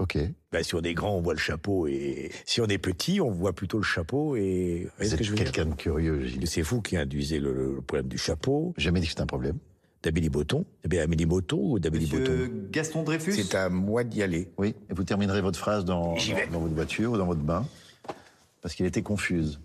Ok. 0.00 0.18
Ben, 0.52 0.62
si 0.62 0.74
on 0.74 0.80
est 0.82 0.94
grand, 0.94 1.16
on 1.16 1.20
voit 1.22 1.32
le 1.34 1.38
chapeau, 1.38 1.86
et 1.86 2.30
si 2.44 2.60
on 2.60 2.66
est 2.66 2.76
petit, 2.78 3.20
on 3.20 3.30
voit 3.30 3.52
plutôt 3.54 3.78
le 3.78 3.82
chapeau. 3.84 4.36
Et 4.36 4.88
Vous 4.98 5.12
êtes 5.12 5.18
que 5.18 5.24
je 5.24 5.30
veux 5.30 5.36
dire? 5.36 5.44
quelqu'un 5.52 5.70
de 5.70 5.74
curieux, 5.74 6.22
Gilles. 6.24 6.46
C'est 6.46 6.62
vous 6.62 6.80
qui 6.82 6.96
induisez 6.96 7.38
le, 7.38 7.52
le 7.76 7.80
problème 7.82 8.08
du 8.08 8.18
chapeau. 8.18 8.74
Jamais 8.76 9.00
dit 9.00 9.06
que 9.06 9.10
c'était 9.12 9.22
un 9.22 9.26
problème. 9.26 9.58
D'Amélie 10.02 10.28
Botton 10.28 10.64
Eh 10.84 10.88
bien, 10.88 11.02
Amélie 11.02 11.26
Botton 11.26 11.58
ou 11.72 11.78
d'Amélie 11.78 12.06
Botton? 12.06 12.50
Gaston 12.70 13.02
Dreyfus 13.02 13.32
C'est 13.32 13.54
à 13.54 13.68
moi 13.70 14.04
d'y 14.04 14.22
aller. 14.22 14.48
Oui, 14.58 14.74
et 14.90 14.94
vous 14.94 15.02
terminerez 15.04 15.40
votre 15.40 15.58
phrase 15.58 15.84
dans, 15.84 16.16
J'y 16.16 16.32
vais. 16.34 16.46
dans, 16.46 16.52
dans 16.52 16.60
votre 16.60 16.74
voiture 16.74 17.12
ou 17.12 17.16
dans 17.18 17.26
votre 17.26 17.40
bain, 17.40 17.66
parce 18.62 18.74
qu'il 18.74 18.84
était 18.86 19.02
confuse. 19.02 19.58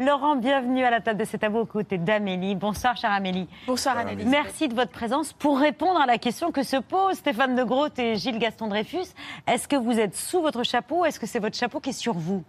Laurent, 0.00 0.36
bienvenue 0.36 0.84
à 0.84 0.90
la 0.90 1.00
table 1.00 1.18
de 1.18 1.24
cet 1.24 1.42
avocat 1.42 1.62
aux 1.62 1.66
côtés 1.66 1.98
d'Amélie. 1.98 2.54
Bonsoir, 2.54 2.96
chère 2.96 3.10
Amélie. 3.10 3.48
Bonsoir, 3.66 3.98
Annelies. 3.98 4.24
Merci 4.26 4.68
de 4.68 4.74
votre 4.76 4.92
présence 4.92 5.32
pour 5.32 5.58
répondre 5.58 6.00
à 6.00 6.06
la 6.06 6.18
question 6.18 6.52
que 6.52 6.62
se 6.62 6.76
posent 6.76 7.16
Stéphane 7.16 7.56
de 7.56 7.64
Groot 7.64 7.98
et 7.98 8.14
Gilles 8.14 8.38
Gaston 8.38 8.68
Dreyfus. 8.68 9.06
Est-ce 9.48 9.66
que 9.66 9.74
vous 9.74 9.98
êtes 9.98 10.14
sous 10.14 10.40
votre 10.40 10.62
chapeau 10.62 11.00
ou 11.00 11.04
est-ce 11.04 11.18
que 11.18 11.26
c'est 11.26 11.40
votre 11.40 11.56
chapeau 11.56 11.80
qui 11.80 11.90
est 11.90 11.92
sur 11.94 12.14
vous? 12.14 12.44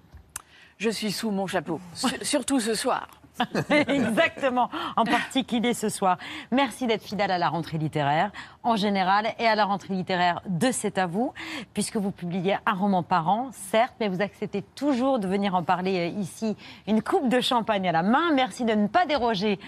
Je 0.77 0.91
suis 0.91 1.11
sous 1.11 1.31
mon 1.31 1.47
chapeau, 1.47 1.81
Sur- 1.95 2.11
surtout 2.23 2.59
ce 2.59 2.75
soir. 2.75 3.07
Exactement, 3.69 4.69
en 4.95 5.05
particulier 5.05 5.73
ce 5.73 5.89
soir. 5.89 6.17
Merci 6.51 6.87
d'être 6.87 7.03
fidèle 7.03 7.31
à 7.31 7.37
la 7.37 7.49
rentrée 7.49 7.77
littéraire 7.77 8.31
en 8.63 8.75
général 8.75 9.27
et 9.39 9.47
à 9.47 9.55
la 9.55 9.65
rentrée 9.65 9.93
littéraire 9.93 10.41
de 10.47 10.71
C'est 10.71 10.97
à 10.97 11.07
vous, 11.07 11.33
puisque 11.73 11.97
vous 11.97 12.11
publiez 12.11 12.57
un 12.65 12.73
roman 12.73 13.03
par 13.03 13.27
an, 13.29 13.49
certes, 13.71 13.93
mais 13.99 14.07
vous 14.09 14.21
acceptez 14.21 14.61
toujours 14.75 15.19
de 15.19 15.27
venir 15.27 15.55
en 15.55 15.63
parler 15.63 15.99
euh, 15.99 16.19
ici, 16.19 16.55
une 16.87 17.01
coupe 17.01 17.29
de 17.29 17.39
champagne 17.41 17.87
à 17.87 17.91
la 17.91 18.03
main. 18.03 18.31
Merci 18.33 18.65
de 18.65 18.73
ne 18.73 18.87
pas 18.87 19.05
déroger 19.05 19.59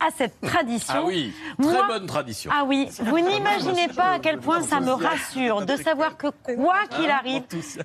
à 0.00 0.10
cette 0.14 0.40
tradition. 0.40 0.94
Ah 0.96 1.04
oui, 1.04 1.32
très 1.60 1.72
Moi- 1.72 1.86
bonne 1.86 2.06
tradition. 2.06 2.50
Ah 2.54 2.64
oui, 2.66 2.88
vous 3.00 3.18
n'imaginez 3.18 3.88
pas 3.88 4.12
à 4.12 4.18
quel 4.18 4.38
point 4.38 4.62
ça 4.62 4.80
me 4.80 4.92
rassure 4.92 5.64
de 5.64 5.76
savoir 5.76 6.16
que 6.16 6.28
quoi 6.28 6.76
qu'il 6.90 7.10
arrive, 7.10 7.42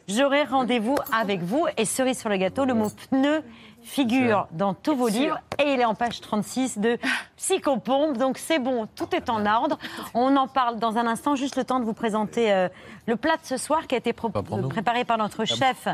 j'aurai 0.07 0.43
rendez-vous 0.43 0.97
avec 1.13 1.41
vous. 1.41 1.65
Et 1.77 1.85
cerise 1.85 2.19
sur 2.19 2.29
le 2.29 2.37
gâteau, 2.37 2.65
le 2.65 2.73
mot 2.73 2.89
pneu 3.09 3.43
figure 3.83 4.47
dans 4.51 4.73
tous 4.73 4.95
vos 4.95 5.07
livres 5.07 5.39
et 5.57 5.73
il 5.73 5.79
est 5.79 5.85
en 5.85 5.95
page 5.95 6.21
36 6.21 6.77
de 6.79 6.97
Psychopompe. 7.37 8.17
Donc 8.17 8.37
c'est 8.37 8.59
bon, 8.59 8.87
tout 8.95 9.15
est 9.15 9.29
en 9.29 9.45
ordre. 9.45 9.77
On 10.13 10.35
en 10.35 10.47
parle 10.47 10.79
dans 10.79 10.97
un 10.97 11.07
instant, 11.07 11.35
juste 11.35 11.55
le 11.55 11.63
temps 11.63 11.79
de 11.79 11.85
vous 11.85 11.93
présenter 11.93 12.51
euh, 12.51 12.69
le 13.07 13.15
plat 13.15 13.37
de 13.37 13.45
ce 13.45 13.57
soir 13.57 13.87
qui 13.87 13.95
a 13.95 13.97
été 13.97 14.13
euh, 14.13 14.67
préparé 14.67 15.05
par 15.05 15.17
notre 15.17 15.45
chef 15.45 15.87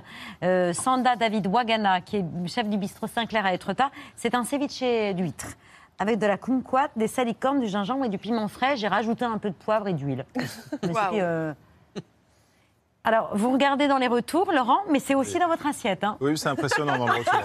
euh, 0.43 0.73
Sanda 0.73 1.15
David 1.15 1.47
Wagana, 1.47 2.01
qui 2.01 2.17
est 2.17 2.25
chef 2.47 2.67
du 2.69 2.77
bistrot 2.77 3.07
Saint-Clair 3.07 3.45
à 3.45 3.53
Etretat. 3.53 3.91
C'est 4.15 4.35
un 4.35 4.43
ceviche 4.43 5.15
d'huîtres. 5.15 5.55
Avec 5.97 6.19
de 6.19 6.25
la 6.25 6.37
kumquat, 6.37 6.89
des 6.97 7.07
salicornes, 7.07 7.61
du 7.61 7.67
gingembre 7.67 8.03
et 8.03 8.09
du 8.09 8.17
piment 8.17 8.49
frais. 8.49 8.75
J'ai 8.75 8.89
rajouté 8.89 9.23
un 9.23 9.37
peu 9.37 9.49
de 9.49 9.55
poivre 9.55 9.87
et 9.87 9.93
d'huile. 9.93 10.25
Euh, 11.13 11.53
Alors, 13.05 13.29
vous 13.33 13.51
regardez 13.51 13.87
dans 13.87 13.99
les 13.99 14.07
retours, 14.07 14.51
Laurent, 14.51 14.79
mais 14.89 14.99
c'est 14.99 15.13
aussi 15.15 15.37
dans 15.37 15.47
votre 15.47 15.67
assiette. 15.67 16.03
hein. 16.03 16.17
Oui, 16.21 16.37
c'est 16.37 16.49
impressionnant 16.49 16.97
dans 16.97 17.05
le 17.05 17.13
retour. 17.13 17.33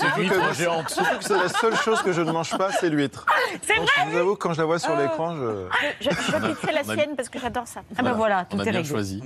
c'est 0.00 0.54
géante. 0.64 0.90
Surtout 0.90 1.18
que 1.18 1.24
c'est 1.24 1.38
la 1.38 1.48
seule 1.48 1.76
chose 1.76 2.02
que 2.02 2.12
je 2.12 2.20
ne 2.20 2.32
mange 2.32 2.56
pas, 2.56 2.70
c'est 2.72 2.88
l'huître. 2.88 3.26
C'est 3.62 3.76
Donc, 3.76 3.88
Je 4.06 4.10
vous 4.10 4.16
avoue 4.16 4.34
que 4.34 4.38
quand 4.40 4.54
je 4.54 4.58
la 4.60 4.64
vois 4.64 4.78
sur 4.78 4.96
l'écran, 4.96 5.36
je... 5.36 5.66
Je, 6.00 6.10
je 6.10 6.46
quitterai 6.48 6.72
la 6.72 6.80
a- 6.80 6.84
sienne 6.84 7.14
parce 7.16 7.28
que 7.28 7.38
j'adore 7.38 7.66
ça. 7.66 7.80
Ah 7.98 8.02
ben 8.02 8.12
voilà, 8.12 8.44
tout 8.48 8.56
On 8.56 8.60
a 8.60 8.62
est 8.62 8.70
bien 8.70 8.80
réglé. 8.80 8.88
choisi. 8.88 9.22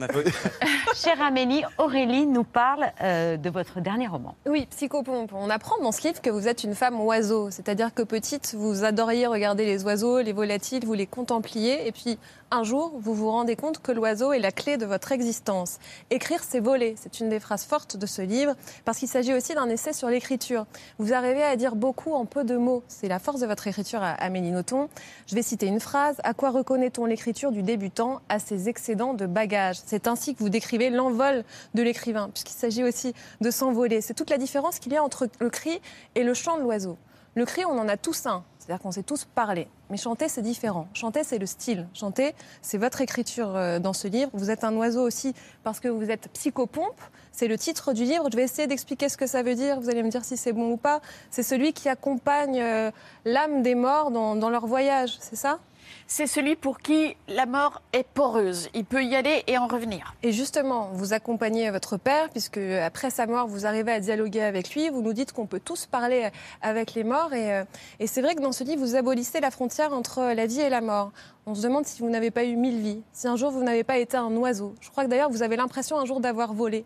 Chère 0.95 1.23
Amélie, 1.23 1.63
Aurélie 1.79 2.27
nous 2.27 2.45
parle 2.45 2.87
euh, 3.03 3.37
de 3.37 3.51
votre 3.51 3.81
dernier 3.81 4.09
roman. 4.09 4.35
Oui, 4.47 4.67
Psychopompe. 4.71 5.31
On 5.33 5.49
apprend 5.49 5.79
dans 5.83 5.93
ce 5.93 6.03
livre 6.09 6.21
que 6.21 6.31
vous 6.31 6.49
êtes 6.49 6.65
une 6.65 6.75
femme 6.75 7.01
oiseau. 7.01 7.51
C'est-à-dire 7.51 7.95
que 7.95 8.03
petite, 8.03 8.55
vous 8.59 8.85
adoriez 8.85 9.27
regarder 9.27 9.65
les 9.65 9.85
oiseaux, 9.85 10.21
les 10.21 10.33
volatiles, 10.33 10.85
vous 10.85 10.95
les 10.95 11.07
contempliez. 11.07 11.87
Et 11.87 11.93
puis, 11.93 12.19
un 12.51 12.63
jour, 12.63 12.93
vous 12.99 13.15
vous 13.15 13.31
rendez 13.31 13.57
compte 13.57 13.81
que 13.81 13.93
l'oiseau 13.93 14.33
est 14.33 14.39
la 14.39 14.53
clé 14.53 14.77
de 14.77 14.87
votre 14.87 15.13
existence. 15.13 15.79
Écrire, 16.11 16.43
c'est 16.43 16.61
voler. 16.61 16.95
C'est 17.01 17.21
une 17.21 17.29
des 17.29 17.41
phrases 17.41 17.65
fortes 17.65 17.97
de 17.97 18.07
ce 18.07 18.23
livre, 18.23 18.55
parce 18.85 18.99
qu'il 18.99 19.09
s'agit 19.09 19.35
aussi 19.35 19.55
d'un 19.55 19.69
essai 19.69 19.93
sur 19.93 20.09
l'écriture. 20.09 20.67
Vous 20.99 21.13
arrivez 21.13 21.43
à 21.43 21.57
dire 21.57 21.75
beaucoup 21.75 22.13
en 22.13 22.25
peu 22.25 22.45
de 22.45 22.57
mots. 22.57 22.83
C'est 22.89 23.09
la 23.09 23.19
force 23.19 23.41
de 23.41 23.47
votre 23.47 23.67
écriture, 23.67 24.01
Amélie 24.03 24.53
Nothomb. 24.53 24.89
Je 25.27 25.35
vais 25.35 25.43
citer 25.43 25.67
une 25.67 25.81
phrase. 25.81 26.17
À 26.23 26.35
quoi 26.35 26.51
reconnaît-on 26.51 27.05
l'écriture 27.07 27.51
du 27.51 27.63
débutant 27.63 28.21
À 28.29 28.39
ses 28.39 28.69
excédents 28.69 29.15
de 29.15 29.27
bagages? 29.27 29.79
C'est 29.85 30.07
ainsi 30.07 30.35
que 30.35 30.41
vous 30.41 30.49
décrivez 30.49 30.91
l'envol 30.91 31.45
de 31.75 31.83
l'écrivain, 31.83 32.31
puisqu'il 32.33 32.57
s'agit 32.57 32.85
aussi 32.85 33.13
de 33.41 33.51
s'envoler. 33.51 34.01
C'est 34.01 34.15
toute 34.15 34.31
la 34.31 34.39
différence 34.39 34.79
qu'il 34.79 34.93
y 34.93 34.97
a 34.97 35.03
entre 35.03 35.29
le 35.41 35.51
cri 35.51 35.81
et 36.15 36.23
le 36.23 36.35
chant 36.35 36.59
de 36.59 36.63
l'oiseau. 36.63 36.97
Le 37.35 37.45
cri, 37.45 37.65
on 37.67 37.79
en 37.79 37.89
a 37.89 37.97
tous 37.97 38.27
un, 38.27 38.45
c'est-à-dire 38.67 38.83
qu'on 38.83 38.91
sait 38.91 39.05
tous 39.05 39.25
parler. 39.25 39.69
Mais 39.91 39.97
chanter, 39.97 40.29
c'est 40.29 40.43
différent. 40.43 40.89
Chanter, 40.93 41.23
c'est 41.23 41.39
le 41.39 41.47
style. 41.47 41.87
Chanter, 41.95 42.35
c'est 42.63 42.79
votre 42.79 43.01
écriture 43.01 43.55
euh, 43.55 43.79
dans 43.79 43.93
ce 43.93 44.09
livre. 44.09 44.29
Vous 44.33 44.51
êtes 44.51 44.65
un 44.65 44.75
oiseau 44.75 45.03
aussi 45.03 45.35
parce 45.63 45.79
que 45.79 45.87
vous 45.87 46.11
êtes 46.11 46.29
psychopompe. 46.33 47.01
C'est 47.31 47.47
le 47.47 47.57
titre 47.57 47.93
du 47.93 48.03
livre. 48.03 48.29
Je 48.29 48.37
vais 48.37 48.43
essayer 48.43 48.67
d'expliquer 48.67 49.09
ce 49.09 49.17
que 49.17 49.29
ça 49.29 49.45
veut 49.45 49.55
dire. 49.55 49.79
Vous 49.79 49.89
allez 49.89 50.03
me 50.03 50.11
dire 50.11 50.25
si 50.25 50.37
c'est 50.37 50.53
bon 50.53 50.73
ou 50.73 50.77
pas. 50.77 51.01
C'est 51.31 51.45
celui 51.45 51.73
qui 51.75 51.89
accompagne 51.89 52.61
euh, 52.61 52.91
l'âme 53.25 53.63
des 53.63 53.77
morts 53.77 54.11
dans, 54.11 54.35
dans 54.35 54.51
leur 54.51 54.67
voyage, 54.67 55.17
c'est 55.21 55.37
ça? 55.37 55.61
C'est 56.07 56.27
celui 56.27 56.57
pour 56.57 56.79
qui 56.79 57.17
la 57.29 57.47
mort 57.47 57.83
est 57.93 58.07
poreuse. 58.07 58.69
Il 58.75 58.85
peut 58.85 59.05
y 59.05 59.17
aller 59.17 59.43
et 59.47 59.59
en 59.59 59.67
revenir. 59.67 60.15
Et 60.23 60.33
justement, 60.33 60.91
vous 60.93 61.13
accompagnez 61.13 61.71
votre 61.71 61.97
père, 61.97 62.31
puisque 62.31 62.59
après 62.59 63.11
sa 63.11 63.27
mort, 63.27 63.49
vous 63.49 63.67
arrivez 63.67 63.93
à 63.93 64.01
dialoguer 64.01 64.43
avec 64.43 64.75
lui. 64.75 64.89
Vous 64.89 65.03
nous 65.03 65.13
dites 65.13 65.33
qu'on 65.33 65.47
peut 65.47 65.61
tous 65.61 65.87
parler 65.87 66.31
avec 66.63 66.95
les 66.95 67.05
morts. 67.05 67.33
Et, 67.33 67.53
euh, 67.53 67.65
et 68.01 68.07
c'est 68.07 68.23
vrai 68.23 68.35
que 68.35 68.41
dans 68.41 68.53
ce 68.53 68.65
livre, 68.65 68.81
vous 68.81 68.95
abolissez 68.97 69.41
la 69.41 69.51
frontière 69.51 69.93
entre 69.93 70.33
la 70.35 70.47
vie 70.47 70.61
et 70.61 70.71
la 70.71 70.81
mort. 70.81 71.13
On 71.47 71.55
se 71.55 71.63
demande 71.63 71.87
si 71.87 72.01
vous 72.01 72.11
n'avez 72.11 72.31
pas 72.31 72.45
eu 72.45 72.57
mille 72.57 72.81
vies, 72.81 73.03
si 73.13 73.29
un 73.29 73.37
jour 73.37 73.51
vous 73.51 73.63
n'avez 73.63 73.85
pas 73.85 73.99
été 73.99 74.17
un 74.17 74.35
oiseau. 74.37 74.75
Je 74.81 74.91
crois 74.91 75.05
que 75.05 75.11
d'ailleurs, 75.11 75.31
vous 75.31 75.43
avez 75.43 75.57
l'impression 75.57 75.99
un 75.99 76.05
jour 76.05 76.21
d'avoir 76.21 76.55
volé. 76.55 76.85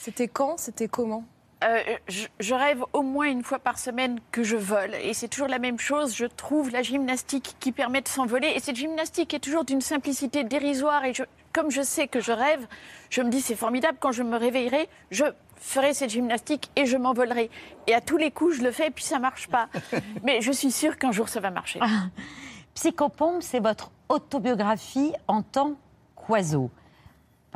C'était 0.00 0.28
quand 0.28 0.58
C'était 0.58 0.88
comment? 0.88 1.24
Euh, 1.66 1.80
je, 2.08 2.26
je 2.38 2.54
rêve 2.54 2.84
au 2.92 3.02
moins 3.02 3.26
une 3.26 3.42
fois 3.42 3.58
par 3.58 3.78
semaine 3.78 4.20
que 4.30 4.42
je 4.42 4.56
vole. 4.56 4.94
Et 5.02 5.14
c'est 5.14 5.28
toujours 5.28 5.48
la 5.48 5.58
même 5.58 5.78
chose. 5.78 6.14
Je 6.14 6.26
trouve 6.26 6.70
la 6.70 6.82
gymnastique 6.82 7.56
qui 7.58 7.72
permet 7.72 8.00
de 8.02 8.08
s'envoler. 8.08 8.52
Et 8.54 8.60
cette 8.60 8.76
gymnastique 8.76 9.34
est 9.34 9.40
toujours 9.40 9.64
d'une 9.64 9.80
simplicité 9.80 10.44
dérisoire. 10.44 11.04
Et 11.04 11.14
je, 11.14 11.24
comme 11.52 11.70
je 11.70 11.82
sais 11.82 12.06
que 12.06 12.20
je 12.20 12.32
rêve, 12.32 12.66
je 13.10 13.22
me 13.22 13.30
dis 13.30 13.40
c'est 13.40 13.56
formidable. 13.56 13.98
Quand 13.98 14.12
je 14.12 14.22
me 14.22 14.36
réveillerai, 14.36 14.88
je 15.10 15.24
ferai 15.56 15.94
cette 15.94 16.10
gymnastique 16.10 16.70
et 16.76 16.86
je 16.86 16.96
m'envolerai. 16.96 17.50
Et 17.86 17.94
à 17.94 18.00
tous 18.00 18.16
les 18.16 18.30
coups, 18.30 18.56
je 18.56 18.62
le 18.62 18.70
fais 18.70 18.88
et 18.88 18.90
puis 18.90 19.04
ça 19.04 19.18
marche 19.18 19.48
pas. 19.48 19.68
Mais 20.22 20.40
je 20.40 20.52
suis 20.52 20.70
sûre 20.70 20.98
qu'un 20.98 21.12
jour 21.12 21.28
ça 21.28 21.40
va 21.40 21.50
marcher. 21.50 21.80
Psychopompe, 22.74 23.42
c'est 23.42 23.60
votre 23.60 23.90
autobiographie 24.08 25.12
en 25.26 25.42
tant 25.42 25.72
qu'oiseau. 26.14 26.70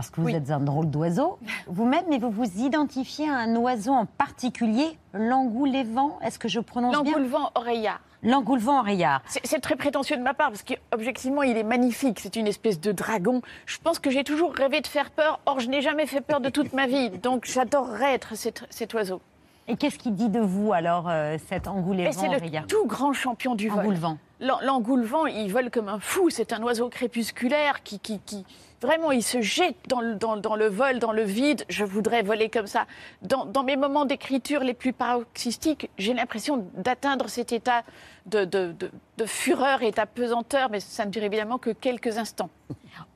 Parce 0.01 0.09
que 0.09 0.23
vous 0.23 0.31
êtes 0.31 0.51
un 0.51 0.61
drôle 0.61 0.89
d'oiseau 0.89 1.39
vous-même, 1.67 2.05
mais 2.09 2.19
vous 2.19 2.31
vous 2.31 2.51
identifiez 2.59 3.29
à 3.29 3.35
un 3.35 3.55
oiseau 3.57 3.93
en 3.93 4.07
particulier, 4.07 4.97
l'angoulévent. 5.13 5.99
Est-ce 6.23 6.39
que 6.39 6.49
je 6.49 6.59
prononce 6.59 6.93
bien 7.03 7.13
L'engoulevent 7.13 7.51
oreillard. 7.55 8.01
L'engoulevent 8.23 8.81
oreillard. 8.81 9.21
C'est 9.27 9.61
très 9.61 9.77
prétentieux 9.77 10.17
de 10.17 10.23
ma 10.23 10.33
part 10.33 10.49
parce 10.49 10.63
qu'objectivement, 10.63 11.43
il 11.43 11.59
est 11.59 11.65
magnifique. 11.65 12.19
C'est 12.19 12.37
une 12.37 12.47
espèce 12.47 12.81
de 12.81 12.93
dragon. 12.93 13.43
Je 13.67 13.77
pense 13.77 13.99
que 13.99 14.09
j'ai 14.11 14.25
toujours 14.25 14.55
rêvé 14.55 14.81
de 14.81 14.87
faire 14.87 15.11
peur. 15.11 15.39
Or, 15.45 15.61
je 15.61 15.69
n'ai 15.69 15.83
jamais 15.83 16.07
fait 16.07 16.23
peur 16.23 16.41
de 16.41 16.49
toute 16.49 16.73
ma 16.73 16.87
vie. 16.87 17.11
Donc, 17.11 17.45
j'adorerais 17.45 18.15
être 18.15 18.35
cet, 18.37 18.65
cet 18.71 18.95
oiseau. 18.95 19.21
Et 19.69 19.77
qu'est-ce 19.77 19.99
qu'il 19.99 20.15
dit 20.15 20.31
de 20.31 20.41
vous 20.41 20.73
alors, 20.73 21.09
euh, 21.11 21.37
cet 21.51 21.67
Et 21.67 21.69
engoulevent 21.69 22.11
c'est 22.13 22.29
le 22.29 22.67
tout 22.67 22.87
grand 22.87 23.13
champion 23.13 23.55
du 23.55 23.69
vol. 23.69 23.95
L'engoulevent, 24.41 25.27
il 25.27 25.53
vole 25.53 25.71
comme 25.71 25.89
un 25.89 26.01
fou. 26.01 26.31
C'est 26.31 26.55
un 26.55 26.63
oiseau 26.63 26.89
crépusculaire 26.89 27.83
qui, 27.83 28.01
qui, 28.01 28.19
qui- 28.21 28.47
vraiment, 28.81 29.13
il 29.13 29.23
se 29.23 29.41
jette 29.41 29.77
dans 29.89 30.01
le, 30.01 30.15
dans, 30.15 30.57
le 30.57 30.67
vol, 30.67 30.99
dans 30.99 31.13
le 31.13 31.23
vide. 31.23 31.65
Je 31.69 31.85
voudrais 31.85 32.23
voler 32.23 32.49
comme 32.49 32.67
ça. 32.67 32.87
Dans, 33.23 33.45
dans 33.45 33.63
mes 33.63 33.77
moments 33.77 34.05
d'écriture 34.05 34.63
les 34.63 34.75
plus 34.75 34.93
paroxystiques, 34.93 35.91
j'ai 35.99 36.15
l'impression 36.15 36.67
d'atteindre 36.75 37.29
cet 37.29 37.53
état 37.53 37.83
de, 38.27 38.45
de, 38.45 38.73
de, 38.73 38.91
de 39.17 39.27
fureur 39.27 39.83
et 39.83 39.91
d'apesanteur, 39.91 40.69
mais 40.71 40.81
ça 40.81 41.05
ne 41.05 41.11
dure 41.11 41.23
évidemment 41.23 41.59
que 41.59 41.71
quelques 41.71 42.19
instants. 42.19 42.51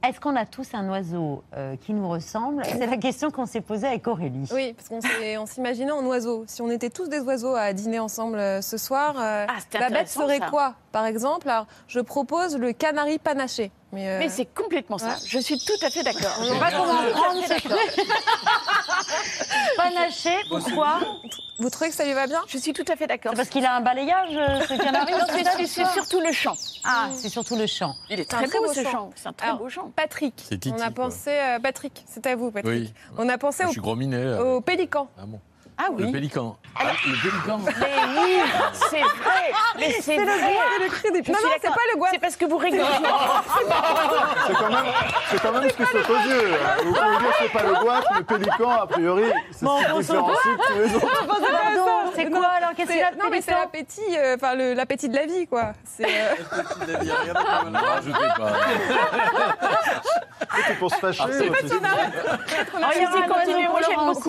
Est-ce 0.07 0.21
qu'on 0.21 0.37
a 0.37 0.47
tous 0.47 0.69
un 0.75 0.89
oiseau 0.89 1.43
euh, 1.57 1.77
qui 1.77 1.93
nous 1.93 2.09
ressemble? 2.09 2.63
C'est 2.65 2.87
la 2.87 2.97
question 2.97 3.31
qu'on 3.31 3.47
s'est 3.47 3.61
posée 3.61 3.87
avec 3.87 4.07
Aurélie. 4.07 4.49
Oui, 4.53 4.75
parce 4.75 4.89
qu'on 4.89 5.47
s'imaginait 5.47 5.93
en 5.93 6.05
oiseaux. 6.07 6.45
Si 6.47 6.63
on 6.63 6.71
était 6.71 6.91
tous 6.91 7.09
des 7.09 7.21
oiseaux 7.21 7.55
à 7.55 7.73
dîner 7.73 7.99
ensemble 8.01 8.39
euh, 8.39 8.61
ce 8.61 8.77
soir, 8.77 9.15
euh, 9.19 9.47
c'était 9.61 9.79
la 9.79 9.91
bête 9.91 10.09
serait 10.09 10.39
ça. 10.39 10.49
quoi, 10.51 10.75
par 10.93 11.07
exemple 11.07 11.49
Alors, 11.49 11.67
je 11.89 12.01
propose 12.01 12.57
le 12.57 12.73
canari 12.73 13.19
panaché. 13.19 13.71
Mais, 13.93 14.09
euh, 14.09 14.19
Mais 14.19 14.29
c'est 14.29 14.47
complètement 14.47 14.99
ça. 14.99 15.09
Ouais. 15.11 15.15
Je 15.27 15.39
suis 15.39 15.59
tout 15.59 15.87
à 15.87 15.91
fait 15.91 16.03
d'accord. 16.03 16.37
On 16.41 16.55
va 16.59 16.71
prendre. 16.71 16.93
Panaché, 19.77 20.31
pourquoi 20.49 21.01
Vous 21.59 21.71
trouvez 21.71 21.91
que 21.91 21.97
ça 21.97 22.05
lui 22.05 22.13
va 22.13 22.27
bien? 22.27 22.41
Je 22.49 22.59
suis 22.59 22.73
tout 22.73 22.85
à 22.89 22.97
fait 22.97 23.07
d'accord. 23.07 23.33
C'est 23.33 23.37
parce 23.37 23.49
qu'il 23.49 23.65
a 23.65 23.75
un 23.77 23.81
balayage, 23.81 24.31
euh, 24.33 24.61
ce 24.69 24.75
canari 24.83 25.13
Non, 25.13 25.19
c'est 25.67 25.85
surtout 25.93 26.21
le 26.21 26.33
chant. 26.33 26.57
Ah, 26.85 27.09
c'est 27.15 27.29
surtout 27.29 27.57
le 27.57 27.67
chant. 27.67 27.95
Il 28.11 28.21
est 28.21 28.29
très 28.29 28.47
très 28.47 28.59
beau 28.59 28.67
beau 28.67 28.73
ce 28.75 28.83
chant. 28.85 29.11
C'est 29.15 29.29
un 29.29 29.33
très 29.33 29.47
Alors, 29.49 29.59
beau 29.59 29.69
chant. 29.69 29.91
Patrick, 29.95 30.35
C'est 30.49 30.59
Titi, 30.59 30.73
on 30.77 30.81
a 30.81 30.91
quoi. 30.91 31.05
pensé... 31.07 31.31
euh, 31.31 31.59
Patrick, 31.61 32.05
c'est 32.09 32.27
à 32.27 32.37
vous, 32.37 32.51
Patrick. 32.51 32.73
Oui. 32.73 32.93
On 33.19 33.29
a 33.29 33.39
pensé 33.39 33.63
Je 33.65 33.69
au, 33.69 33.73
suis 33.73 33.81
gros 33.81 33.97
minet. 33.97 34.25
là. 34.25 34.43
au 34.45 34.61
pélican. 34.61 35.09
Ah 35.19 35.23
bon. 35.27 35.41
Ah 35.77 35.87
oui. 35.91 36.05
Le 36.07 36.13
pélican. 36.13 36.57
Ah, 36.79 36.85
le 37.07 37.21
pélican. 37.21 37.59
Mais 37.81 38.21
oui, 38.21 38.39
c'est 38.75 39.01
vrai. 39.01 39.53
Mais 39.79 39.91
c'est 39.93 40.03
C'est 40.03 40.17
le 40.19 40.25
vrai. 40.25 40.35
cri- 40.35 40.57
c'est 40.79 40.85
le 40.85 40.89
cri 40.91 41.11
des- 41.23 41.33
Non, 41.33 41.39
non, 41.43 41.49
c'est 41.61 41.69
pas 41.69 41.75
le 41.93 41.99
goût. 41.99 42.07
C'est 42.13 42.19
parce 42.21 42.37
que 42.37 42.45
vous 42.45 42.57
rigolez. 42.59 42.83
C'est 44.47 44.55
quand 44.55 44.71
même, 44.71 44.85
c'est 45.31 45.43
quand 45.43 45.53
même 45.53 45.69
ce 45.71 45.75
qui 45.75 45.85
saute 45.87 46.11
aux 46.11 46.29
yeux. 46.29 46.55
Vous 46.85 46.93
pouvez 46.93 47.17
dire 47.19 47.19
que 47.29 47.35
c'est 47.41 47.53
pas 47.53 47.63
le 47.65 47.75
boîte, 47.83 48.05
le 48.17 48.23
pélican, 48.25 48.71
a 48.71 48.87
priori, 48.87 49.25
c'est 49.51 49.59
ce 49.59 49.59
qui 49.61 49.65
on 49.67 49.83
s'en 49.83 49.99
différencie 49.99 50.43
fout. 50.43 50.61
tous 50.69 50.79
les 50.79 50.95
autres. 50.95 51.07
C'est 52.15 52.25
Non, 52.31 52.39
quoi 52.39 52.49
alors 52.49 52.71
Qu'est-ce 52.77 52.91
qu'il 52.91 52.99
y 52.99 53.03
a 53.03 53.11
de 53.11 53.17
Non, 53.19 53.25
mais 53.31 53.41
c'est 53.41 53.51
l'appétit, 53.51 54.01
euh, 54.17 54.37
enfin 54.37 54.55
le- 54.55 54.75
l'appétit 54.75 55.09
de 55.09 55.17
la 55.17 55.27
vie, 55.27 55.47
quoi. 55.49 55.73
C'est. 55.85 56.05
euh, 56.05 56.35
Ne 56.87 57.79
rajoutez 57.79 58.29
pas. 58.39 58.53
C'est 60.67 60.79
pour 60.79 60.91
se 60.91 60.97
fâcher. 60.97 61.23
En 61.23 61.27
fait, 61.27 61.73
on 61.73 61.77
Oh, 61.77 61.85
a. 61.85 62.91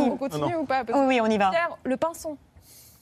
On 0.02 0.18
continue 0.18 0.56
ou 0.56 0.66
pas 0.66 0.82
Oui, 0.93 1.04
oui, 1.08 1.20
on 1.22 1.28
y 1.30 1.34
va. 1.38 1.49
Pierre, 1.51 1.77
le 1.83 1.97
pinson. 1.97 2.38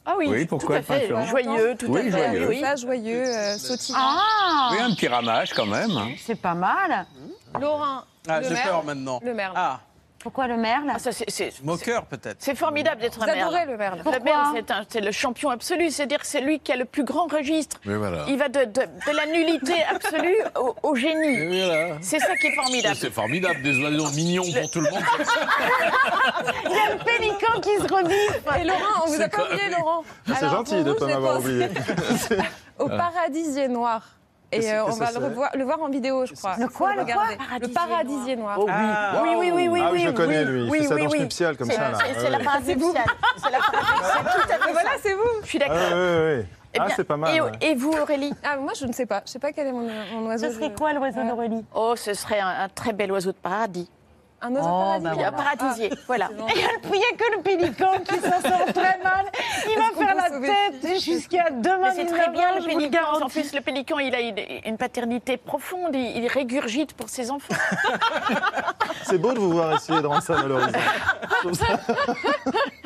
Ah 0.05 0.15
oui, 0.17 0.27
Oui, 0.29 0.41
tout 0.41 0.57
pourquoi 0.57 0.75
à 0.75 0.79
le 0.79 0.83
fait. 0.85 1.07
pinson 1.07 1.25
Joyeux, 1.27 1.75
tout 1.79 1.85
Oui, 1.87 1.99
à 2.01 2.03
fait. 2.03 2.11
joyeux. 2.11 2.47
Oui. 2.49 2.59
Ça, 2.61 2.75
joyeux, 2.75 3.23
euh, 3.25 3.57
sautillant. 3.57 3.97
Ah 4.01 4.69
Oui, 4.73 4.79
un 4.81 4.93
petit 4.93 5.07
ramage 5.07 5.53
quand 5.53 5.65
même. 5.65 5.91
C'est 6.25 6.35
pas 6.35 6.53
mal. 6.53 7.05
Laurent, 7.59 8.01
Ah, 8.27 8.39
le 8.41 8.47
j'ai 8.47 8.53
merle. 8.53 8.67
peur 8.69 8.83
maintenant. 8.83 9.19
Le 9.23 9.33
merle. 9.33 9.53
Ah, 9.55 9.79
Pourquoi 10.23 10.47
le 10.47 10.55
merle 10.57 10.89
Ah, 10.95 10.99
ça, 10.99 11.11
c'est- 11.11 11.29
c'est- 11.29 11.61
moqueur 11.63 12.05
peut-être. 12.05 12.37
C'est 12.39 12.55
formidable 12.55 13.01
d'être 13.01 13.21
un 13.21 13.25
Vous 13.25 13.31
adorez 13.31 13.65
merle. 13.65 13.69
le 13.71 13.77
merle. 13.77 14.01
Le 14.05 14.19
merle, 14.23 14.45
c'est 14.55 14.71
un- 14.71 14.85
c'est 14.87 15.01
le 15.01 15.11
champion 15.11 15.49
absolu. 15.49 15.89
C'est-à-dire 15.91 16.19
que 16.19 16.25
c'est 16.25 16.39
lui 16.41 16.59
qui 16.61 16.71
a 16.71 16.77
le 16.77 16.85
plus 16.85 17.03
grand 17.03 17.27
registre. 17.27 17.77
Mais 17.85 17.95
voilà. 17.95 18.23
Il 18.29 18.37
va 18.37 18.47
de, 18.47 18.63
de- 18.63 18.71
de 18.71 19.15
la 19.15 19.25
nullité 19.25 19.83
absolue 19.83 20.37
au, 20.59 20.75
au 20.81 20.95
génie. 20.95 21.45
Voilà. 21.65 21.97
C'est 22.01 22.19
ça 22.19 22.35
qui 22.37 22.47
est 22.47 22.55
formidable. 22.55 22.95
C'est 22.95 23.11
formidable, 23.13 23.61
des 23.61 23.77
oiseaux 23.79 24.09
mignons 24.11 24.43
pour 24.43 24.71
tout 24.71 24.79
le 24.79 24.89
monde. 24.89 25.03
Il 26.65 26.71
y 26.71 26.79
a 26.79 26.93
le 26.93 27.03
pélican 27.03 27.59
qui 27.61 27.75
se 27.77 27.93
rebiffe. 27.93 28.41
Et 28.59 28.63
Laurent, 28.63 28.79
on 29.03 29.07
vous 29.07 29.13
a 29.15 29.17
C'est 29.17 29.29
pas 29.29 29.37
quand 29.37 29.45
oublié, 29.53 29.69
Laurent. 29.77 30.03
C'est 30.25 30.33
Alors, 30.37 30.51
gentil 30.55 30.83
de 30.83 30.89
ne 30.89 30.93
pas 30.93 31.05
m'avoir 31.07 31.39
oublié. 31.39 31.67
Au 32.79 32.87
paradisier 32.87 33.67
noir. 33.67 34.03
Et 34.55 34.71
euh, 34.71 34.85
on 34.85 34.89
va 34.91 35.05
le, 35.07 35.11
c'est 35.13 35.17
revoir, 35.19 35.49
le 35.55 35.63
voir 35.63 35.81
en 35.81 35.89
vidéo, 35.89 36.25
je 36.25 36.33
crois. 36.33 36.55
Le 36.59 36.67
quoi, 36.67 36.95
le 36.95 37.05
quoi. 37.05 37.23
Le 37.61 37.67
paradisier 37.67 38.35
noir. 38.35 38.57
Oh 38.59 38.65
oui. 38.67 38.71
Ah. 38.75 39.21
Oui, 39.23 39.29
oui, 39.37 39.51
oui, 39.53 39.67
oui. 39.69 39.81
Ah 39.83 39.89
oui, 39.91 39.99
je 40.01 40.07
oui, 40.09 40.13
connais 40.13 40.39
oui. 40.39 40.45
lui. 40.45 40.63
Il 40.65 40.69
Oui, 40.71 40.77
fait 40.79 40.87
sa 40.87 40.95
oui, 40.95 41.03
danse 41.03 41.11
oui. 41.13 41.19
nuptiale 41.21 41.57
comme 41.57 41.69
C'est- 41.69 41.75
ça 41.75 41.91
là. 41.91 41.97
C'est 41.97 42.29
la 42.29 42.37
nuptiale. 42.37 43.03
C'est 43.37 43.51
la 43.51 43.57
fait 43.59 44.71
Voilà, 44.71 44.89
c'est 45.01 45.13
vous. 45.13 45.21
Je 45.43 45.47
suis 45.47 45.59
d'accord. 45.59 45.77
Ah, 45.79 45.95
ouais. 45.95 46.45
Eh 46.75 46.79
Ah, 46.79 46.87
c'est 46.95 47.03
pas 47.03 47.17
mal. 47.17 47.35
Et, 47.35 47.39
ouais. 47.41 47.51
et 47.61 47.75
vous, 47.75 47.91
Aurélie 47.93 48.33
Ah, 48.43 48.57
moi, 48.57 48.73
je 48.79 48.85
ne 48.87 48.93
sais 48.93 49.05
pas. 49.05 49.21
Je 49.25 49.31
sais 49.31 49.39
pas 49.39 49.51
quel 49.51 49.67
est 49.67 49.71
mon, 49.71 49.87
mon 50.15 50.27
oiseau. 50.27 50.47
Ce 50.47 50.53
serait 50.55 50.73
quoi 50.73 50.91
l'oiseau 50.93 51.21
d'Aurélie 51.23 51.63
Oh, 51.75 51.93
ce 51.95 52.13
serait 52.15 52.39
un, 52.39 52.47
un 52.63 52.69
très 52.69 52.93
bel 52.93 53.11
oiseau 53.11 53.31
de 53.31 53.37
paradis. 53.37 53.89
Un 54.45 54.51
oiseau 54.55 54.67
Oh, 54.69 55.01
paradisier. 55.01 55.09
bah 55.23 55.27
Un 55.27 55.31
paradisier, 55.31 55.89
voilà. 56.07 56.29
Il 56.31 56.45
n'y 56.45 56.63
a 56.63 57.15
que 57.17 57.35
le 57.37 57.41
pélican 57.41 57.91
qui 58.07 58.15
s'en 58.15 58.41
sort 58.41 58.65
très 58.73 58.97
mal. 59.03 59.25
Il 59.69 59.75
va 59.77 60.05
faire 60.05 60.15
la 60.15 60.29
tête 60.39 61.01
jusqu'à 61.01 61.49
demain. 61.49 61.91
C'est 61.95 62.05
très 62.05 62.29
bien 62.29 62.59
le 62.59 62.65
pélican. 62.65 63.21
En 63.21 63.29
plus, 63.29 63.53
le 63.53 63.61
pélican, 63.61 63.99
il 63.99 64.13
a 64.13 64.19
une, 64.19 64.35
une 64.65 64.77
paternité 64.77 65.37
profonde. 65.37 65.91
Il, 65.95 66.17
il 66.23 66.27
régurgite 66.27 66.93
pour 66.93 67.07
ses 67.09 67.31
enfants. 67.31 67.55
C'est 69.03 69.17
beau 69.17 69.31
de 69.33 69.39
vous 69.39 69.51
voir 69.51 69.75
essayer 69.75 70.01
de 70.01 70.07
rendre 70.07 70.23
ça 70.23 70.33
valorisant. 70.33 70.67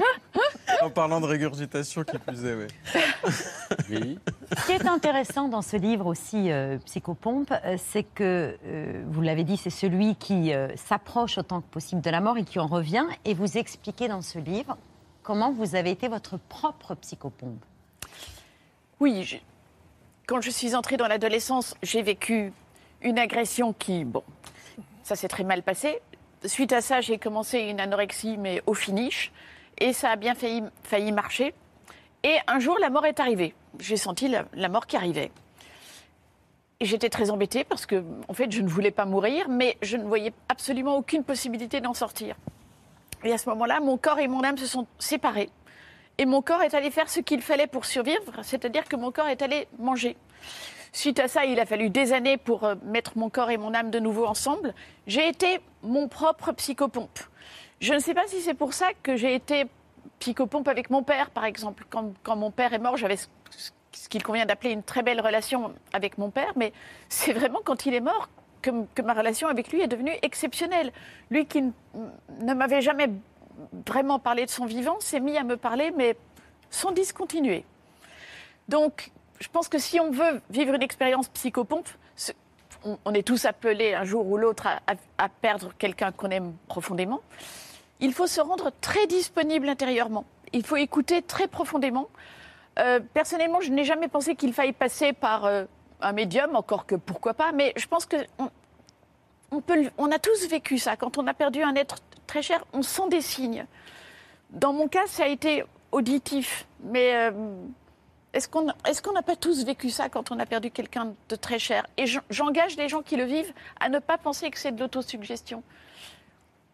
En 0.82 0.90
parlant 0.90 1.20
de 1.22 1.26
régurgitation 1.26 2.04
qui 2.04 2.18
plus 2.18 2.46
est, 2.46 2.56
oui. 2.56 2.68
Oui. 3.90 4.20
Ce 4.58 4.66
qui 4.66 4.72
est 4.74 4.86
intéressant 4.88 5.48
dans 5.48 5.62
ce 5.62 5.78
livre 5.78 6.06
aussi, 6.08 6.52
euh, 6.52 6.78
Psychopompe, 6.86 7.52
euh, 7.66 7.78
c'est 7.78 8.04
que, 8.04 8.58
euh, 8.66 9.04
vous 9.08 9.22
l'avez 9.22 9.44
dit, 9.44 9.58
c'est 9.58 9.70
celui 9.70 10.16
qui 10.16 10.54
euh, 10.54 10.68
s'approche 10.76 11.38
autant 11.38 11.62
que 11.62 11.68
possible 11.68 12.02
de 12.02 12.10
la 12.10 12.22
mort 12.22 12.38
et 12.38 12.44
qui 12.44 12.60
en 12.60 12.68
revient. 12.68 13.06
Et 13.26 13.34
vous 13.34 13.58
expliquez 13.58 14.08
dans 14.08 14.22
ce 14.22 14.40
livre 14.40 14.78
comment 15.24 15.52
vous 15.52 15.76
avez 15.76 15.92
été 15.92 16.08
votre 16.08 16.38
propre 16.38 16.96
psychopompe. 16.96 17.64
Oui, 19.00 19.24
je- 19.24 19.38
quand 20.28 20.42
je 20.42 20.50
suis 20.50 20.76
entrée 20.76 20.98
dans 20.98 21.08
l'adolescence, 21.08 21.76
j'ai 21.84 22.02
vécu 22.02 22.52
une 23.02 23.18
agression 23.20 23.74
qui, 23.74 24.04
bon, 24.04 24.24
ça 25.04 25.16
s'est 25.16 25.28
très 25.30 25.44
mal 25.44 25.64
passé. 25.64 26.00
Suite 26.46 26.74
à 26.74 26.82
ça, 26.82 27.02
j'ai 27.02 27.18
commencé 27.18 27.60
une 27.60 27.80
anorexie, 27.80 28.38
mais 28.38 28.62
au 28.66 28.74
finish. 28.74 29.32
Et 29.80 29.94
ça 29.94 30.12
a 30.12 30.16
bien 30.16 30.34
failli, 30.36 31.12
marcher. 31.12 31.54
Et 32.24 32.36
un 32.48 32.60
jour, 32.60 32.78
la 32.80 32.90
mort 32.90 33.06
est 33.06 33.20
arrivée. 33.20 33.54
J'ai 33.80 33.98
senti 33.98 34.28
la, 34.28 34.46
la 34.54 34.70
mort 34.70 34.88
qui 34.88 34.98
arrivait. 34.98 35.32
Et 36.80 36.86
j'étais 36.86 37.10
très 37.10 37.30
embêtée 37.32 37.64
parce 37.64 37.86
que, 37.86 38.04
en 38.28 38.34
fait, 38.34 38.52
je 38.52 38.62
ne 38.62 38.68
voulais 38.68 38.92
pas 38.92 39.06
mourir, 39.06 39.50
mais 39.50 39.78
je 39.82 39.98
ne 39.98 40.04
voyais 40.04 40.34
absolument 40.50 40.98
aucune 40.98 41.24
possibilité 41.24 41.82
d'en 41.82 41.94
sortir. 41.94 42.36
Et 43.24 43.34
à 43.34 43.38
ce 43.38 43.50
moment-là, 43.50 43.80
mon 43.80 43.98
corps 43.98 44.20
et 44.20 44.28
mon 44.28 44.44
âme 44.44 44.58
se 44.58 44.68
sont 44.68 44.88
séparés. 45.00 45.50
Et 46.20 46.26
mon 46.26 46.42
corps 46.42 46.62
est 46.62 46.74
allé 46.74 46.92
faire 46.92 47.10
ce 47.10 47.20
qu'il 47.20 47.42
fallait 47.42 47.68
pour 47.68 47.86
survivre, 47.86 48.42
c'est-à-dire 48.42 48.86
que 48.86 48.96
mon 48.96 49.12
corps 49.12 49.28
est 49.28 49.42
allé 49.42 49.68
manger. 49.78 50.18
Suite 50.92 51.20
à 51.20 51.28
ça, 51.28 51.46
il 51.46 51.60
a 51.60 51.66
fallu 51.66 51.90
des 51.90 52.14
années 52.14 52.38
pour 52.38 52.64
euh, 52.64 52.76
mettre 52.84 53.18
mon 53.18 53.30
corps 53.30 53.52
et 53.52 53.58
mon 53.58 53.74
âme 53.74 53.92
de 53.92 54.00
nouveau 54.00 54.26
ensemble. 54.26 54.74
J'ai 55.06 55.28
été 55.28 55.60
mon 55.84 56.08
propre 56.08 56.52
psychopompe. 56.54 57.20
Je 57.80 57.94
ne 57.94 58.00
sais 58.00 58.14
pas 58.14 58.28
si 58.28 58.42
c'est 58.42 58.56
pour 58.56 58.74
ça 58.74 58.88
que 59.04 59.16
j'ai 59.16 59.36
été 59.36 59.66
psychopompe 60.20 60.68
avec 60.68 60.90
mon 60.90 61.04
père, 61.04 61.30
par 61.30 61.46
exemple. 61.46 61.86
Quand, 61.90 62.36
mon 62.36 62.52
père 62.52 62.74
est 62.74 62.80
mort, 62.80 62.98
j'avais 62.98 63.18
ce, 63.18 63.30
qu'il 64.10 64.24
convient 64.24 64.46
d'appeler 64.46 64.72
une 64.72 64.84
très 64.84 65.04
belle 65.04 65.22
relation 65.22 65.74
avec 65.94 66.18
mon 66.18 66.30
père, 66.32 66.54
mais 66.56 66.74
c'est 67.10 67.34
vraiment 67.34 67.60
quand 67.64 67.86
il 67.86 67.94
est 67.94 68.02
mort 68.02 68.30
que, 68.62 69.02
ma 69.02 69.14
relation 69.14 69.48
avec 69.48 69.72
lui 69.72 69.82
est 69.82 69.88
devenue 69.88 70.14
exceptionnelle. 70.24 70.92
Lui 71.30 71.46
qui 71.46 71.62
ne 71.62 72.54
m'avait 72.54 72.82
jamais 72.82 73.10
vraiment 73.86 74.20
parlé 74.20 74.46
de 74.46 74.52
son 74.52 74.66
vivant 74.66 75.00
s'est 75.00 75.20
mis 75.20 75.38
à 75.38 75.44
me 75.44 75.56
parler, 75.56 75.92
mais 75.96 76.18
sans 76.72 76.92
discontinuer. 76.92 77.64
Donc, 78.70 79.12
je 79.40 79.48
pense 79.50 79.70
que 79.70 79.78
si 79.78 80.00
on 80.00 80.12
veut 80.12 80.42
vivre 80.50 80.74
une 80.74 80.82
expérience 80.82 81.28
psychopompe, 81.30 81.88
on, 83.06 83.14
est 83.14 83.26
tous 83.26 83.46
appelés 83.46 83.94
un 83.94 84.04
jour 84.04 84.26
ou 84.28 84.38
l'autre 84.38 84.68
à 85.18 85.30
perdre 85.30 85.74
quelqu'un 85.78 86.12
qu'on 86.12 86.30
aime 86.30 86.54
profondément. 86.68 87.22
Il 88.00 88.14
faut 88.14 88.28
se 88.28 88.42
rendre 88.42 88.72
très 88.82 89.08
disponible 89.08 89.68
intérieurement. 89.70 90.26
Il 90.54 90.66
faut 90.66 90.76
écouter 90.76 91.22
très 91.22 91.48
profondément. 91.48 92.08
Euh, 92.80 93.00
personnellement, 93.14 93.60
je 93.60 93.72
n'ai 93.72 93.84
jamais 93.84 94.08
pensé 94.08 94.36
qu'il 94.36 94.54
faille 94.54 94.74
passer 94.74 95.14
par 95.14 95.46
euh, 95.46 95.66
un 96.02 96.12
médium, 96.14 96.56
encore 96.56 96.86
que 96.86 96.96
pourquoi 96.96 97.34
pas, 97.34 97.52
mais 97.52 97.74
je 97.76 97.88
pense 97.88 98.06
que 98.06 98.18
on, 98.38 98.50
on 99.52 99.62
peut, 99.62 99.90
on 99.98 100.12
a 100.12 100.20
tous 100.20 100.48
vécu 100.48 100.78
ça. 100.78 100.96
Quand 100.96 101.18
on 101.18 101.26
a 101.26 101.34
perdu 101.34 101.64
un 101.64 101.74
être 101.76 101.96
très 102.28 102.42
cher, 102.44 102.64
on 102.74 102.84
sent 102.84 103.10
des 103.10 103.22
signes. 103.22 103.66
Dans 104.52 104.74
mon 104.74 104.88
cas, 104.88 105.08
ça 105.08 105.24
a 105.24 105.28
été 105.28 105.64
auditif, 105.92 106.68
mais 106.84 107.16
euh, 107.16 107.32
est-ce 108.34 108.48
qu'on 108.48 108.64
n'a 109.14 109.22
pas 109.24 109.36
tous 109.36 109.66
vécu 109.66 109.90
ça 109.90 110.08
quand 110.10 110.30
on 110.32 110.38
a 110.40 110.46
perdu 110.46 110.70
quelqu'un 110.70 111.14
de 111.30 111.36
très 111.36 111.58
cher? 111.58 111.88
Et 111.98 112.06
j'en- 112.06 112.22
j'engage 112.30 112.78
les 112.78 112.90
gens 112.90 113.02
qui 113.02 113.16
le 113.16 113.24
vivent 113.24 113.54
à 113.80 113.90
ne 113.90 113.98
pas 114.00 114.18
penser 114.20 114.52
que 114.52 114.60
c'est 114.60 114.72
de 114.74 114.80
l'autosuggestion. 114.80 115.64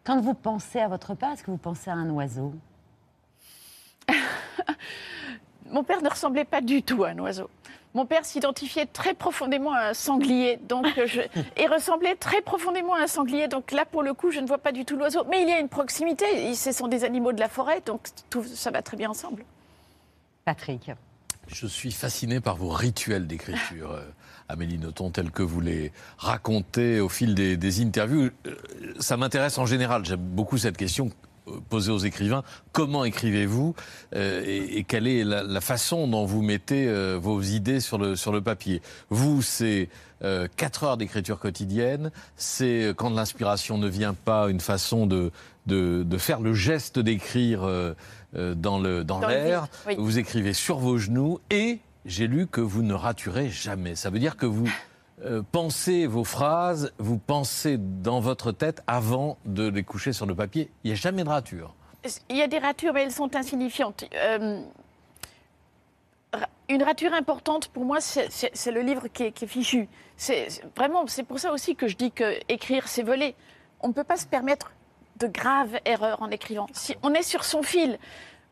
Quand 0.04 0.20
vous 0.20 0.34
pensez 0.34 0.80
à 0.80 0.88
votre 0.88 1.14
père, 1.14 1.32
est-ce 1.32 1.42
que 1.42 1.50
vous 1.50 1.56
pensez 1.56 1.90
à 1.90 1.94
un 1.94 2.10
oiseau 2.10 2.52
Mon 5.70 5.82
père 5.82 6.02
ne 6.02 6.10
ressemblait 6.10 6.44
pas 6.44 6.60
du 6.60 6.82
tout 6.82 7.04
à 7.04 7.08
un 7.08 7.18
oiseau. 7.18 7.48
Mon 7.94 8.06
père 8.06 8.24
s'identifiait 8.24 8.86
très 8.86 9.14
profondément 9.14 9.72
à 9.72 9.90
un 9.90 9.94
sanglier, 9.94 10.58
donc 10.68 10.86
euh, 10.98 11.06
je, 11.06 11.20
et 11.56 11.66
ressemblait 11.66 12.16
très 12.16 12.42
profondément 12.42 12.94
à 12.94 13.02
un 13.02 13.06
sanglier. 13.06 13.48
Donc 13.48 13.70
là, 13.70 13.84
pour 13.86 14.02
le 14.02 14.12
coup, 14.12 14.30
je 14.30 14.40
ne 14.40 14.46
vois 14.46 14.58
pas 14.58 14.72
du 14.72 14.84
tout 14.84 14.96
l'oiseau. 14.96 15.24
Mais 15.30 15.42
il 15.42 15.48
y 15.48 15.52
a 15.52 15.58
une 15.58 15.68
proximité. 15.68 16.54
Ce 16.54 16.72
sont 16.72 16.88
des 16.88 17.04
animaux 17.04 17.32
de 17.32 17.40
la 17.40 17.48
forêt, 17.48 17.80
donc 17.86 18.08
tout, 18.28 18.44
ça 18.44 18.70
va 18.70 18.82
très 18.82 18.96
bien 18.96 19.10
ensemble. 19.10 19.44
Patrick. 20.44 20.90
Je 21.46 21.66
suis 21.66 21.92
fasciné 21.92 22.40
par 22.40 22.56
vos 22.56 22.70
rituels 22.70 23.26
d'écriture, 23.26 23.92
euh, 23.92 24.04
Amélie 24.48 24.78
Nothomb, 24.78 25.10
tels 25.10 25.30
que 25.30 25.42
vous 25.42 25.60
les 25.60 25.92
racontez 26.18 27.00
au 27.00 27.08
fil 27.08 27.34
des, 27.34 27.56
des 27.56 27.80
interviews. 27.82 28.30
Euh, 28.46 28.54
Ça 29.00 29.16
m'intéresse 29.16 29.58
en 29.58 29.66
général. 29.66 30.04
J'aime 30.04 30.20
beaucoup 30.20 30.58
cette 30.58 30.76
question 30.76 31.10
euh, 31.48 31.52
posée 31.70 31.90
aux 31.92 31.98
écrivains. 31.98 32.42
Comment 32.72 33.04
écrivez-vous 33.04 33.74
euh, 34.14 34.42
et, 34.44 34.78
et 34.78 34.84
quelle 34.84 35.06
est 35.06 35.24
la, 35.24 35.42
la 35.42 35.60
façon 35.60 36.06
dont 36.08 36.24
vous 36.26 36.42
mettez 36.42 36.86
euh, 36.88 37.18
vos 37.20 37.40
idées 37.40 37.80
sur 37.80 37.98
le, 37.98 38.16
sur 38.16 38.32
le 38.32 38.42
papier? 38.42 38.82
Vous, 39.08 39.40
c'est 39.42 39.88
euh, 40.22 40.46
4 40.56 40.84
heures 40.84 40.96
d'écriture 40.96 41.38
quotidienne. 41.38 42.10
C'est 42.36 42.92
quand 42.96 43.10
l'inspiration 43.10 43.78
ne 43.78 43.88
vient 43.88 44.14
pas, 44.14 44.48
une 44.50 44.60
façon 44.60 45.06
de, 45.06 45.30
de, 45.66 46.02
de 46.02 46.18
faire 46.18 46.40
le 46.40 46.52
geste 46.54 46.98
d'écrire 46.98 47.62
dans 48.34 48.54
dans 48.54 49.04
Dans 49.04 49.26
l'air. 49.26 49.68
oui. 49.86 49.94
Vous 49.98 50.18
écrivez 50.18 50.52
sur 50.52 50.78
vos 50.78 50.98
genoux 50.98 51.40
et 51.50 51.78
j'ai 52.04 52.26
lu 52.26 52.46
que 52.46 52.60
vous 52.60 52.82
ne 52.82 52.94
raturez 52.94 53.48
jamais. 53.50 53.94
Ça 53.94 54.10
veut 54.10 54.18
dire 54.18 54.36
que 54.36 54.46
vous 54.46 54.68
euh, 55.24 55.42
pensez 55.52 56.06
vos 56.06 56.24
phrases, 56.24 56.92
vous 56.98 57.18
pensez 57.18 57.76
dans 57.78 58.20
votre 58.20 58.52
tête 58.52 58.82
avant 58.86 59.38
de 59.44 59.68
les 59.68 59.82
coucher 59.84 60.12
sur 60.12 60.26
le 60.26 60.34
papier. 60.34 60.70
Il 60.82 60.88
n'y 60.88 60.92
a 60.92 60.96
jamais 60.96 61.24
de 61.24 61.28
rature. 61.28 61.74
Il 62.28 62.36
y 62.36 62.42
a 62.42 62.46
des 62.48 62.58
ratures, 62.58 62.92
mais 62.92 63.04
elles 63.04 63.12
sont 63.12 63.34
insignifiantes. 63.34 64.04
Euh, 64.14 64.60
une 66.68 66.82
rature 66.82 67.12
importante 67.14 67.68
pour 67.68 67.84
moi, 67.84 68.00
c'est- 68.00 68.28
le 68.70 68.80
livre 68.80 69.08
qui 69.08 69.22
est, 69.24 69.46
fichu. 69.46 69.88
C'est- 70.16 70.62
vraiment, 70.76 71.06
c'est 71.06 71.22
pour 71.22 71.38
ça 71.38 71.52
aussi 71.52 71.76
que 71.76 71.88
je 71.88 71.96
dis 71.96 72.10
que 72.10 72.38
écrire, 72.48 72.88
c'est 72.88 73.02
voler. 73.02 73.34
On 73.80 73.88
ne 73.88 73.92
peut 73.92 74.04
pas 74.04 74.16
se 74.16 74.26
permettre 74.26 74.72
de 75.20 75.26
graves 75.26 75.78
erreurs 75.84 76.20
en 76.22 76.30
écrivant. 76.30 76.66
Si 76.72 76.96
on 77.02 77.12
est 77.14 77.22
sur 77.22 77.44
son 77.44 77.62
fil, 77.62 77.98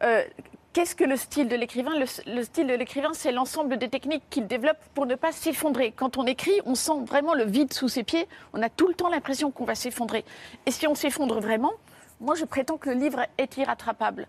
Euh, 0.05 0.25
Qu'est-ce 0.73 0.95
que 0.95 1.05
le 1.05 1.17
style 1.17 1.49
de 1.49 1.57
l'écrivain? 1.57 1.93
Le, 1.99 2.07
le 2.35 2.43
style 2.45 2.67
de 2.67 2.73
l'écrivain, 2.75 3.11
c'est 3.13 3.31
l'ensemble 3.33 3.77
des 3.77 3.91
techniques 3.91 4.23
qu'il 4.31 4.47
développe 4.47 4.79
pour 4.95 5.05
ne 5.05 5.15
pas 5.17 5.31
s'effondrer. 5.31 5.93
Quand 5.93 6.17
on 6.17 6.25
écrit, 6.27 6.59
on 6.65 6.75
sent 6.75 7.01
vraiment 7.07 7.35
le 7.35 7.45
vide 7.45 7.73
sous 7.75 7.89
ses 7.89 8.05
pieds. 8.05 8.27
On 8.55 8.63
a 8.63 8.71
tout 8.71 8.89
le 8.89 8.95
temps 8.95 9.11
l'impression 9.11 9.51
qu'on 9.51 9.67
va 9.67 9.75
s'effondrer. 9.75 10.25
Et 10.65 10.71
si 10.71 10.87
on 10.87 10.95
s'effondre 10.95 11.41
vraiment, 11.41 11.73
moi 12.21 12.35
je 12.37 12.47
prétends 12.47 12.79
que 12.79 12.89
le 12.89 12.97
livre 12.97 13.21
est 13.37 13.55
irrattrapable. 13.59 14.27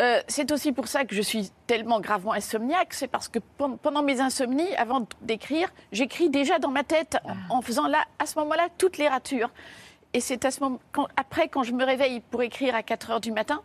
Euh, 0.00 0.20
c'est 0.26 0.50
aussi 0.50 0.72
pour 0.72 0.88
ça 0.88 1.04
que 1.04 1.14
je 1.14 1.20
suis 1.22 1.52
tellement 1.66 2.00
gravement 2.00 2.32
insomniaque, 2.32 2.94
c'est 2.94 3.08
parce 3.08 3.28
que 3.28 3.38
pen- 3.38 3.76
pendant 3.76 4.02
mes 4.02 4.20
insomnies, 4.20 4.74
avant 4.76 5.06
d'écrire, 5.20 5.68
j'écris 5.92 6.30
déjà 6.30 6.58
dans 6.58 6.70
ma 6.70 6.82
tête 6.82 7.18
en 7.50 7.60
faisant 7.60 7.86
là, 7.86 8.02
à 8.18 8.24
ce 8.24 8.38
moment-là, 8.38 8.68
toutes 8.78 8.96
les 8.96 9.06
ratures. 9.06 9.50
Et 10.14 10.20
c'est 10.20 10.44
à 10.46 10.50
ce 10.50 10.60
moment, 10.60 10.80
quand, 10.92 11.06
après, 11.16 11.48
quand 11.48 11.62
je 11.62 11.72
me 11.72 11.84
réveille 11.84 12.20
pour 12.20 12.42
écrire 12.42 12.74
à 12.74 12.82
4 12.82 13.10
heures 13.10 13.20
du 13.20 13.32
matin, 13.32 13.62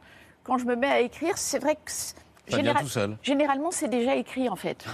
quand 0.48 0.58
je 0.58 0.66
me 0.66 0.76
mets 0.76 0.88
à 0.88 1.02
écrire, 1.02 1.38
c'est 1.38 1.60
vrai 1.60 1.76
que 1.76 1.92
seul. 2.88 3.18
généralement 3.22 3.72
c'est 3.72 3.90
déjà 3.90 4.16
écrit 4.16 4.50
en 4.50 4.56
fait. 4.56 4.86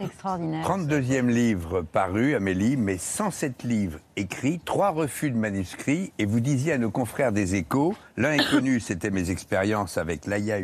Extraordinaire. 0.00 0.64
32e 0.66 1.26
livre 1.26 1.82
paru, 1.82 2.34
Amélie, 2.36 2.76
mais 2.76 2.96
107 2.96 3.64
livres 3.64 3.98
écrits, 4.16 4.60
trois 4.64 4.90
refus 4.90 5.30
de 5.30 5.36
manuscrits, 5.36 6.12
et 6.18 6.26
vous 6.26 6.38
disiez 6.40 6.72
à 6.74 6.78
nos 6.78 6.90
confrères 6.90 7.32
des 7.32 7.56
échos, 7.56 7.94
l'un 8.16 8.32
est 8.32 8.50
connu, 8.50 8.78
c'était 8.80 9.10
mes 9.10 9.30
expériences 9.30 9.98
avec 9.98 10.26
Laïa 10.26 10.58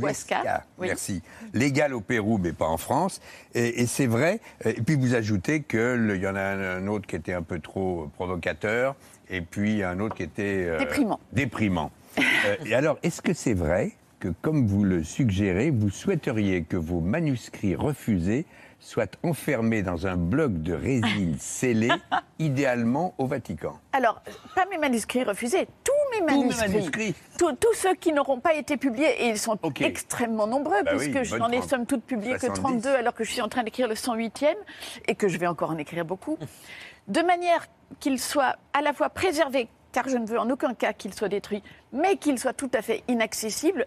Huesca, 0.00 0.64
oui. 0.78 0.86
merci, 0.86 1.20
légal 1.52 1.92
au 1.92 2.00
Pérou, 2.00 2.38
mais 2.38 2.52
pas 2.52 2.68
en 2.68 2.76
France, 2.76 3.20
et, 3.54 3.82
et 3.82 3.86
c'est 3.86 4.06
vrai, 4.06 4.40
et 4.64 4.80
puis 4.82 4.94
vous 4.94 5.16
ajoutez 5.16 5.62
qu'il 5.62 6.20
y 6.22 6.26
en 6.28 6.36
a 6.36 6.40
un, 6.40 6.76
un 6.78 6.86
autre 6.86 7.08
qui 7.08 7.16
était 7.16 7.34
un 7.34 7.42
peu 7.42 7.58
trop 7.58 8.08
provocateur, 8.14 8.94
et 9.28 9.40
puis 9.40 9.82
un 9.82 9.98
autre 9.98 10.14
qui 10.14 10.22
était... 10.22 10.64
euh, 10.68 10.78
Déprimant. 10.78 11.18
Déprimant. 11.32 11.90
Euh, 12.46 12.56
et 12.66 12.74
alors, 12.74 12.98
est-ce 13.02 13.22
que 13.22 13.32
c'est 13.32 13.54
vrai 13.54 13.92
que, 14.20 14.28
comme 14.42 14.66
vous 14.66 14.84
le 14.84 15.04
suggérez, 15.04 15.70
vous 15.70 15.90
souhaiteriez 15.90 16.62
que 16.64 16.76
vos 16.76 17.00
manuscrits 17.00 17.76
refusés 17.76 18.46
soient 18.80 19.10
enfermés 19.24 19.82
dans 19.82 20.06
un 20.06 20.16
bloc 20.16 20.52
de 20.62 20.72
résine 20.72 21.36
scellé, 21.40 21.88
idéalement 22.38 23.14
au 23.18 23.26
Vatican? 23.26 23.78
Alors, 23.92 24.22
pas 24.54 24.66
mes 24.70 24.78
manuscrits 24.78 25.24
refusés, 25.24 25.66
tous 25.84 25.92
mes 26.20 26.26
Tous 26.32 26.42
mes 26.42 26.54
manuscrits. 26.68 27.14
Tous- 27.38 27.52
tous 27.54 27.74
ceux 27.74 27.94
qui 27.94 28.12
n'auront 28.12 28.40
pas 28.40 28.54
été 28.54 28.76
publiés, 28.76 29.24
et 29.24 29.28
ils 29.28 29.38
sont 29.38 29.58
extrêmement 29.80 30.46
nombreux, 30.46 30.82
Bah 30.84 30.92
oui, 30.96 31.08
puisque 31.10 31.22
je 31.24 31.36
n'en 31.36 31.50
ai 31.50 31.62
somme 31.62 31.86
toute 31.86 32.04
publié 32.04 32.34
que 32.34 32.40
70. 32.40 32.60
32, 32.60 32.88
alors 32.90 33.14
que 33.14 33.24
je 33.24 33.30
suis 33.32 33.40
en 33.42 33.48
train 33.48 33.62
d'écrire 33.62 33.88
le 33.88 33.94
108e, 33.94 34.54
et 35.06 35.14
que 35.14 35.28
je 35.28 35.38
vais 35.38 35.46
encore 35.46 35.70
en 35.70 35.78
écrire 35.78 36.04
beaucoup, 36.04 36.38
de 37.08 37.20
manière 37.22 37.66
qu'ils 38.00 38.18
soient 38.20 38.56
à 38.72 38.82
la 38.82 38.92
fois 38.92 39.08
préservés, 39.10 39.68
car 39.92 40.08
je 40.08 40.16
ne 40.16 40.26
veux 40.26 40.38
en 40.38 40.50
aucun 40.50 40.74
cas 40.74 40.92
qu'ils 40.92 41.14
soient 41.14 41.28
détruits, 41.28 41.62
mais 41.92 42.16
qu'ils 42.16 42.38
soient 42.38 42.52
tout 42.52 42.70
à 42.74 42.82
fait 42.82 43.02
inaccessibles. 43.08 43.86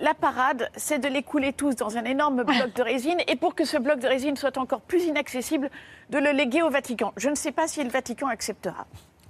La 0.00 0.14
parade, 0.14 0.70
c'est 0.76 0.98
de 0.98 1.08
les 1.08 1.22
couler 1.22 1.52
tous 1.52 1.76
dans 1.76 1.96
un 1.96 2.04
énorme 2.04 2.42
bloc 2.42 2.74
de 2.74 2.82
résine, 2.82 3.18
et 3.28 3.36
pour 3.36 3.54
que 3.54 3.64
ce 3.64 3.76
bloc 3.76 4.00
de 4.00 4.08
résine 4.08 4.36
soit 4.36 4.58
encore 4.58 4.80
plus 4.80 5.04
inaccessible, 5.04 5.70
de 6.10 6.18
le 6.18 6.32
léguer 6.32 6.62
au 6.62 6.70
Vatican. 6.70 7.12
Je 7.16 7.28
ne 7.28 7.34
sais 7.34 7.52
pas 7.52 7.68
si 7.68 7.82
le 7.82 7.90
Vatican 7.90 8.26
acceptera. 8.26 8.86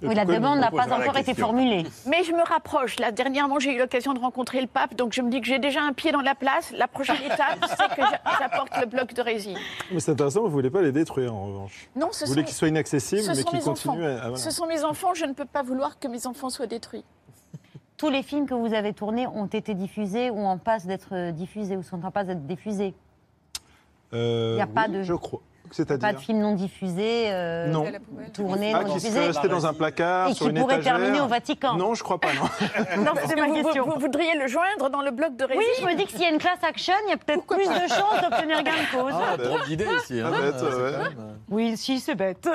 Oui, 0.07 0.15
la 0.15 0.25
demande 0.25 0.59
n'a 0.59 0.71
pas 0.71 0.85
encore 0.93 1.17
été 1.17 1.33
formulée. 1.33 1.85
Mais 2.05 2.23
je 2.23 2.31
me 2.31 2.43
rapproche. 2.43 2.99
Là, 2.99 3.11
dernièrement, 3.11 3.59
j'ai 3.59 3.73
eu 3.75 3.79
l'occasion 3.79 4.13
de 4.13 4.19
rencontrer 4.19 4.61
le 4.61 4.67
pape, 4.67 4.95
donc 4.95 5.13
je 5.13 5.21
me 5.21 5.29
dis 5.29 5.41
que 5.41 5.47
j'ai 5.47 5.59
déjà 5.59 5.81
un 5.81 5.93
pied 5.93 6.11
dans 6.11 6.21
la 6.21 6.35
place. 6.35 6.71
La 6.77 6.87
prochaine 6.87 7.15
étape, 7.25 7.65
c'est 7.67 7.95
que 7.95 8.01
j'a- 8.01 8.21
j'apporte 8.39 8.77
le 8.79 8.85
bloc 8.85 9.13
de 9.13 9.21
résine. 9.21 9.57
Mais 9.91 9.99
c'est 9.99 10.11
intéressant, 10.11 10.41
vous 10.41 10.47
ne 10.47 10.51
voulez 10.53 10.69
pas 10.69 10.81
les 10.81 10.91
détruire 10.91 11.33
en 11.35 11.45
revanche? 11.47 11.89
Non, 11.95 12.09
ce 12.11 12.25
vous 12.25 12.31
voulez 12.31 12.41
sont- 12.41 12.45
qu'ils 12.47 12.55
soient 12.55 12.67
inaccessibles, 12.67 13.21
Ce 13.23 13.31
mais 13.31 13.43
qu'ils 13.43 13.59
mes 13.59 13.67
enfants. 13.67 13.91
continuent 13.93 14.05
à. 14.07 14.15
ah, 14.17 14.21
voilà. 14.21 14.37
Ce 14.37 14.51
sont 14.51 14.65
mes 14.67 14.83
enfants. 14.83 15.13
Je 15.13 15.25
ne 15.25 15.33
peux 15.33 15.45
pas 15.45 15.63
vouloir 15.63 15.99
que 15.99 16.07
mes 16.07 16.27
enfants 16.27 16.49
soient 16.49 16.67
détruits. 16.67 17.03
Tous 17.97 18.09
les 18.09 18.23
films 18.23 18.45
que 18.47 18.53
vous 18.53 18.73
avez 18.73 18.93
tournés 18.93 19.25
ont 19.27 19.45
été 19.47 19.73
diffusés 19.73 20.29
ou 20.29 20.39
en 20.45 20.57
passe 20.57 20.85
d'être 20.85 21.31
diffusés 21.31 21.77
ou 21.77 21.83
sont 21.83 22.03
en 22.03 22.11
passe 22.11 22.27
d'être 22.27 22.45
diffusés? 22.45 22.93
Euh, 24.13 24.53
Il 24.55 24.59
y 24.59 24.61
a 24.61 24.67
pas 24.67 24.85
oui, 24.87 24.93
de- 24.97 25.03
Je 25.03 25.13
crois. 25.13 25.41
Pas 25.83 26.13
de 26.13 26.19
films 26.19 26.39
non 26.39 26.53
diffusés, 26.53 27.25
euh, 27.31 27.67
Non. 27.67 27.85
tournés, 28.33 28.73
Ah, 28.73 28.83
non 28.83 28.93
qui 28.95 28.99
diffusés. 28.99 29.47
dans 29.49 29.65
un 29.65 29.73
placard, 29.73 30.29
Et 30.29 30.33
sur 30.33 30.45
qui 30.45 30.51
une 30.51 30.57
étagère 30.57 30.97
terminer 30.97 31.19
au 31.21 31.27
Vatican. 31.27 31.75
Non, 31.75 31.93
je 31.93 32.03
crois 32.03 32.19
pas, 32.19 32.29
non. 32.33 32.43
Non, 33.03 33.11
c'est 33.27 33.35
ma 33.35 33.47
Vous- 33.47 33.53
question. 33.55 33.85
Vous, 33.85 33.99
voudriez 33.99 34.35
le 34.37 34.47
joindre 34.47 34.89
dans 34.89 35.01
le 35.01 35.11
bloc 35.11 35.35
de 35.35 35.43
résine 35.45 35.59
Oui, 35.61 35.65
je 35.81 35.85
me 35.85 35.95
dis 35.95 36.05
que 36.05 36.11
s'il 36.11 36.21
y 36.21 36.25
a 36.25 36.29
une 36.29 36.37
class 36.37 36.59
action, 36.63 36.93
il 37.07 37.09
y 37.09 37.13
a 37.13 37.17
peut-être 37.17 37.45
plus 37.45 37.67
de 37.67 37.87
chances 37.89 38.21
d'obtenir 38.21 38.63
gain 38.63 38.71
de 38.71 38.97
cause. 38.97 39.13
Ah, 39.13 39.37
drôle 39.37 39.63
d'idée 39.67 39.87
ici. 40.03 40.19
hein. 40.21 40.31
Ah, 40.33 40.41
bête, 40.41 40.55
ouais. 40.55 40.69
quand 40.69 40.77
même, 41.03 41.19
euh, 41.19 41.33
Oui, 41.49 41.77
si, 41.77 41.99
c'est 41.99 42.15
bête. 42.15 42.47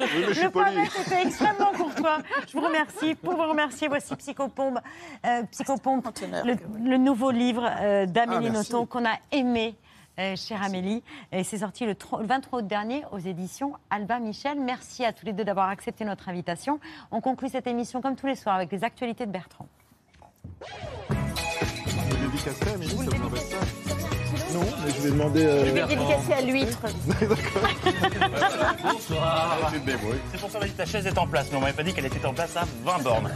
Oui, 0.00 0.06
mais 0.20 0.26
je 0.28 0.32
suis 0.34 0.44
Le 0.44 0.50
poli. 0.50 0.64
pavé, 0.74 0.88
c'était 1.04 1.22
extrêmement 1.22 1.72
courtois. 1.76 2.18
Je 2.46 2.52
vous 2.58 2.64
remercie. 2.64 3.14
Pour 3.14 3.34
vous 3.34 3.48
remercier, 3.48 3.88
voici 3.88 4.14
Psychopompe, 4.16 4.78
euh, 5.26 5.42
Psychopompe 5.50 6.08
le, 6.44 6.54
le 6.90 6.96
nouveau 6.96 7.30
livre 7.30 7.68
euh, 7.80 8.06
d'Amélie 8.06 8.46
Ah. 8.48 8.52
Nothomb 8.52 8.86
qu'on 8.86 9.04
a 9.04 9.14
aimé. 9.32 9.74
Euh, 10.20 10.36
chère 10.36 10.62
Amélie, 10.62 11.02
et 11.32 11.42
c'est 11.44 11.58
sorti 11.58 11.86
le, 11.86 11.94
tro- 11.94 12.20
le 12.20 12.26
23 12.26 12.60
août 12.60 12.66
dernier 12.66 13.02
aux 13.10 13.18
éditions 13.18 13.72
Alba 13.90 14.18
Michel. 14.20 14.60
Merci 14.60 15.04
à 15.04 15.12
tous 15.12 15.24
les 15.26 15.32
deux 15.32 15.44
d'avoir 15.44 15.68
accepté 15.70 16.04
notre 16.04 16.28
invitation. 16.28 16.78
On 17.10 17.20
conclut 17.20 17.48
cette 17.48 17.66
émission 17.66 18.00
comme 18.00 18.16
tous 18.16 18.26
les 18.26 18.36
soirs 18.36 18.54
avec 18.56 18.70
les 18.70 18.84
actualités 18.84 19.26
de 19.26 19.32
Bertrand. 19.32 19.66
Je 22.80 22.96
vous 22.96 23.89
Non, 24.52 24.60
mais 24.84 24.90
je 24.92 25.00
vais 25.00 25.10
demander. 25.10 25.44
euh, 25.44 25.64
Je 25.66 25.70
vais 25.70 25.86
dédicacer 25.86 26.32
à 26.32 26.40
l'huître. 26.40 26.78
Bonsoir. 28.82 29.70
C'est 30.32 30.40
pour 30.40 30.50
ça 30.50 30.54
qu'on 30.54 30.60
m'a 30.60 30.66
dit 30.66 30.72
que 30.72 30.76
ta 30.76 30.86
chaise 30.86 31.06
est 31.06 31.18
en 31.18 31.26
place, 31.26 31.46
mais 31.50 31.56
on 31.58 31.60
m'avait 31.60 31.72
pas 31.72 31.82
dit 31.82 31.92
qu'elle 31.94 32.06
était 32.06 32.24
en 32.26 32.34
place 32.34 32.56
à 32.56 32.64
20 32.84 32.98
bornes. 33.02 33.30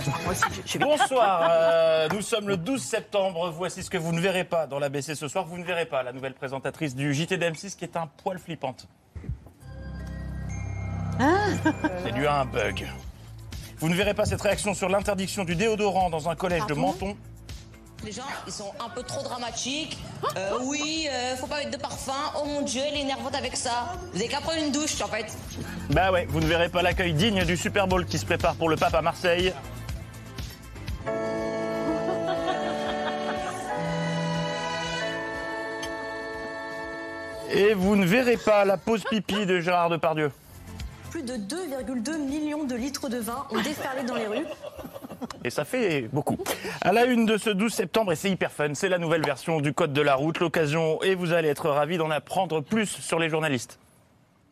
Bonsoir, 0.80 1.48
euh, 1.50 2.08
nous 2.12 2.22
sommes 2.22 2.48
le 2.48 2.56
12 2.56 2.82
septembre. 2.82 3.50
Voici 3.56 3.82
ce 3.82 3.90
que 3.90 3.98
vous 3.98 4.12
ne 4.12 4.20
verrez 4.20 4.44
pas 4.44 4.66
dans 4.66 4.78
l'ABC 4.78 5.14
ce 5.14 5.28
soir. 5.28 5.44
Vous 5.46 5.58
ne 5.58 5.64
verrez 5.64 5.86
pas 5.86 6.02
la 6.02 6.12
nouvelle 6.12 6.34
présentatrice 6.34 6.94
du 6.94 7.14
JT 7.14 7.36
d'M6 7.36 7.76
qui 7.76 7.84
est 7.84 7.96
un 7.96 8.08
poil 8.22 8.38
flippante. 8.38 8.88
C'est 12.04 12.12
dû 12.12 12.26
à 12.26 12.40
un 12.40 12.44
bug. 12.44 12.86
Vous 13.78 13.88
ne 13.88 13.94
verrez 13.94 14.14
pas 14.14 14.24
cette 14.24 14.40
réaction 14.40 14.74
sur 14.74 14.88
l'interdiction 14.88 15.44
du 15.44 15.54
déodorant 15.54 16.10
dans 16.10 16.28
un 16.28 16.34
collège 16.34 16.66
de 16.66 16.74
Menton. 16.74 17.16
Les 18.04 18.12
gens, 18.12 18.22
ils 18.46 18.52
sont 18.52 18.70
un 18.84 18.90
peu 18.90 19.02
trop 19.02 19.22
dramatiques. 19.22 19.96
Euh, 20.36 20.58
oui, 20.62 21.08
euh, 21.10 21.36
faut 21.36 21.46
pas 21.46 21.58
mettre 21.58 21.70
de 21.70 21.78
parfum. 21.78 22.12
Oh 22.36 22.44
mon 22.44 22.60
Dieu, 22.60 22.82
elle 22.86 22.98
est 22.98 23.00
énervante 23.00 23.34
avec 23.34 23.56
ça. 23.56 23.96
Vous 24.12 24.18
avez 24.18 24.28
qu'à 24.28 24.40
prendre 24.40 24.58
une 24.58 24.72
douche, 24.72 25.00
en 25.00 25.08
fait. 25.08 25.26
Bah 25.88 26.12
ouais, 26.12 26.26
vous 26.28 26.40
ne 26.40 26.46
verrez 26.46 26.68
pas 26.68 26.82
l'accueil 26.82 27.14
digne 27.14 27.44
du 27.44 27.56
Super 27.56 27.86
Bowl 27.86 28.04
qui 28.04 28.18
se 28.18 28.26
prépare 28.26 28.56
pour 28.56 28.68
le 28.68 28.76
pape 28.76 28.94
à 28.94 29.00
Marseille. 29.00 29.54
Et 37.50 37.72
vous 37.72 37.96
ne 37.96 38.04
verrez 38.04 38.36
pas 38.36 38.66
la 38.66 38.76
pause 38.76 39.04
pipi 39.08 39.46
de 39.46 39.60
Gérard 39.60 39.88
Depardieu. 39.88 40.30
Plus 41.10 41.22
de 41.22 41.34
2,2 41.34 42.18
millions 42.18 42.64
de 42.64 42.74
litres 42.74 43.08
de 43.08 43.18
vin 43.18 43.46
ont 43.50 43.62
déferlé 43.62 44.02
dans 44.02 44.16
les 44.16 44.26
rues. 44.26 44.46
Et 45.44 45.50
ça 45.50 45.64
fait 45.64 46.08
beaucoup. 46.12 46.38
À 46.80 46.92
la 46.92 47.04
une 47.04 47.26
de 47.26 47.36
ce 47.36 47.50
12 47.50 47.72
septembre, 47.72 48.12
et 48.12 48.16
c'est 48.16 48.30
hyper 48.30 48.50
fun, 48.50 48.70
c'est 48.74 48.88
la 48.88 48.98
nouvelle 48.98 49.24
version 49.24 49.60
du 49.60 49.74
Code 49.74 49.92
de 49.92 50.00
la 50.00 50.14
route. 50.14 50.40
L'occasion, 50.40 51.02
et 51.02 51.14
vous 51.14 51.32
allez 51.32 51.48
être 51.48 51.68
ravis 51.68 51.98
d'en 51.98 52.10
apprendre 52.10 52.62
plus 52.62 52.86
sur 52.86 53.18
les 53.18 53.28
journalistes. 53.28 53.78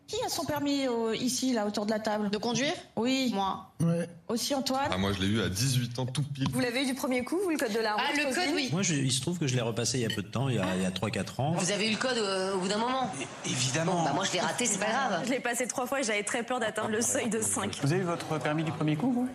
Qui 0.09 0.17
a 0.27 0.29
son 0.29 0.45
permis 0.45 0.87
euh, 0.87 1.17
ici, 1.17 1.55
là, 1.55 1.67
autour 1.67 1.87
de 1.87 1.91
la 1.93 2.01
table? 2.01 2.29
De 2.29 2.37
conduire? 2.37 2.75
Oui. 2.97 3.31
Moi. 3.33 3.71
Aussi 4.29 4.55
Antoine? 4.55 4.89
Ah, 4.91 4.99
moi, 4.99 5.13
je 5.13 5.21
l'ai 5.21 5.29
eu 5.29 5.41
à 5.41 5.49
18 5.49 5.99
ans, 6.01 6.05
tout 6.05 6.23
pile. 6.35 6.49
Vous 6.53 6.61
l'avez 6.61 6.83
eu 6.83 6.87
du 6.87 6.95
premier 6.95 7.25
coup, 7.25 7.39
vous, 7.43 7.49
le 7.51 7.57
code 7.57 7.73
de 7.73 7.79
la 7.79 7.95
route 7.95 8.03
Ah, 8.07 8.17
le 8.19 8.25
code, 8.35 8.55
oui. 8.55 8.69
Moi, 8.73 8.83
je- 8.83 8.95
il 8.95 9.11
se 9.13 9.23
trouve 9.23 9.39
que 9.39 9.47
je 9.47 9.55
l'ai 9.55 9.63
repassé 9.63 9.99
il 9.99 10.03
y 10.03 10.13
a 10.13 10.15
peu 10.15 10.21
de 10.23 10.29
temps, 10.29 10.51
il 10.51 10.57
y 10.57 10.59
a, 10.59 10.65
a 10.65 10.91
3-4 10.91 11.41
ans. 11.41 11.53
Vous 11.53 11.71
avez 11.71 11.89
eu 11.89 11.93
le 11.93 11.97
code 11.97 12.19
euh, 12.19 12.55
au 12.57 12.59
bout 12.59 12.69
d'un 12.69 12.77
moment? 12.79 13.11
Évidemment. 13.47 14.05
Bah 14.05 14.13
moi, 14.15 14.25
je 14.27 14.33
l'ai 14.33 14.41
raté, 14.41 14.67
c'est 14.67 14.79
pas 14.81 14.91
grave. 14.91 15.23
Je 15.25 15.31
l'ai 15.31 15.41
passé 15.41 15.67
trois 15.67 15.87
fois 15.87 16.01
et 16.01 16.03
j'avais 16.03 16.25
très 16.25 16.43
peur 16.43 16.61
d'atteindre 16.61 16.91
le 16.91 17.01
seuil 17.01 17.31
de 17.31 17.41
5. 17.41 17.79
Vous 17.83 17.93
avez 17.93 18.03
eu 18.03 18.05
votre 18.05 18.39
permis 18.39 18.65
du 18.65 18.73
premier 18.73 18.97
coup, 18.97 19.13
vous? 19.13 19.29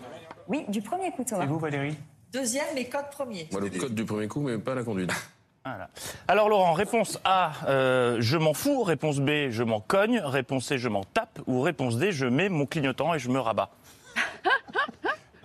Oui, 0.48 0.66
du 0.68 0.82
premier 0.82 1.12
coup, 1.12 1.24
Thomas. 1.24 1.44
Et 1.44 1.48
vous, 1.48 1.60
Valérie? 1.60 1.96
Deuxième, 2.34 2.66
mais 2.76 2.86
code 2.86 3.10
premier. 3.12 3.48
Moi, 3.52 3.62
le 3.62 3.70
code 3.70 3.96
du 3.96 4.06
premier 4.06 4.28
coup, 4.28 4.42
mais 4.42 4.58
pas 4.58 4.76
la 4.76 4.84
conduite. 4.84 5.12
Voilà. 5.66 5.90
Alors 6.30 6.48
Laurent, 6.48 6.72
réponse 6.72 7.20
A, 7.26 7.52
euh, 7.68 8.16
je 8.22 8.38
m'en 8.38 8.54
fous. 8.54 8.84
Réponse 8.84 9.20
B, 9.20 9.50
je 9.50 9.64
m'en 9.64 9.82
cogne. 9.82 10.22
Réponse 10.24 10.68
C, 10.68 10.78
je 10.78 10.88
m'en 10.88 11.04
tape. 11.04 11.40
Ou 11.46 11.60
réponse 11.60 11.98
D, 11.98 12.14
je 12.14 12.26
mets 12.26 12.48
mon 12.48 12.66
clignotant 12.66 13.14
et 13.14 13.20
je 13.20 13.28
me 13.30 13.38
rabats. 13.40 13.70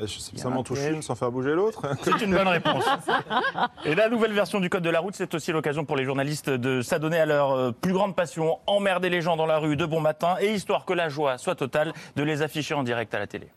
Eh, 0.01 0.07
je- 0.07 0.19
Ça 0.37 0.49
m'en 0.49 0.63
touche 0.65 0.79
une 0.89 1.03
sans 1.03 1.15
faire 1.17 1.31
bouger 1.31 1.55
l'autre. 1.55 1.83
C'est 2.03 2.23
une 2.25 2.33
bonne 2.35 2.49
réponse. 2.49 2.85
Et 3.85 3.95
la 3.97 4.09
nouvelle 4.09 4.33
version 4.33 4.59
du 4.61 4.71
Code 4.71 4.83
de 4.83 4.91
la 4.91 5.01
route, 5.01 5.15
c'est 5.15 5.33
aussi 5.35 5.53
l'occasion 5.53 5.85
pour 5.85 5.97
les 5.97 6.05
journalistes 6.05 6.51
de 6.51 6.83
s'adonner 6.83 7.19
à 7.21 7.27
leur 7.27 7.53
euh, 7.53 7.73
plus 7.73 7.93
grande 7.93 8.17
passion, 8.17 8.59
emmerder 8.67 9.11
les 9.11 9.21
gens 9.23 9.37
dans 9.37 9.47
la 9.47 9.59
rue 9.59 9.77
de 9.77 9.85
bon 9.87 10.01
matin, 10.01 10.37
et 10.41 10.55
histoire 10.55 10.87
que 10.87 10.93
la 10.93 11.09
joie 11.09 11.37
soit 11.39 11.55
totale, 11.55 11.93
de 12.17 12.23
les 12.23 12.43
afficher 12.43 12.75
en 12.75 12.83
direct 12.83 13.15
à 13.15 13.19
la 13.21 13.27
télé. 13.29 13.49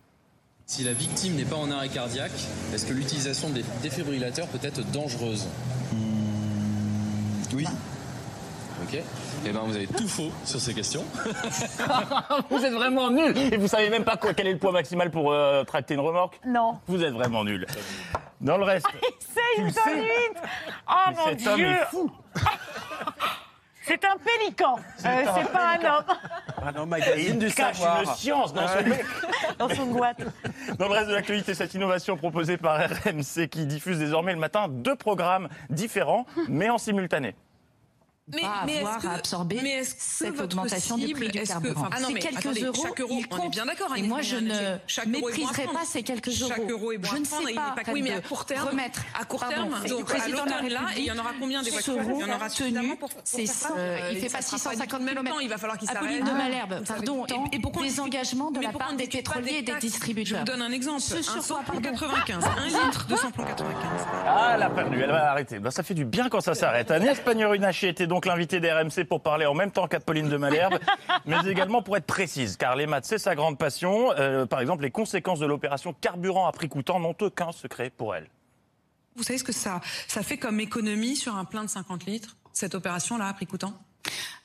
Si 0.67 0.83
la 0.83 0.93
victime 0.93 1.35
n'est 1.35 1.45
pas 1.45 1.57
en 1.57 1.69
arrêt 1.69 1.89
cardiaque, 1.89 2.31
est-ce 2.73 2.85
que 2.87 2.93
l'utilisation 2.93 3.49
des 3.49 3.63
défibrillateurs 3.83 4.47
peut 4.47 4.59
être 4.63 4.81
dangereuse 4.91 5.47
Oui. 7.53 7.67
Ok. 8.83 8.99
Eh 9.45 9.51
ben, 9.51 9.59
vous 9.59 9.75
avez 9.75 9.85
tout 9.85 10.07
faux 10.07 10.31
sur 10.43 10.59
ces 10.59 10.73
questions. 10.73 11.03
vous 12.49 12.65
êtes 12.65 12.73
vraiment 12.73 13.11
nuls 13.11 13.37
Et 13.37 13.57
vous 13.57 13.67
savez 13.67 13.89
même 13.91 14.03
pas 14.03 14.17
quoi, 14.17 14.33
quel 14.33 14.47
est 14.47 14.53
le 14.53 14.57
poids 14.59 14.71
maximal 14.71 15.11
pour 15.11 15.31
euh, 15.31 15.63
tracter 15.63 15.93
une 15.93 15.99
remorque 15.99 16.39
Non. 16.47 16.79
Vous 16.87 17.03
êtes 17.03 17.13
vraiment 17.13 17.43
nuls. 17.43 17.67
Dans 18.41 18.57
le 18.57 18.63
reste. 18.63 18.87
C'est 19.19 19.41
Tu 19.55 19.61
une 19.61 19.67
le 19.67 19.71
sais 19.73 19.81
conduite 19.83 20.43
Oh 20.89 21.11
mon 21.15 21.25
cet 21.37 21.47
homme 21.47 21.55
Dieu 21.57 21.67
est 21.67 21.85
fou. 21.91 22.11
C'est 23.85 24.03
un 24.05 24.15
pélican, 24.17 24.77
C'est 24.97 25.07
Euh, 25.07 25.41
un 25.41 25.45
pas 25.45 25.77
un 25.77 25.97
homme. 25.97 26.05
Ah 26.65 26.71
non, 26.71 26.85
magazine 26.87 27.37
du 27.37 27.51
cache 27.53 27.77
savoir. 27.77 28.01
une 28.01 28.07
science 28.15 28.53
dans 28.53 28.67
son 28.67 28.81
bec. 28.83 29.05
Dans 29.59 29.69
son 29.69 29.85
boîte. 29.85 30.17
Dans 30.79 30.87
le 30.87 30.93
reste 30.93 31.07
de 31.09 31.13
l'actualité, 31.13 31.53
cette 31.53 31.73
innovation 31.75 32.17
proposée 32.17 32.57
par 32.57 32.79
RMC 32.79 33.47
qui 33.49 33.65
diffuse 33.65 33.99
désormais 33.99 34.33
le 34.33 34.39
matin 34.39 34.67
deux 34.69 34.95
programmes 34.95 35.47
différents, 35.69 36.25
mais 36.49 36.69
en 36.69 36.77
simultané. 36.77 37.35
Mais, 38.33 38.41
avoir 38.79 39.05
à 39.05 39.13
absorber 39.13 39.59
mais 39.61 39.81
que 39.81 39.87
cette 39.99 40.39
augmentation 40.41 40.97
du 40.97 41.05
cible, 41.05 41.19
prix 41.19 41.29
du 41.31 41.37
est-ce 41.37 41.49
que- 41.49 41.53
carburant. 41.53 41.81
enfin, 41.81 41.89
ah 41.95 41.99
non, 41.99 42.07
c'est 42.07 42.13
mais 42.15 42.19
quelques 42.21 42.37
attendez, 42.39 42.61
euros, 42.63 42.81
chaque 42.83 42.99
euro, 43.01 43.13
on 43.29 43.45
est 43.45 43.49
bien 43.49 43.65
d'accord, 43.67 43.93
Et 43.95 44.01
moi, 44.01 44.21
je 44.23 44.37
ne 44.37 45.09
mépriserai 45.11 45.65
pas 45.65 45.85
ces 45.85 46.01
quelques 46.01 46.29
euros. 46.41 46.49
Chaque 46.55 46.71
euro 46.71 46.91
est 46.91 46.97
bon 46.97 47.07
je 47.13 47.17
ne 47.17 47.23
sais 47.25 47.53
pas. 47.53 47.75
pas- 47.85 47.91
oui, 47.91 48.01
mais 48.01 48.13
à 48.13 48.21
court 48.21 48.45
terme, 48.45 48.67
remettre. 48.69 49.03
à 49.19 49.25
court 49.25 49.41
Pardon, 49.41 49.55
terme, 49.55 49.75
c'est 49.83 49.89
donc 49.89 49.99
le 49.99 50.05
président 50.05 50.41
à 50.43 50.61
de 50.63 50.69
là, 50.73 50.79
il 50.97 51.03
y 51.03 51.11
en 51.11 51.17
aura 51.19 51.31
combien 51.39 51.61
des 51.61 51.69
ce 51.69 51.91
voitures 51.91 51.97
Il 52.15 52.19
y 52.19 52.23
en 52.31 52.35
aura 52.35 52.49
suffisamment 52.49 52.95
pour- 52.95 53.09
euh, 53.11 54.09
il 54.11 54.17
Euh, 54.17 54.19
fait 54.21 54.29
pas 54.29 54.29
sera 54.29 54.39
pas 54.39 54.41
650 54.41 54.99
du 55.01 55.05
même 55.05 55.23
temps, 55.23 55.39
il 55.39 55.49
va 55.49 55.57
falloir 55.59 55.77
qu'il 55.77 55.87
s'arrête. 55.87 56.03
Apolline 56.03 56.25
de 56.25 56.31
Malherbe, 56.31 56.83
pardon, 56.83 57.25
et- 57.51 57.59
pourquoi 57.59 57.83
des 57.83 57.99
engagements 57.99 58.49
de 58.49 58.57
mais 58.57 58.65
la 58.65 58.71
part 58.73 58.93
des 58.95 59.05
pas 59.05 59.11
pétroliers 59.17 59.57
et 59.57 59.61
des 59.61 59.75
distributeurs. 59.75 60.25
Je 60.45 60.51
vous 60.51 60.57
donne 60.57 60.63
un 60.63 60.71
exemple. 60.71 61.01
Ce 61.01 61.21
sur 61.21 61.31
un 61.33 61.35
quoi, 61.35 61.43
samplon 61.43 61.73
pardon 61.81 61.89
95, 61.91 62.43
un 62.57 62.65
litre 62.87 63.05
de 63.05 63.15
samplon 63.15 63.43
95. 63.45 64.07
Ah, 64.25 64.53
elle 64.55 64.63
a 64.63 64.69
perdu, 64.71 64.99
elle 64.99 65.11
va 65.11 65.29
arrêter. 65.31 65.59
Ben, 65.59 65.69
ça 65.69 65.83
fait 65.83 65.93
du 65.93 66.05
bien 66.05 66.27
quand 66.29 66.41
ça 66.41 66.55
s'arrête. 66.55 66.89
Agnès 66.89 67.19
Pannier-Runacher 67.19 67.89
était 67.89 68.07
donc 68.15 68.25
l'invitée 68.27 68.61
d'RMC 68.61 69.03
pour 69.09 69.19
parler 69.21 69.45
en 69.45 69.53
même 69.53 69.71
temps 69.71 69.87
qu'Apolline 69.87 70.29
de 70.29 70.37
Malherbe, 70.37 70.79
mais 71.25 71.35
également 71.49 71.81
pour 71.81 71.97
être 71.97 72.05
précise, 72.05 72.55
car 72.55 72.77
les 72.77 72.87
maths, 72.87 73.03
c'est 73.03 73.17
sa 73.17 73.35
grande 73.35 73.57
passion. 73.57 74.13
Euh, 74.17 74.45
par 74.45 74.61
exemple, 74.61 74.83
les 74.83 74.89
conséquences 74.91 75.39
de 75.39 75.45
l'opération 75.45 75.91
carburant 75.91 76.47
à 76.47 76.53
prix 76.53 76.69
coûtant 76.69 76.97
n'ont 76.97 77.15
aucun 77.19 77.51
secret 77.51 77.89
pour 77.89 78.15
elle. 78.15 78.29
Vous 79.17 79.23
savez 79.23 79.37
ce 79.37 79.43
que 79.43 79.51
ça, 79.51 79.81
ça 80.07 80.23
fait 80.23 80.37
comme 80.37 80.61
économie 80.61 81.17
sur 81.17 81.35
un 81.35 81.43
plein 81.43 81.65
de 81.65 81.69
50 81.69 82.05
litres, 82.05 82.37
cette 82.53 82.73
opération-là, 82.73 83.27
à 83.27 83.33
prix 83.33 83.47
coûtant? 83.47 83.73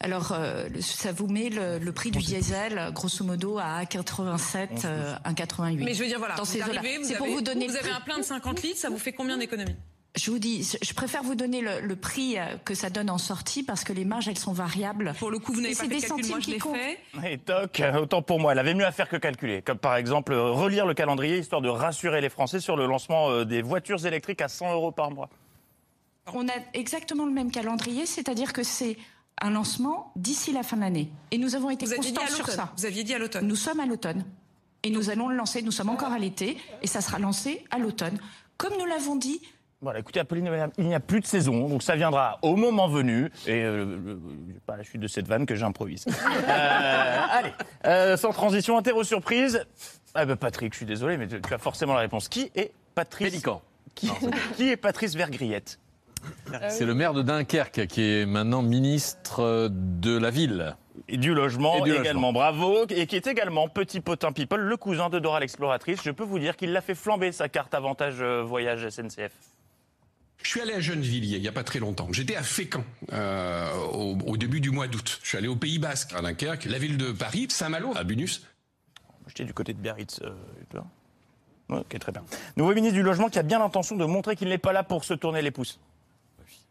Alors, 0.00 0.32
euh, 0.32 0.68
ça 0.80 1.12
vous 1.12 1.28
met 1.28 1.48
le, 1.48 1.78
le 1.78 1.92
prix 1.92 2.10
du 2.10 2.18
diesel, 2.18 2.90
grosso 2.92 3.24
modo, 3.24 3.58
à 3.58 3.82
1,87, 3.84 4.84
euh, 4.84 5.14
1,88. 5.26 5.84
Mais 5.84 5.94
je 5.94 6.02
veux 6.02 6.08
dire, 6.08 6.18
voilà, 6.18 6.34
Dans 6.34 6.42
vous 6.42 6.50
ces 6.50 6.60
eaux-là. 6.60 6.78
arrivez, 6.80 6.98
vous, 6.98 7.04
C'est 7.04 7.14
pour 7.14 7.26
avez, 7.26 7.34
vous 7.36 7.40
donner 7.40 7.68
vous 7.68 7.76
avez 7.76 7.90
un 7.90 8.00
plein 8.00 8.18
de 8.18 8.24
50 8.24 8.62
litres, 8.62 8.78
ça 8.80 8.88
vous 8.90 8.98
fait 8.98 9.12
combien 9.12 9.38
d'économies? 9.38 9.76
Je 10.16 10.30
vous 10.30 10.40
dis, 10.40 10.76
je 10.82 10.92
préfère 10.92 11.22
vous 11.22 11.36
donner 11.36 11.60
le, 11.60 11.80
le 11.80 11.94
prix 11.94 12.36
euh, 12.36 12.56
que 12.64 12.74
ça 12.74 12.90
donne 12.90 13.10
en 13.10 13.18
sortie 13.18 13.62
parce 13.62 13.84
que 13.84 13.92
les 13.92 14.04
marges, 14.04 14.26
elles 14.26 14.38
sont 14.38 14.52
variables. 14.52 15.14
Pour 15.18 15.30
le 15.30 15.38
coup, 15.38 15.52
vous 15.52 15.60
n'avez 15.60 15.74
pas 15.74 15.82
c'est 15.82 15.88
fait 15.88 15.88
des 15.88 15.94
le 15.96 16.00
calcul, 16.00 16.24
centimes 16.24 16.30
moi 16.30 16.40
je 16.40 16.44
qui 16.44 16.50
l'ai 16.52 16.58
fait. 17.22 17.32
Et 17.32 17.38
toc, 17.38 17.82
autant 17.96 18.20
pour 18.20 18.40
moi, 18.40 18.52
elle 18.52 18.58
avait 18.58 18.74
mieux 18.74 18.84
à 18.84 18.90
faire 18.90 19.08
que 19.08 19.16
calculer. 19.16 19.62
Comme 19.62 19.78
par 19.78 19.94
exemple, 19.96 20.32
euh, 20.32 20.50
relire 20.50 20.84
le 20.84 20.94
calendrier 20.94 21.38
histoire 21.38 21.60
de 21.60 21.68
rassurer 21.68 22.20
les 22.20 22.28
Français 22.28 22.58
sur 22.58 22.76
le 22.76 22.86
lancement 22.86 23.30
euh, 23.30 23.44
des 23.44 23.62
voitures 23.62 24.04
électriques 24.04 24.40
à 24.40 24.48
100 24.48 24.72
euros 24.72 24.90
par 24.90 25.12
mois. 25.12 25.28
On 26.34 26.48
a 26.48 26.54
exactement 26.74 27.24
le 27.24 27.32
même 27.32 27.52
calendrier, 27.52 28.04
c'est-à-dire 28.04 28.52
que 28.52 28.64
c'est 28.64 28.96
un 29.40 29.50
lancement 29.50 30.12
d'ici 30.16 30.52
la 30.52 30.64
fin 30.64 30.76
de 30.76 30.82
l'année. 30.82 31.08
Et 31.30 31.38
nous 31.38 31.54
avons 31.54 31.70
été 31.70 31.86
Vous 31.86 31.94
constants 31.94 32.26
sur 32.26 32.48
ça. 32.48 32.72
Vous 32.76 32.84
aviez 32.84 33.04
dit 33.04 33.14
à 33.14 33.18
l'automne. 33.18 33.46
Nous 33.46 33.56
sommes 33.56 33.80
à 33.80 33.86
l'automne. 33.86 34.24
Et 34.82 34.90
nous 34.90 35.10
allons 35.10 35.28
le 35.28 35.36
lancer, 35.36 35.62
nous 35.62 35.72
sommes 35.72 35.90
encore 35.90 36.12
à 36.12 36.18
l'été, 36.18 36.56
et 36.82 36.86
ça 36.86 37.00
sera 37.00 37.18
lancé 37.18 37.64
à 37.70 37.78
l'automne. 37.78 38.18
Comme 38.56 38.72
nous 38.78 38.86
l'avons 38.86 39.16
dit, 39.16 39.40
Voilà, 39.82 40.00
écoutez, 40.00 40.20
Apolline, 40.20 40.70
il 40.76 40.84
n'y 40.84 40.94
a 40.94 41.00
plus 41.00 41.20
de 41.20 41.26
saison, 41.26 41.66
donc 41.66 41.82
ça 41.82 41.96
viendra 41.96 42.38
au 42.42 42.54
moment 42.54 42.86
venu. 42.86 43.30
Et 43.46 43.62
euh, 43.62 43.86
euh, 43.86 44.18
pas 44.66 44.76
la 44.76 44.82
chute 44.82 45.00
de 45.00 45.08
cette 45.08 45.26
vanne 45.26 45.46
que 45.46 45.54
j'improvise. 45.54 46.04
Euh, 46.48 47.18
allez, 47.30 47.52
euh, 47.86 48.16
sans 48.16 48.32
transition, 48.32 48.76
interro 48.76 49.04
surprise. 49.04 49.64
Ah 50.14 50.24
ben 50.24 50.36
Patrick, 50.36 50.72
je 50.72 50.78
suis 50.78 50.86
désolé, 50.86 51.16
mais 51.16 51.28
tu 51.28 51.40
tu 51.40 51.54
as 51.54 51.58
forcément 51.58 51.94
la 51.94 52.00
réponse. 52.00 52.28
Qui 52.28 52.50
est 52.54 52.72
Patrice 52.94 53.30
Pélican. 53.30 53.62
Qui, 53.94 54.10
qui 54.56 54.70
est 54.70 54.76
Patrice 54.76 55.14
Vergriette 55.14 55.78
C'est 56.68 56.84
le 56.84 56.94
maire 56.94 57.14
de 57.14 57.22
Dunkerque 57.22 57.86
qui 57.86 58.02
est 58.02 58.26
maintenant 58.26 58.62
ministre 58.62 59.68
de 59.70 60.18
la 60.18 60.30
ville. 60.30 60.76
Et 61.08 61.16
du 61.16 61.34
logement 61.34 61.84
Et 61.84 61.90
du 61.90 61.96
également, 61.96 62.32
bravo. 62.32 62.86
Et 62.88 63.06
qui 63.06 63.16
est 63.16 63.26
également 63.26 63.68
petit 63.68 64.00
potin 64.00 64.32
people, 64.32 64.60
le 64.60 64.76
cousin 64.76 65.08
de 65.08 65.18
Dora 65.18 65.40
l'exploratrice. 65.40 66.00
Je 66.02 66.10
peux 66.10 66.24
vous 66.24 66.38
dire 66.38 66.56
qu'il 66.56 66.72
l'a 66.72 66.80
fait 66.80 66.94
flamber 66.94 67.32
sa 67.32 67.48
carte 67.48 67.74
avantage 67.74 68.16
euh, 68.20 68.42
voyage 68.42 68.88
SNCF. 68.88 69.32
Je 70.42 70.48
suis 70.48 70.60
allé 70.60 70.72
à 70.72 70.80
Gennevilliers 70.80 71.36
il 71.36 71.42
n'y 71.42 71.48
a 71.48 71.52
pas 71.52 71.64
très 71.64 71.78
longtemps. 71.78 72.08
J'étais 72.12 72.36
à 72.36 72.42
Fécamp 72.42 72.84
euh, 73.12 73.72
au, 73.92 74.36
début 74.36 74.60
du 74.60 74.70
mois 74.70 74.88
d'août. 74.88 75.20
Je 75.22 75.28
suis 75.28 75.38
allé 75.38 75.48
au 75.48 75.56
Pays 75.56 75.78
Basque, 75.78 76.12
à 76.14 76.22
Dunkerque, 76.22 76.64
la 76.64 76.78
ville 76.78 76.96
de 76.96 77.12
Paris, 77.12 77.46
Saint-Malo, 77.50 77.92
à 77.96 78.04
Bunus. 78.04 78.46
J'étais 79.26 79.44
du 79.44 79.54
côté 79.54 79.74
de 79.74 79.78
Biarritz. 79.78 80.20
euh, 80.22 81.78
ok, 81.80 81.98
très 81.98 82.12
bien. 82.12 82.24
Nouveau 82.56 82.74
ministre 82.74 82.96
du 82.96 83.02
Logement 83.02 83.28
qui 83.28 83.38
a 83.38 83.42
bien 83.42 83.58
l'intention 83.58 83.96
de 83.96 84.04
montrer 84.04 84.34
qu'il 84.34 84.48
n'est 84.48 84.58
pas 84.58 84.72
là 84.72 84.82
pour 84.82 85.04
se 85.04 85.14
tourner 85.14 85.42
les 85.42 85.50
pouces. 85.50 85.78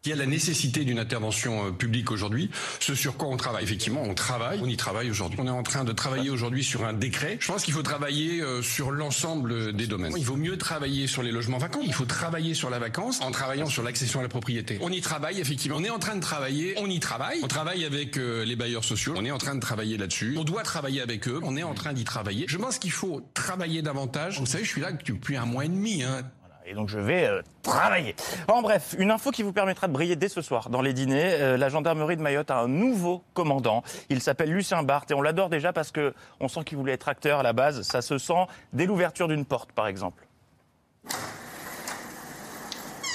Il 0.06 0.10
y 0.10 0.14
a 0.14 0.16
la 0.16 0.26
nécessité 0.26 0.86
d'une 0.86 0.98
intervention 0.98 1.68
euh, 1.68 1.72
publique 1.72 2.10
aujourd'hui, 2.10 2.50
ce 2.80 2.96
sur 2.96 3.18
quoi 3.18 3.28
on 3.28 3.36
travaille. 3.36 3.66
Effectivement, 3.66 4.02
on 4.02 4.14
travaille, 4.14 4.62
on 4.64 4.68
y 4.68 4.78
travaille 4.78 5.10
aujourd'hui. 5.10 5.38
On 5.42 5.48
est 5.48 5.50
en 5.50 5.62
train 5.62 5.84
de 5.84 5.92
travailler 5.92 6.30
aujourd'hui 6.30 6.64
sur 6.64 6.86
un 6.86 6.94
décret. 6.94 7.36
Je 7.42 7.48
pense 7.48 7.66
qu'il 7.66 7.74
faut 7.74 7.84
travailler 7.84 8.40
euh, 8.40 8.62
sur 8.62 8.92
l'ensemble 8.92 9.74
des 9.74 9.88
domaines. 9.88 10.14
Il 10.16 10.24
vaut 10.24 10.38
mieux 10.38 10.58
travailler 10.58 11.06
sur 11.06 11.22
les 11.22 11.34
logements 11.34 11.58
vacants, 11.58 11.82
il 11.84 11.94
faut 11.94 12.06
travailler 12.06 12.54
sur 12.54 12.70
la 12.70 12.80
vacance 12.80 13.20
en 13.20 13.32
travaillant 13.32 13.66
sur 13.66 13.84
l'accession 13.84 14.22
à 14.22 14.24
la 14.24 14.30
propriété. 14.30 14.78
On 14.82 14.90
y 14.90 15.02
travaille, 15.02 15.42
effectivement. 15.42 15.78
On 15.78 15.84
est 15.84 15.90
en 15.90 16.00
train 16.00 16.16
de 16.16 16.22
travailler, 16.22 16.76
on 16.78 16.90
y 16.90 17.02
travaille. 17.02 17.40
On 17.44 17.50
travaille 17.50 17.84
avec 17.84 18.18
euh, 18.18 18.46
les 18.46 18.56
bailleurs 18.56 18.86
sociaux, 18.86 19.16
on 19.18 19.26
est 19.26 19.32
en 19.32 19.38
train 19.38 19.56
de 19.56 19.60
travailler 19.60 19.98
là-dessus. 19.98 20.36
On 20.38 20.46
doit 20.46 20.64
travailler 20.64 21.02
avec 21.02 21.28
eux, 21.28 21.42
on 21.44 21.58
est 21.58 21.64
en 21.64 21.74
train 21.74 21.92
d'y 21.92 22.06
travailler. 22.06 22.46
Je 22.48 22.58
pense 22.58 22.80
qu'il 22.80 22.92
faut 22.92 23.22
travailler 23.34 23.82
davantage. 23.82 24.40
Vous 24.40 24.46
savez, 24.46 24.64
je 24.64 24.70
suis 24.70 24.82
là 24.82 24.94
depuis 24.94 25.36
un 25.36 25.46
mois 25.46 25.66
et 25.66 25.70
demi. 25.70 26.04
Hein. 26.04 26.22
Et 26.70 26.76
donc 26.76 26.88
je 26.88 27.00
vais 27.00 27.26
euh, 27.26 27.42
travailler. 27.64 28.16
En 28.48 28.62
bref, 28.62 28.96
une 29.00 29.10
info 29.10 29.32
qui 29.32 29.42
vous 29.42 29.52
permettra 29.52 29.88
de 29.88 29.92
briller 29.94 30.16
dès 30.16 30.30
ce 30.30 30.44
soir 30.44 30.70
dans 30.70 30.84
les 30.84 30.94
dîners. 30.94 31.34
Euh, 31.34 31.58
la 31.58 31.68
gendarmerie 31.68 32.16
de 32.16 32.22
Mayotte 32.22 32.52
a 32.52 32.60
un 32.60 32.68
nouveau 32.68 33.24
commandant. 33.34 33.82
Il 34.10 34.22
s'appelle 34.22 34.52
Lucien 34.52 34.84
Barthes 34.84 35.10
et 35.10 35.16
on 35.16 35.24
l'adore 35.24 35.50
déjà 35.50 35.74
parce 35.74 35.92
que 35.92 36.14
on 36.40 36.48
sent 36.48 36.64
qu'il 36.66 36.78
voulait 36.78 36.94
être 36.94 37.10
acteur 37.10 37.40
à 37.40 37.44
la 37.44 37.54
base. 37.54 37.82
Ça 37.82 38.04
se 38.04 38.20
sent 38.20 38.46
dès 38.72 38.86
l'ouverture 38.86 39.28
d'une 39.28 39.46
porte, 39.46 39.72
par 39.72 39.88
exemple. 39.88 40.28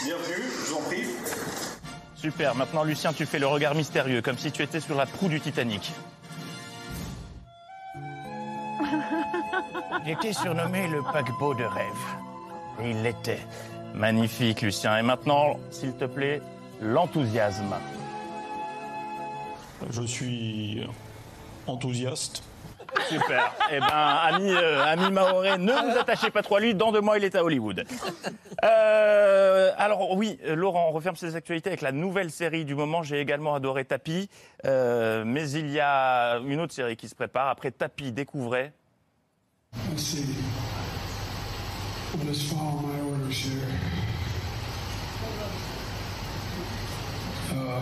Bienvenue, 0.04 0.42
je 0.42 0.72
vous 0.72 0.74
en 0.74 0.80
prie. 0.82 1.06
Super. 2.16 2.56
Maintenant, 2.56 2.82
Lucien, 2.82 3.12
tu 3.12 3.24
fais 3.24 3.38
le 3.38 3.46
regard 3.46 3.76
mystérieux, 3.76 4.20
comme 4.20 4.36
si 4.36 4.50
tu 4.50 4.62
étais 4.64 4.80
sur 4.80 4.96
la 4.96 5.06
proue 5.06 5.28
du 5.28 5.40
Titanic. 5.40 5.92
Il 10.04 10.10
était 10.10 10.32
surnommé 10.32 10.88
le 10.88 11.02
paquebot 11.12 11.54
de 11.54 11.62
rêve. 11.62 12.33
Et 12.82 12.90
il 12.90 13.02
l'était. 13.02 13.38
Magnifique, 13.94 14.62
Lucien. 14.62 14.98
Et 14.98 15.02
maintenant, 15.02 15.58
s'il 15.70 15.94
te 15.94 16.04
plaît, 16.04 16.42
l'enthousiasme. 16.80 17.74
Je 19.90 20.02
suis 20.02 20.86
enthousiaste. 21.66 22.42
Super. 23.08 23.52
Eh 23.72 23.80
ben, 23.80 23.86
ami, 23.88 24.50
euh, 24.52 24.84
ami 24.84 25.10
Maoré, 25.10 25.58
ne 25.58 25.72
vous 25.72 25.98
attachez 25.98 26.30
pas 26.30 26.42
trop 26.42 26.56
à 26.56 26.60
lui. 26.60 26.74
Dans 26.74 26.92
deux 26.92 27.00
mois, 27.00 27.18
il 27.18 27.24
est 27.24 27.34
à 27.34 27.42
Hollywood. 27.42 27.84
Euh, 28.64 29.72
alors 29.76 30.16
oui, 30.16 30.38
Laurent, 30.46 30.86
on 30.88 30.92
referme 30.92 31.16
ses 31.16 31.34
actualités 31.34 31.70
avec 31.70 31.80
la 31.80 31.92
nouvelle 31.92 32.30
série 32.30 32.64
du 32.64 32.74
moment. 32.74 33.02
J'ai 33.02 33.20
également 33.20 33.54
adoré 33.54 33.84
Tapi, 33.84 34.28
Euh, 34.64 35.24
mais 35.26 35.50
il 35.50 35.70
y 35.70 35.80
a 35.80 36.38
une 36.38 36.60
autre 36.60 36.72
série 36.72 36.96
qui 36.96 37.08
se 37.08 37.14
prépare. 37.14 37.48
Après 37.48 37.70
Tapi, 37.70 38.12
découvrez. 38.12 38.72
Let's 39.90 40.16
see. 42.18 42.26
Let's 42.26 42.42
follow 42.42 42.80
my 42.80 43.00
orders 43.00 43.38
here. 43.38 43.68
Uh, 47.52 47.80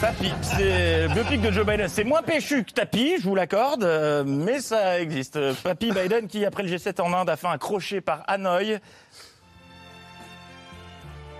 Tapi, 0.00 0.32
c'est 0.42 1.06
le 1.06 1.14
biopic 1.14 1.40
de 1.40 1.52
Joe 1.52 1.64
Biden. 1.64 1.88
C'est 1.88 2.02
moins 2.02 2.22
péchu 2.22 2.64
que 2.64 2.72
Tapi, 2.72 3.18
je 3.20 3.22
vous 3.22 3.36
l'accorde, 3.36 3.84
euh, 3.84 4.24
mais 4.26 4.60
ça 4.60 4.98
existe. 5.00 5.38
Papy 5.62 5.92
Biden 5.92 6.26
qui, 6.26 6.44
après 6.44 6.64
le 6.64 6.68
G7 6.70 7.00
en 7.00 7.12
Inde, 7.12 7.30
a 7.30 7.36
fait 7.36 7.46
un 7.46 7.56
crochet 7.56 8.00
par 8.00 8.24
Hanoï. 8.26 8.80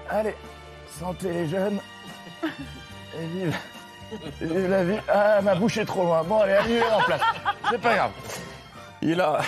Allez, 0.09 0.37
santé 1.01 1.33
les 1.33 1.49
jeunes. 1.49 1.81
Et 3.21 3.27
vive, 3.27 3.57
vive 4.41 4.71
la 4.71 4.85
vie. 4.85 4.99
Ah, 5.09 5.41
ma 5.43 5.55
bouche 5.55 5.79
est 5.79 5.85
trop 5.85 6.05
loin. 6.05 6.23
Bon, 6.25 6.41
allez, 6.41 6.55
annulez 6.55 6.83
en 6.83 7.03
place. 7.03 7.21
C'est 7.71 7.81
pas 7.81 7.95
grave. 7.95 8.11
Il 9.03 9.21
a, 9.21 9.41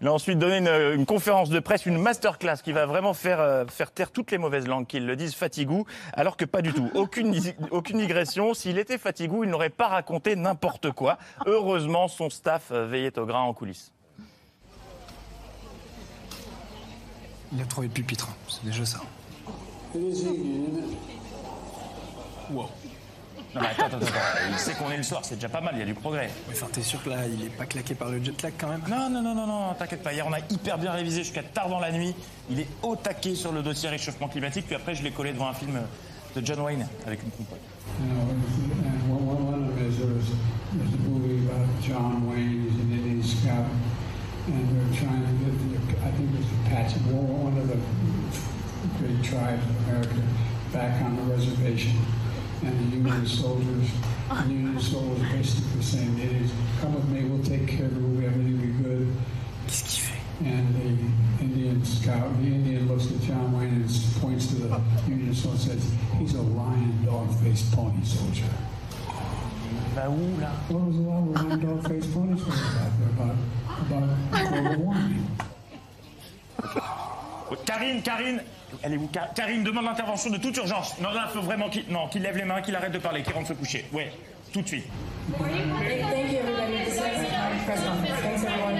il 0.00 0.06
a 0.06 0.12
ensuite 0.12 0.38
donné 0.38 0.58
une, 0.58 0.98
une 1.00 1.04
conférence 1.06 1.50
de 1.50 1.58
presse, 1.58 1.84
une 1.84 1.98
masterclass 1.98 2.58
qui 2.62 2.72
va 2.72 2.86
vraiment 2.86 3.12
faire, 3.12 3.40
euh, 3.40 3.64
faire 3.66 3.90
taire 3.90 4.10
toutes 4.12 4.30
les 4.30 4.38
mauvaises 4.38 4.68
langues 4.68 4.86
qui 4.86 5.00
le 5.00 5.16
disent 5.16 5.34
fatigou, 5.34 5.84
alors 6.12 6.36
que 6.36 6.44
pas 6.44 6.62
du 6.62 6.72
tout. 6.72 6.88
Aucune, 6.94 7.34
aucune 7.72 7.98
digression. 7.98 8.54
S'il 8.54 8.78
était 8.78 8.98
fatigou, 8.98 9.42
il 9.42 9.50
n'aurait 9.50 9.70
pas 9.70 9.88
raconté 9.88 10.36
n'importe 10.36 10.92
quoi. 10.92 11.18
Heureusement, 11.46 12.08
son 12.08 12.30
staff 12.30 12.68
euh, 12.70 12.86
veillait 12.86 13.18
au 13.18 13.26
grain 13.26 13.42
en 13.42 13.52
coulisses. 13.52 13.92
il 17.52 17.62
a 17.62 17.64
trouvé 17.64 17.86
le 17.88 17.92
pupitre, 17.92 18.28
c'est 18.48 18.64
déjà 18.64 18.84
ça. 18.84 19.00
Wow. 22.50 22.68
Non, 23.54 23.62
mais 23.62 23.68
attends, 23.68 23.86
attends, 23.86 23.96
attends. 23.96 24.08
Il 24.50 24.58
sait 24.58 24.74
qu'on 24.74 24.90
est 24.90 24.96
le 24.98 25.02
soir, 25.02 25.22
c'est 25.24 25.36
déjà 25.36 25.48
pas 25.48 25.60
mal, 25.60 25.74
il 25.76 25.80
y 25.80 25.82
a 25.82 25.86
du 25.86 25.94
progrès. 25.94 26.30
Enfin, 26.50 26.66
t'es 26.70 26.82
sûr 26.82 27.02
que 27.02 27.08
là, 27.10 27.26
il 27.26 27.46
est 27.46 27.50
pas 27.50 27.64
claqué 27.64 27.94
par 27.94 28.10
le 28.10 28.22
jet 28.22 28.42
lag 28.42 28.52
quand 28.58 28.68
même? 28.68 28.82
Non, 28.88 29.08
non, 29.08 29.22
non, 29.22 29.34
non, 29.34 29.46
non, 29.46 29.74
t'inquiète 29.78 30.02
pas. 30.02 30.12
Hier, 30.12 30.26
on 30.28 30.32
a 30.32 30.40
hyper 30.50 30.78
bien 30.78 30.92
révisé 30.92 31.22
jusqu'à 31.22 31.42
tard 31.42 31.68
dans 31.68 31.80
la 31.80 31.90
nuit. 31.90 32.14
Il 32.50 32.60
est 32.60 32.68
au 32.82 32.96
taquet 32.96 33.34
sur 33.34 33.52
le 33.52 33.62
dossier 33.62 33.88
réchauffement 33.88 34.28
climatique. 34.28 34.66
Puis 34.66 34.76
après, 34.76 34.94
je 34.94 35.02
l'ai 35.02 35.10
collé 35.10 35.32
devant 35.32 35.48
un 35.48 35.54
film 35.54 35.80
de 36.34 36.44
John 36.44 36.60
Wayne 36.60 36.86
avec 37.06 37.22
une 37.22 37.30
compote. 37.30 37.58
Back 50.72 50.92
on 51.00 51.16
the 51.16 51.32
reservation. 51.32 51.92
And 52.62 52.92
the 52.92 52.96
Union 52.96 53.26
soldiers, 53.26 53.90
the 54.28 54.48
Union 54.48 54.80
soldiers 54.80 55.28
basically 55.32 55.82
saying, 55.82 56.18
Indians, 56.18 56.52
come 56.80 56.94
with 56.94 57.08
me, 57.08 57.24
we'll 57.24 57.44
take 57.44 57.68
care 57.68 57.86
of 57.86 57.96
you, 57.96 58.26
everything 58.26 58.58
will 58.58 58.66
be 58.66 58.72
good. 58.82 59.16
And 60.44 60.74
the 60.74 61.44
Indian 61.44 61.84
scout, 61.84 62.30
the 62.40 62.46
Indian 62.46 62.88
looks 62.88 63.10
at 63.10 63.20
John 63.22 63.52
Wayne 63.56 63.68
and 63.68 63.90
points 64.20 64.46
to 64.48 64.54
the 64.56 64.80
Union 65.08 65.34
soldier 65.34 65.72
and 65.72 65.80
says, 65.82 65.94
he's 66.18 66.34
a 66.34 66.42
lion 66.42 67.04
dog-faced 67.04 67.72
pony 67.72 68.04
soldier. 68.04 68.44
Bah 69.94 70.08
où 70.10 70.38
là 70.38 70.52
What 70.68 70.82
was 70.84 70.96
the 70.96 71.02
lion 71.02 71.60
dog-faced 71.60 72.12
pony 72.12 72.38
soldier 72.38 73.08
about? 73.16 73.36
About, 73.80 74.08
about. 74.32 75.36
Oh, 77.48 77.56
Karine, 77.64 78.02
Karine 78.02 78.40
Elle 78.82 78.94
est 78.94 78.96
où 78.96 79.06
Ka- 79.08 79.30
Karine 79.34 79.64
demande 79.64 79.84
l'intervention 79.84 80.30
de 80.30 80.38
toute 80.38 80.56
urgence. 80.56 80.98
Non, 81.00 81.10
là, 81.10 81.24
il 81.28 81.32
faut 81.38 81.44
vraiment 81.44 81.68
qu'il 81.68 81.84
non, 81.90 82.08
qu'il 82.08 82.22
lève 82.22 82.36
les 82.36 82.44
mains, 82.44 82.60
qu'il 82.62 82.74
arrête 82.76 82.92
de 82.92 82.98
parler, 82.98 83.22
qu'il 83.22 83.32
rentre 83.34 83.48
se 83.48 83.52
coucher. 83.54 83.84
Ouais, 83.92 84.12
tout 84.52 84.62
de 84.62 84.66
suite. 84.68 84.84
Thank 85.38 85.48
you, 85.48 86.38
everybody. 86.38 86.84
This 86.84 86.94
is 86.94 87.00
my 87.00 87.64
press 87.66 87.84
conference. 87.84 88.20
Thanks, 88.20 88.44
everyone. 88.44 88.76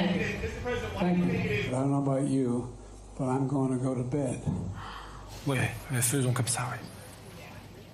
Thank 0.99 1.19
you. 1.19 1.69
I 1.69 1.71
don't 1.71 1.91
know 1.91 1.99
about 1.99 2.29
you, 2.29 2.69
but 3.19 3.25
I'm 3.29 3.47
going 3.49 3.71
to 3.71 3.77
go 3.85 3.95
to 3.95 4.03
bed. 4.03 4.41
Ouais, 5.47 5.71
faisons 6.01 6.33
comme 6.33 6.47
ça, 6.49 6.63
ouais. 6.71 6.79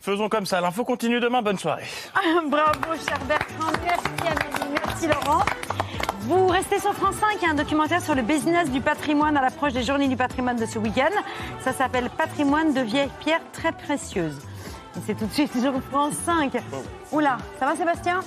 Faisons 0.00 0.28
comme 0.28 0.46
ça. 0.46 0.61
L'info 0.61 0.84
continue 0.84 1.20
demain. 1.20 1.42
Bonne 1.42 1.59
soirée. 1.59 1.84
Bravo, 2.50 2.94
cher 3.07 3.18
Bertrand. 3.28 3.72
Merci, 3.84 4.07
Amélie. 4.26 4.74
Merci, 4.84 5.07
Laurent. 5.07 5.44
Vous 6.25 6.47
restez 6.47 6.79
sur 6.79 6.95
France 6.95 7.16
5, 7.16 7.37
il 7.41 7.43
y 7.43 7.47
a 7.47 7.51
un 7.51 7.55
documentaire 7.55 8.01
sur 8.01 8.14
le 8.14 8.23
business 8.23 8.70
du 8.70 8.81
patrimoine 8.81 9.37
à 9.37 9.43
l'approche 9.43 9.73
des 9.73 9.83
journées 9.83 10.07
du 10.07 10.16
patrimoine 10.16 10.57
de 10.57 10.66
ce 10.66 10.79
week-end. 10.79 11.11
Ça 11.64 11.73
s'appelle 11.73 12.09
Patrimoine 12.11 12.73
de 12.73 12.81
vieilles 12.81 13.11
pierres 13.18 13.43
très 13.53 13.73
précieuses. 13.73 14.39
C'est 15.05 15.16
tout 15.18 15.27
de 15.27 15.33
suite 15.33 15.53
sur 15.59 15.73
France 15.91 16.14
5. 16.25 16.53
Oula, 17.11 17.39
ça 17.59 17.66
va 17.66 17.75
Sébastien? 17.75 18.20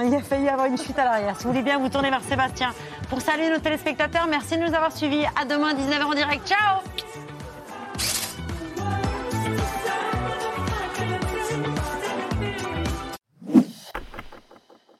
Il 0.00 0.14
a 0.14 0.20
failli 0.20 0.48
avoir 0.48 0.68
une 0.68 0.78
chute 0.78 0.96
à 0.96 1.04
l'arrière. 1.04 1.36
Si 1.38 1.44
vous 1.44 1.50
voulez 1.50 1.64
bien 1.64 1.78
vous 1.78 1.88
tourner 1.88 2.10
vers 2.10 2.22
Sébastien 2.22 2.70
pour 3.08 3.20
saluer 3.20 3.50
nos 3.50 3.58
téléspectateurs, 3.58 4.28
merci 4.30 4.56
de 4.56 4.62
nous 4.62 4.74
avoir 4.74 4.92
suivis. 4.92 5.24
À 5.40 5.44
demain, 5.44 5.74
19h 5.74 6.04
en 6.04 6.14
direct. 6.14 6.46
Ciao 6.46 6.80